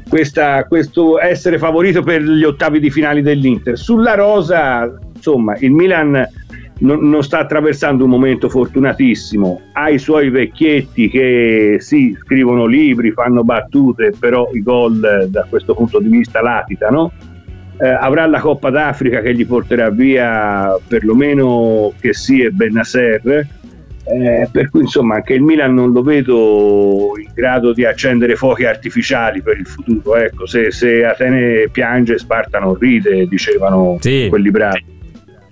questa, 0.09 0.65
questo 0.65 1.19
essere 1.19 1.57
favorito 1.57 2.01
per 2.01 2.21
gli 2.21 2.43
ottavi 2.43 2.79
di 2.79 2.89
finali 2.89 3.21
dell'Inter. 3.21 3.77
Sulla 3.77 4.15
rosa 4.15 4.91
insomma 5.13 5.55
il 5.59 5.71
Milan 5.71 6.27
non, 6.79 7.09
non, 7.09 7.23
sta 7.23 7.39
attraversando 7.39 8.03
un 8.03 8.09
momento 8.09 8.49
fortunatissimo, 8.49 9.61
ha 9.73 9.89
i 9.89 9.97
suoi 9.97 10.29
vecchietti 10.29 11.09
che 11.09 11.77
sì, 11.79 12.15
scrivono 12.23 12.65
libri, 12.65 13.11
fanno 13.11 13.43
battute, 13.43 14.13
però 14.17 14.49
i 14.53 14.61
gol 14.61 15.03
eh, 15.03 15.27
da 15.27 15.45
questo 15.49 15.73
punto 15.73 15.99
di 15.99 16.09
vista 16.09 16.41
latitano. 16.41 17.11
Eh, 17.79 17.87
avrà 17.87 18.25
la 18.25 18.39
Coppa 18.39 18.71
d'Africa 18.71 19.21
che 19.21 19.35
gli 19.35 19.45
porterà 19.45 19.89
via 19.89 20.75
perlomeno 20.87 21.93
che 21.99 22.13
sì 22.13 22.41
e 22.41 22.51
Benasser. 22.51 23.47
Eh, 24.09 24.47
per 24.49 24.69
cui 24.69 24.81
insomma 24.81 25.15
anche 25.15 25.33
il 25.33 25.41
Milan 25.41 25.73
non 25.73 25.91
lo 25.91 26.01
vedo 26.01 27.11
in 27.21 27.29
grado 27.33 27.73
di 27.73 27.83
accendere 27.83 28.37
fuochi 28.37 28.63
artificiali 28.63 29.41
per 29.41 29.57
il 29.57 29.67
futuro 29.67 30.15
ecco 30.15 30.45
se, 30.45 30.71
se 30.71 31.03
Atene 31.03 31.67
piange 31.69 32.17
Sparta 32.17 32.57
non 32.57 32.75
ride 32.75 33.27
dicevano 33.27 33.97
sì. 33.99 34.27
quelli 34.29 34.49
bravi 34.49 34.85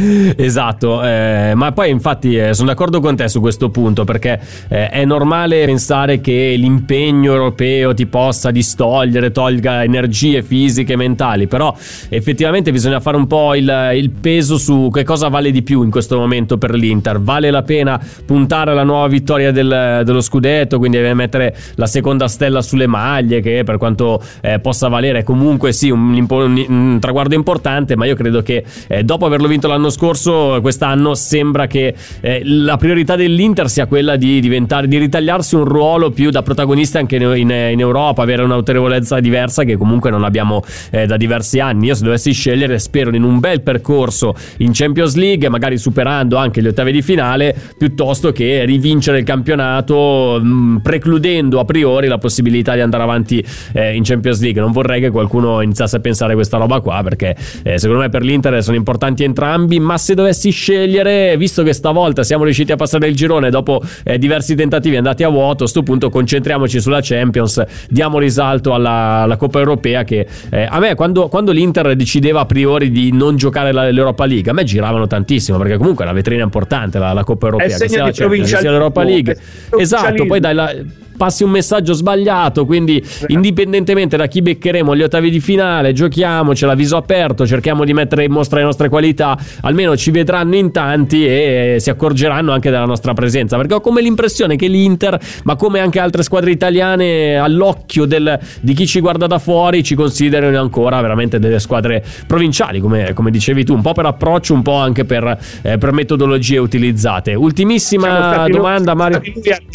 esatto, 0.36 1.02
eh, 1.02 1.52
ma 1.54 1.72
poi 1.72 1.90
infatti 1.90 2.36
eh, 2.36 2.54
sono 2.54 2.68
d'accordo 2.68 3.00
con 3.00 3.16
te 3.16 3.28
su 3.28 3.40
questo 3.40 3.68
punto 3.70 4.04
perché 4.04 4.40
eh, 4.68 4.88
è 4.88 5.04
normale 5.04 5.64
pensare 5.66 6.20
che 6.20 6.54
l'impegno 6.56 7.32
europeo 7.32 7.92
ti 7.94 8.06
possa 8.06 8.50
distogliere, 8.50 9.30
tolga 9.30 9.84
energie 9.84 10.42
fisiche 10.42 10.94
e 10.94 10.96
mentali, 10.96 11.46
però 11.46 11.74
effettivamente 12.08 12.72
bisogna 12.72 13.00
fare 13.00 13.16
un 13.16 13.26
po' 13.26 13.54
il, 13.54 13.90
il, 13.94 14.10
peso 14.10 14.58
su 14.58 14.90
che 14.92 15.04
cosa 15.04 15.28
vale 15.28 15.50
di 15.50 15.62
più 15.62 15.82
in 15.82 15.90
questo 15.90 16.18
momento 16.18 16.56
per 16.56 16.74
l'Inter. 16.74 17.20
Vale 17.20 17.50
la 17.50 17.62
pena 17.62 18.00
puntare 18.24 18.70
alla 18.70 18.84
nuova 18.84 19.06
vittoria 19.06 19.52
del, 19.52 20.02
dello 20.04 20.20
scudetto, 20.20 20.78
quindi 20.78 20.96
deve 20.96 21.14
mettere 21.14 21.54
la 21.74 21.86
seconda 21.86 22.28
stella 22.28 22.62
sulle 22.62 22.86
maglie 22.86 23.40
che 23.40 23.62
per 23.64 23.76
quanto 23.76 24.22
eh, 24.40 24.58
possa 24.60 24.88
valere 24.88 25.22
comunque 25.22 25.72
sì 25.72 25.90
un, 25.90 26.26
un, 26.28 26.64
un, 26.68 26.98
traguardo 27.00 27.34
importante, 27.34 27.96
ma 27.96 28.06
io 28.06 28.14
credo 28.14 28.42
che 28.42 28.64
eh, 28.88 29.04
dopo 29.04 29.26
averlo 29.26 29.48
vinto 29.48 29.68
l'anno 29.68 29.89
scorso, 29.90 30.58
quest'anno 30.60 31.14
sembra 31.14 31.66
che 31.66 31.94
eh, 32.20 32.42
la 32.44 32.76
priorità 32.76 33.16
dell'Inter 33.16 33.68
sia 33.68 33.86
quella 33.86 34.16
di 34.16 34.40
diventare, 34.40 34.86
di 34.86 34.98
ritagliarsi 34.98 35.56
un 35.56 35.64
ruolo 35.64 36.10
più 36.10 36.30
da 36.30 36.42
protagonista 36.42 36.98
anche 36.98 37.16
in, 37.16 37.50
in, 37.50 37.80
Europa, 37.80 38.22
avere 38.22 38.42
un'autorevolezza 38.42 39.20
diversa 39.20 39.64
che 39.64 39.76
comunque 39.76 40.10
non 40.10 40.24
abbiamo 40.24 40.62
eh, 40.90 41.06
da 41.06 41.16
diversi 41.16 41.60
anni. 41.60 41.86
Io 41.86 41.94
se 41.94 42.04
dovessi 42.04 42.32
scegliere 42.32 42.78
spero 42.78 43.14
in 43.14 43.22
un 43.22 43.40
bel 43.40 43.62
percorso 43.62 44.34
in 44.58 44.70
Champions 44.72 45.14
League, 45.16 45.48
magari 45.48 45.78
superando 45.78 46.36
anche 46.36 46.62
gli 46.62 46.66
ottavi 46.68 46.92
di 46.92 47.02
finale, 47.02 47.54
piuttosto 47.76 48.32
che 48.32 48.64
rivincere 48.64 49.18
il 49.18 49.24
campionato, 49.24 50.38
mh, 50.40 50.48
mm, 50.48 50.76
precludendo 50.78 51.58
a 51.58 51.64
priori 51.64 52.06
la 52.06 52.18
possibilità 52.18 52.74
di 52.74 52.80
andare 52.80 53.02
avanti 53.02 53.44
eh, 53.72 53.94
in 53.94 54.02
Champions 54.04 54.40
League. 54.40 54.60
Non 54.60 54.72
vorrei 54.72 55.00
che 55.00 55.10
qualcuno 55.10 55.60
iniziasse 55.60 55.96
a 55.96 56.00
pensare 56.00 56.34
questa 56.34 56.56
roba 56.56 56.80
qua, 56.80 57.00
perché 57.02 57.34
eh, 57.62 57.78
secondo 57.78 58.02
me 58.02 58.08
per 58.08 58.22
l'Inter 58.22 58.62
sono 58.62 58.76
importanti 58.76 59.24
entrambi, 59.24 59.79
ma 59.80 59.98
se 59.98 60.14
dovessi 60.14 60.50
scegliere, 60.50 61.36
visto 61.36 61.62
che 61.62 61.72
stavolta 61.72 62.22
siamo 62.22 62.44
riusciti 62.44 62.72
a 62.72 62.76
passare 62.76 63.08
il 63.08 63.16
girone 63.16 63.50
dopo 63.50 63.80
eh, 64.04 64.18
diversi 64.18 64.54
tentativi 64.54 64.96
andati 64.96 65.22
a 65.24 65.28
vuoto, 65.28 65.52
a 65.52 65.56
questo 65.56 65.82
punto 65.82 66.10
concentriamoci 66.10 66.80
sulla 66.80 67.00
Champions, 67.02 67.62
diamo 67.88 68.18
risalto 68.18 68.74
alla, 68.74 69.22
alla 69.22 69.36
Coppa 69.36 69.58
Europea 69.58 70.04
che 70.04 70.26
eh, 70.50 70.66
a 70.70 70.78
me 70.78 70.94
quando, 70.94 71.28
quando, 71.28 71.52
l'Inter 71.52 71.96
decideva 71.96 72.40
a 72.40 72.46
priori 72.46 72.90
di 72.90 73.12
non 73.12 73.36
giocare 73.36 73.72
la, 73.72 73.90
l'Europa 73.90 74.24
League, 74.26 74.50
a 74.50 74.54
me 74.54 74.64
giravano 74.64 75.06
tantissimo 75.06 75.58
perché 75.58 75.76
comunque 75.76 76.04
è 76.04 76.08
una 76.08 76.16
vetrina 76.16 76.42
importante 76.42 76.98
la, 76.98 77.12
la 77.12 77.24
Coppa 77.24 77.46
Europea, 77.46 77.76
che 77.76 77.88
sia 77.88 78.04
la 78.04 78.12
Champions, 78.12 78.48
sia 78.48 78.70
l'Europa 78.70 79.02
League. 79.02 79.36
Esatto, 79.76 80.26
poi 80.26 80.40
dai 80.40 80.54
la 80.54 80.74
passi 81.20 81.44
un 81.44 81.50
messaggio 81.50 81.92
sbagliato. 81.92 82.64
Quindi, 82.64 83.04
indipendentemente 83.26 84.16
da 84.16 84.26
chi 84.26 84.40
beccheremo 84.40 84.96
gli 84.96 85.02
ottavi 85.02 85.28
di 85.28 85.38
finale, 85.38 85.92
giochiamocela, 85.92 86.74
viso 86.74 86.96
aperto, 86.96 87.46
cerchiamo 87.46 87.84
di 87.84 87.92
mettere 87.92 88.24
in 88.24 88.32
mostra 88.32 88.60
le 88.60 88.64
nostre 88.64 88.88
qualità. 88.88 89.36
Almeno 89.60 89.98
ci 89.98 90.10
vedranno 90.10 90.56
in 90.56 90.72
tanti 90.72 91.26
e 91.26 91.76
si 91.78 91.90
accorgeranno 91.90 92.52
anche 92.52 92.70
della 92.70 92.86
nostra 92.86 93.12
presenza. 93.12 93.58
Perché 93.58 93.74
ho 93.74 93.80
come 93.80 94.00
l'impressione 94.00 94.56
che 94.56 94.66
l'Inter, 94.66 95.20
ma 95.44 95.56
come 95.56 95.80
anche 95.80 95.98
altre 95.98 96.22
squadre 96.22 96.52
italiane, 96.52 97.36
all'occhio 97.36 98.06
del, 98.06 98.38
di 98.62 98.72
chi 98.72 98.86
ci 98.86 99.00
guarda 99.00 99.26
da 99.26 99.38
fuori, 99.38 99.82
ci 99.82 99.94
considerano 99.94 100.58
ancora 100.58 101.02
veramente 101.02 101.38
delle 101.38 101.58
squadre 101.58 102.02
provinciali, 102.26 102.80
come, 102.80 103.12
come 103.12 103.30
dicevi 103.30 103.62
tu, 103.62 103.74
un 103.74 103.82
po' 103.82 103.92
per 103.92 104.06
approccio, 104.06 104.54
un 104.54 104.62
po' 104.62 104.76
anche 104.76 105.04
per, 105.04 105.36
eh, 105.60 105.76
per 105.76 105.92
metodologie 105.92 106.56
utilizzate. 106.56 107.34
Ultimissima 107.34 108.48
domanda, 108.48 108.94
Mario. 108.94 109.18
A 109.18 109.22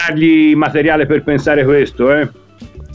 dargli 0.08 0.56
materiale 0.56 1.06
per 1.06 1.22
pensare 1.22 1.34
pensare 1.36 1.66
questo, 1.66 2.14
eh. 2.14 2.45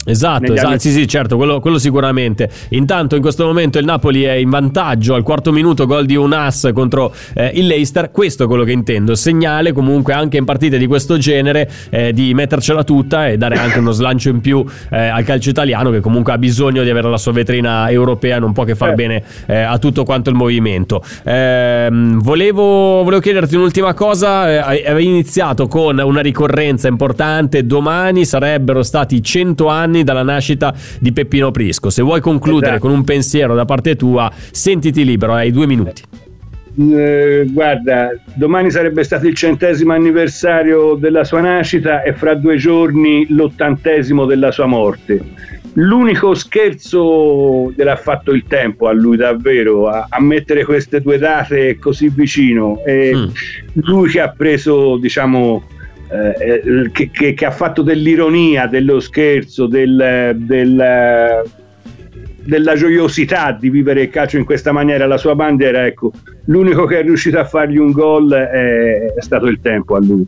Esatto, 0.03 0.53
esatto. 0.53 0.79
sì 0.79 0.89
sì 0.89 1.07
certo, 1.07 1.37
quello, 1.37 1.59
quello, 1.59 1.77
sicuramente. 1.77 2.49
Intanto 2.69 3.15
in 3.15 3.21
questo 3.21 3.45
momento 3.45 3.77
il 3.77 3.85
Napoli 3.85 4.23
è 4.23 4.33
in 4.33 4.49
vantaggio 4.49 5.13
al 5.13 5.21
quarto 5.21 5.51
minuto, 5.51 5.85
gol 5.85 6.05
di 6.05 6.15
un 6.15 6.33
as 6.33 6.71
contro 6.73 7.13
eh, 7.35 7.51
il 7.53 7.67
Leicester, 7.67 8.09
questo 8.09 8.45
è 8.45 8.47
quello 8.47 8.63
che 8.63 8.71
intendo, 8.71 9.13
segnale 9.13 9.73
comunque 9.73 10.13
anche 10.13 10.37
in 10.37 10.45
partite 10.45 10.79
di 10.79 10.87
questo 10.87 11.17
genere 11.17 11.69
eh, 11.91 12.13
di 12.13 12.33
mettercela 12.33 12.83
tutta 12.83 13.27
e 13.27 13.37
dare 13.37 13.55
anche 13.57 13.77
uno 13.77 13.91
slancio 13.91 14.29
in 14.29 14.41
più 14.41 14.65
eh, 14.89 15.05
al 15.07 15.23
calcio 15.23 15.51
italiano 15.51 15.91
che 15.91 15.99
comunque 15.99 16.33
ha 16.33 16.37
bisogno 16.39 16.81
di 16.81 16.89
avere 16.89 17.07
la 17.07 17.17
sua 17.17 17.31
vetrina 17.31 17.89
europea, 17.91 18.39
non 18.39 18.53
può 18.53 18.63
che 18.63 18.73
far 18.73 18.91
eh. 18.91 18.95
bene 18.95 19.23
eh, 19.45 19.61
a 19.61 19.77
tutto 19.77 20.03
quanto 20.03 20.31
il 20.31 20.35
movimento. 20.35 21.03
Ehm, 21.23 22.19
volevo, 22.21 23.03
volevo, 23.03 23.19
chiederti 23.19 23.55
un'ultima 23.55 23.93
cosa, 23.93 24.49
eh, 24.49 24.83
avevi 24.89 25.05
iniziato 25.05 25.67
con 25.67 25.99
una 25.99 26.21
ricorrenza 26.21 26.87
importante, 26.87 27.67
domani 27.67 28.25
sarebbero 28.25 28.81
stati 28.81 29.21
100 29.21 29.67
anni 29.67 29.90
anni 29.91 30.03
dalla 30.03 30.23
nascita 30.23 30.73
di 30.99 31.11
Peppino 31.11 31.51
Prisco. 31.51 31.89
Se 31.89 32.01
vuoi 32.01 32.21
concludere 32.21 32.73
esatto. 32.73 32.87
con 32.87 32.97
un 32.97 33.03
pensiero 33.03 33.53
da 33.53 33.65
parte 33.65 33.95
tua, 33.95 34.31
sentiti 34.51 35.03
libero, 35.03 35.33
hai 35.33 35.51
due 35.51 35.67
minuti. 35.67 36.01
Eh, 36.73 37.47
guarda, 37.49 38.11
domani 38.33 38.71
sarebbe 38.71 39.03
stato 39.03 39.27
il 39.27 39.35
centesimo 39.35 39.91
anniversario 39.91 40.95
della 40.95 41.25
sua 41.25 41.41
nascita 41.41 42.01
e 42.01 42.13
fra 42.13 42.33
due 42.33 42.55
giorni 42.55 43.25
l'ottantesimo 43.29 44.25
della 44.25 44.51
sua 44.51 44.65
morte. 44.67 45.49
L'unico 45.73 46.33
scherzo 46.33 47.71
gliel'ha 47.71 47.95
fatto 47.95 48.31
il 48.31 48.43
tempo 48.45 48.87
a 48.87 48.93
lui 48.93 49.15
davvero, 49.15 49.87
a, 49.87 50.07
a 50.09 50.21
mettere 50.21 50.65
queste 50.65 51.01
due 51.01 51.17
date 51.17 51.77
così 51.77 52.09
vicino. 52.09 52.81
E 52.85 53.11
mm. 53.15 53.25
Lui 53.83 54.09
che 54.09 54.19
ha 54.19 54.29
preso, 54.29 54.97
diciamo, 54.97 55.63
eh, 56.11 56.61
eh, 56.63 56.91
che, 56.91 57.09
che, 57.09 57.33
che, 57.33 57.45
ha 57.45 57.51
fatto 57.51 57.81
dell'ironia, 57.81 58.67
dello 58.67 58.99
scherzo, 58.99 59.65
del, 59.65 60.33
del, 60.35 61.43
della 62.43 62.75
gioiosità 62.75 63.51
di 63.51 63.69
vivere 63.69 64.03
il 64.03 64.09
calcio 64.09 64.37
in 64.37 64.45
questa 64.45 64.71
maniera, 64.71 65.07
la 65.07 65.17
sua 65.17 65.35
bandiera, 65.35 65.85
ecco, 65.85 66.11
l'unico 66.45 66.85
che 66.85 66.99
è 66.99 67.03
riuscito 67.03 67.39
a 67.39 67.45
fargli 67.45 67.77
un 67.77 67.91
gol 67.91 68.31
è, 68.31 69.13
è 69.13 69.21
stato 69.21 69.47
il 69.47 69.59
tempo 69.61 69.95
a 69.95 69.99
lui 69.99 70.27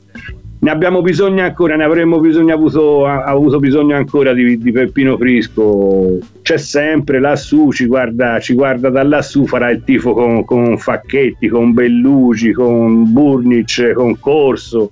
ne 0.63 0.71
abbiamo 0.71 1.01
bisogno 1.01 1.43
ancora, 1.43 1.75
ne 1.75 1.83
avremmo 1.83 2.21
bisogno 2.21 2.53
avuto, 2.53 3.05
avuto 3.05 3.59
bisogno 3.59 3.97
ancora 3.97 4.31
di, 4.31 4.57
di, 4.57 4.71
Peppino 4.71 5.17
Frisco. 5.17 6.19
C'è 6.41 6.57
sempre 6.57 7.19
lassù, 7.19 7.73
ci 7.73 7.85
guarda, 7.85 8.39
ci 8.39 8.53
guarda 8.53 8.89
da 8.89 9.03
lassù, 9.03 9.45
farà 9.45 9.71
il 9.71 9.83
tifo 9.83 10.13
con, 10.13 10.45
con 10.45 10.77
Facchetti, 10.77 11.49
con 11.49 11.73
Belluci, 11.73 12.53
con 12.53 13.11
Burnic, 13.11 13.91
con 13.91 14.17
Corso. 14.17 14.89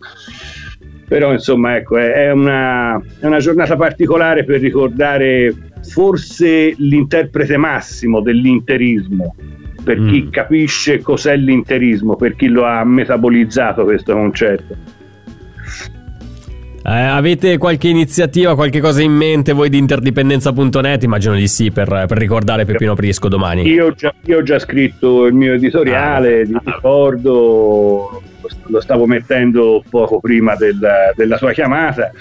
Però 1.12 1.34
insomma 1.34 1.76
ecco, 1.76 1.97
è, 1.97 2.32
una, 2.32 2.95
è 3.20 3.26
una 3.26 3.39
giornata 3.39 3.76
particolare 3.76 4.45
per 4.45 4.62
ricordare 4.62 5.53
forse 5.82 6.74
l'interprete 6.78 7.57
massimo 7.57 8.22
dell'interismo, 8.22 9.36
per 9.84 9.99
mm. 9.99 10.07
chi 10.07 10.30
capisce 10.30 11.01
cos'è 11.01 11.36
l'interismo, 11.36 12.16
per 12.16 12.38
chi 12.38 12.47
lo 12.47 12.64
ha 12.64 12.86
metabolizzato 12.86 13.84
questo 13.84 14.14
concetto. 14.14 14.74
Eh, 16.84 16.89
avete 16.89 17.57
qualche 17.57 17.89
iniziativa, 17.89 18.55
qualche 18.55 18.80
cosa 18.80 19.01
in 19.01 19.12
mente 19.12 19.51
voi 19.51 19.68
di 19.68 19.80
interdipendenza.net? 19.80 21.03
Immagino 21.03 21.36
di 21.36 21.49
sì, 21.49 21.72
per, 21.72 22.05
per 22.07 22.18
ricordare 22.18 22.64
Peppino 22.64 22.95
Prisco 22.95 23.28
domani. 23.28 23.68
Io 23.68 23.88
ho 23.88 23.91
già, 23.91 24.14
io 24.28 24.38
ho 24.38 24.43
già 24.43 24.59
scritto 24.59 25.26
il 25.26 25.34
mio 25.34 25.55
editoriale, 25.55 26.39
ah, 26.39 26.45
vi 26.45 26.57
ricordo, 26.64 28.22
lo 28.68 28.82
stavo 28.82 29.06
mettendo 29.06 29.84
poco 29.89 30.20
prima 30.20 30.56
del, 30.56 30.80
della 31.16 31.38
sua 31.38 31.52
chiamata. 31.52 32.12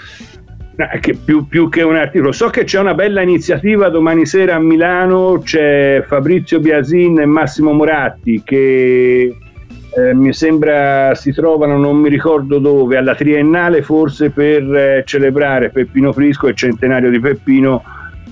Che 0.99 1.13
più, 1.13 1.47
più, 1.47 1.69
che 1.69 1.83
un 1.83 1.95
articolo, 1.95 2.31
so 2.31 2.49
che 2.49 2.63
c'è 2.63 2.79
una 2.79 2.95
bella 2.95 3.21
iniziativa 3.21 3.89
domani 3.89 4.25
sera 4.25 4.55
a 4.55 4.59
Milano. 4.59 5.41
C'è 5.43 6.03
Fabrizio 6.07 6.59
Biasin 6.59 7.19
e 7.19 7.25
Massimo 7.25 7.71
Moratti 7.71 8.41
che 8.43 9.35
eh, 9.93 10.13
mi 10.13 10.33
sembra 10.33 11.13
si 11.15 11.33
trovano, 11.33 11.77
non 11.77 11.97
mi 11.97 12.09
ricordo 12.09 12.59
dove, 12.59 12.97
alla 12.97 13.13
Triennale 13.13 13.81
forse 13.81 14.29
per 14.29 14.63
eh, 14.73 15.03
celebrare 15.05 15.69
Peppino 15.69 16.13
Frisco 16.13 16.47
e 16.47 16.51
il 16.51 16.55
centenario 16.55 17.09
di 17.09 17.19
Peppino. 17.19 17.83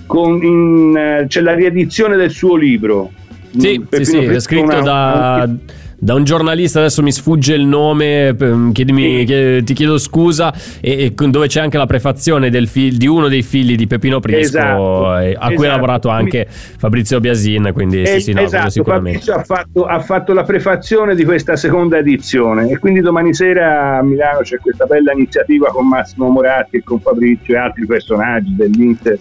Con, 0.06 0.42
in, 0.42 0.96
eh, 0.96 1.26
c'è 1.28 1.40
la 1.40 1.54
riedizione 1.54 2.16
del 2.16 2.30
suo 2.30 2.56
libro. 2.56 3.12
Sì, 3.56 3.84
Peppino 3.88 4.04
sì, 4.04 4.10
sì, 4.10 4.24
è 4.24 4.40
scritto 4.40 4.64
una, 4.64 4.80
da... 4.80 5.44
Una 5.44 5.58
da 6.02 6.14
un 6.14 6.24
giornalista, 6.24 6.78
adesso 6.78 7.02
mi 7.02 7.12
sfugge 7.12 7.54
il 7.54 7.66
nome, 7.66 8.34
chiedimi, 8.72 9.26
sì. 9.26 9.62
ti 9.62 9.74
chiedo 9.74 9.98
scusa, 9.98 10.52
e, 10.80 11.12
e, 11.14 11.28
dove 11.28 11.46
c'è 11.46 11.60
anche 11.60 11.76
la 11.76 11.84
prefazione 11.84 12.50
fi- 12.66 12.96
di 12.96 13.06
uno 13.06 13.28
dei 13.28 13.42
figli 13.42 13.76
di 13.76 13.86
Peppino 13.86 14.18
Prisco, 14.18 14.58
esatto, 14.58 15.06
a 15.08 15.24
esatto. 15.24 15.54
cui 15.54 15.66
ha 15.66 15.70
lavorato 15.70 16.08
anche 16.08 16.46
Fabrizio 16.48 17.20
Biasin, 17.20 17.70
quindi 17.74 18.06
sì, 18.06 18.20
sì, 18.20 18.32
no, 18.32 18.40
esatto, 18.40 18.70
sicuramente. 18.70 19.18
Fabrizio 19.18 19.34
ha 19.34 19.44
fatto, 19.44 19.84
ha 19.84 20.00
fatto 20.00 20.32
la 20.32 20.44
prefazione 20.44 21.14
di 21.14 21.24
questa 21.24 21.56
seconda 21.56 21.98
edizione 21.98 22.70
e 22.70 22.78
quindi 22.78 23.00
domani 23.00 23.34
sera 23.34 23.98
a 23.98 24.02
Milano 24.02 24.38
c'è 24.40 24.56
questa 24.56 24.86
bella 24.86 25.12
iniziativa 25.12 25.68
con 25.68 25.86
Massimo 25.86 26.28
Moratti 26.28 26.78
e 26.78 26.82
con 26.82 26.98
Fabrizio 26.98 27.54
e 27.54 27.58
altri 27.58 27.84
personaggi 27.84 28.54
dell'Inter 28.56 29.18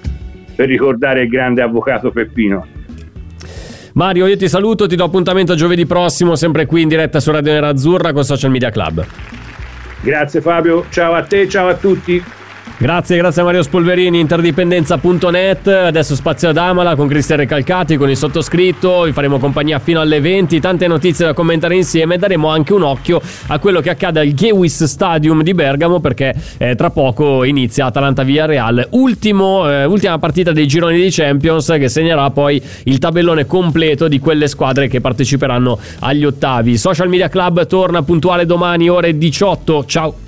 per 0.56 0.68
ricordare 0.70 1.24
il 1.24 1.30
grande 1.30 1.62
avvocato 1.62 2.12
Peppino. 2.12 2.79
Mario, 4.00 4.28
io 4.28 4.38
ti 4.38 4.48
saluto, 4.48 4.88
ti 4.88 4.96
do 4.96 5.04
appuntamento 5.04 5.56
giovedì 5.56 5.86
prossimo, 5.86 6.38
sempre 6.38 6.66
qui 6.66 6.84
in 6.84 6.88
diretta 6.88 7.20
su 7.20 7.32
Radio 7.32 7.52
Nerazzurra 7.52 8.14
con 8.14 8.24
Social 8.24 8.50
Media 8.50 8.70
Club. 8.70 9.06
Grazie 10.00 10.40
Fabio, 10.40 10.86
ciao 10.90 11.16
a 11.16 11.24
te, 11.24 11.50
ciao 11.50 11.68
a 11.68 11.74
tutti. 11.74 12.24
Grazie, 12.82 13.18
grazie 13.18 13.42
a 13.42 13.44
Mario 13.44 13.62
Spolverini, 13.62 14.22
interdipendenza.net. 14.22 15.68
Adesso 15.68 16.16
spazio 16.16 16.48
ad 16.48 16.56
Amala 16.56 16.96
con 16.96 17.10
Cristian 17.10 17.40
Recalcati, 17.40 17.98
con 17.98 18.10
il 18.10 18.16
sottoscritto. 18.16 19.02
Vi 19.02 19.12
faremo 19.12 19.38
compagnia 19.38 19.80
fino 19.80 20.00
alle 20.00 20.22
20. 20.22 20.62
Tante 20.62 20.88
notizie 20.88 21.26
da 21.26 21.34
commentare 21.34 21.76
insieme. 21.76 22.18
Daremo 22.18 22.48
anche 22.48 22.72
un 22.72 22.84
occhio 22.84 23.22
a 23.48 23.60
quello 23.60 23.82
che 23.82 23.90
accade 23.90 24.22
al 24.22 24.32
Gewis 24.32 24.86
Stadium 24.86 25.44
di 25.44 25.54
Bergamo 25.54 26.00
perché 26.00 26.34
eh, 26.58 26.76
tra 26.76 26.90
poco 26.90 27.44
inizia 27.44 27.88
Atalanta 27.88 28.24
Via 28.24 28.46
Real. 28.46 28.88
Ultimo, 28.92 29.70
eh, 29.70 29.84
ultima 29.84 30.18
partita 30.18 30.54
dei 30.54 30.66
gironi 30.66 31.02
di 31.02 31.10
Champions 31.12 31.76
che 31.78 31.90
segnerà 31.90 32.30
poi 32.30 32.64
il 32.84 32.98
tabellone 32.98 33.46
completo 33.46 34.08
di 34.08 34.20
quelle 34.20 34.48
squadre 34.48 34.88
che 34.88 35.02
parteciperanno 35.02 35.78
agli 36.00 36.24
ottavi. 36.24 36.78
Social 36.78 37.10
Media 37.10 37.28
Club 37.28 37.68
torna 37.68 38.04
puntuale 38.04 38.46
domani 38.46 38.88
ore 38.88 39.18
18. 39.18 39.84
Ciao. 39.86 40.28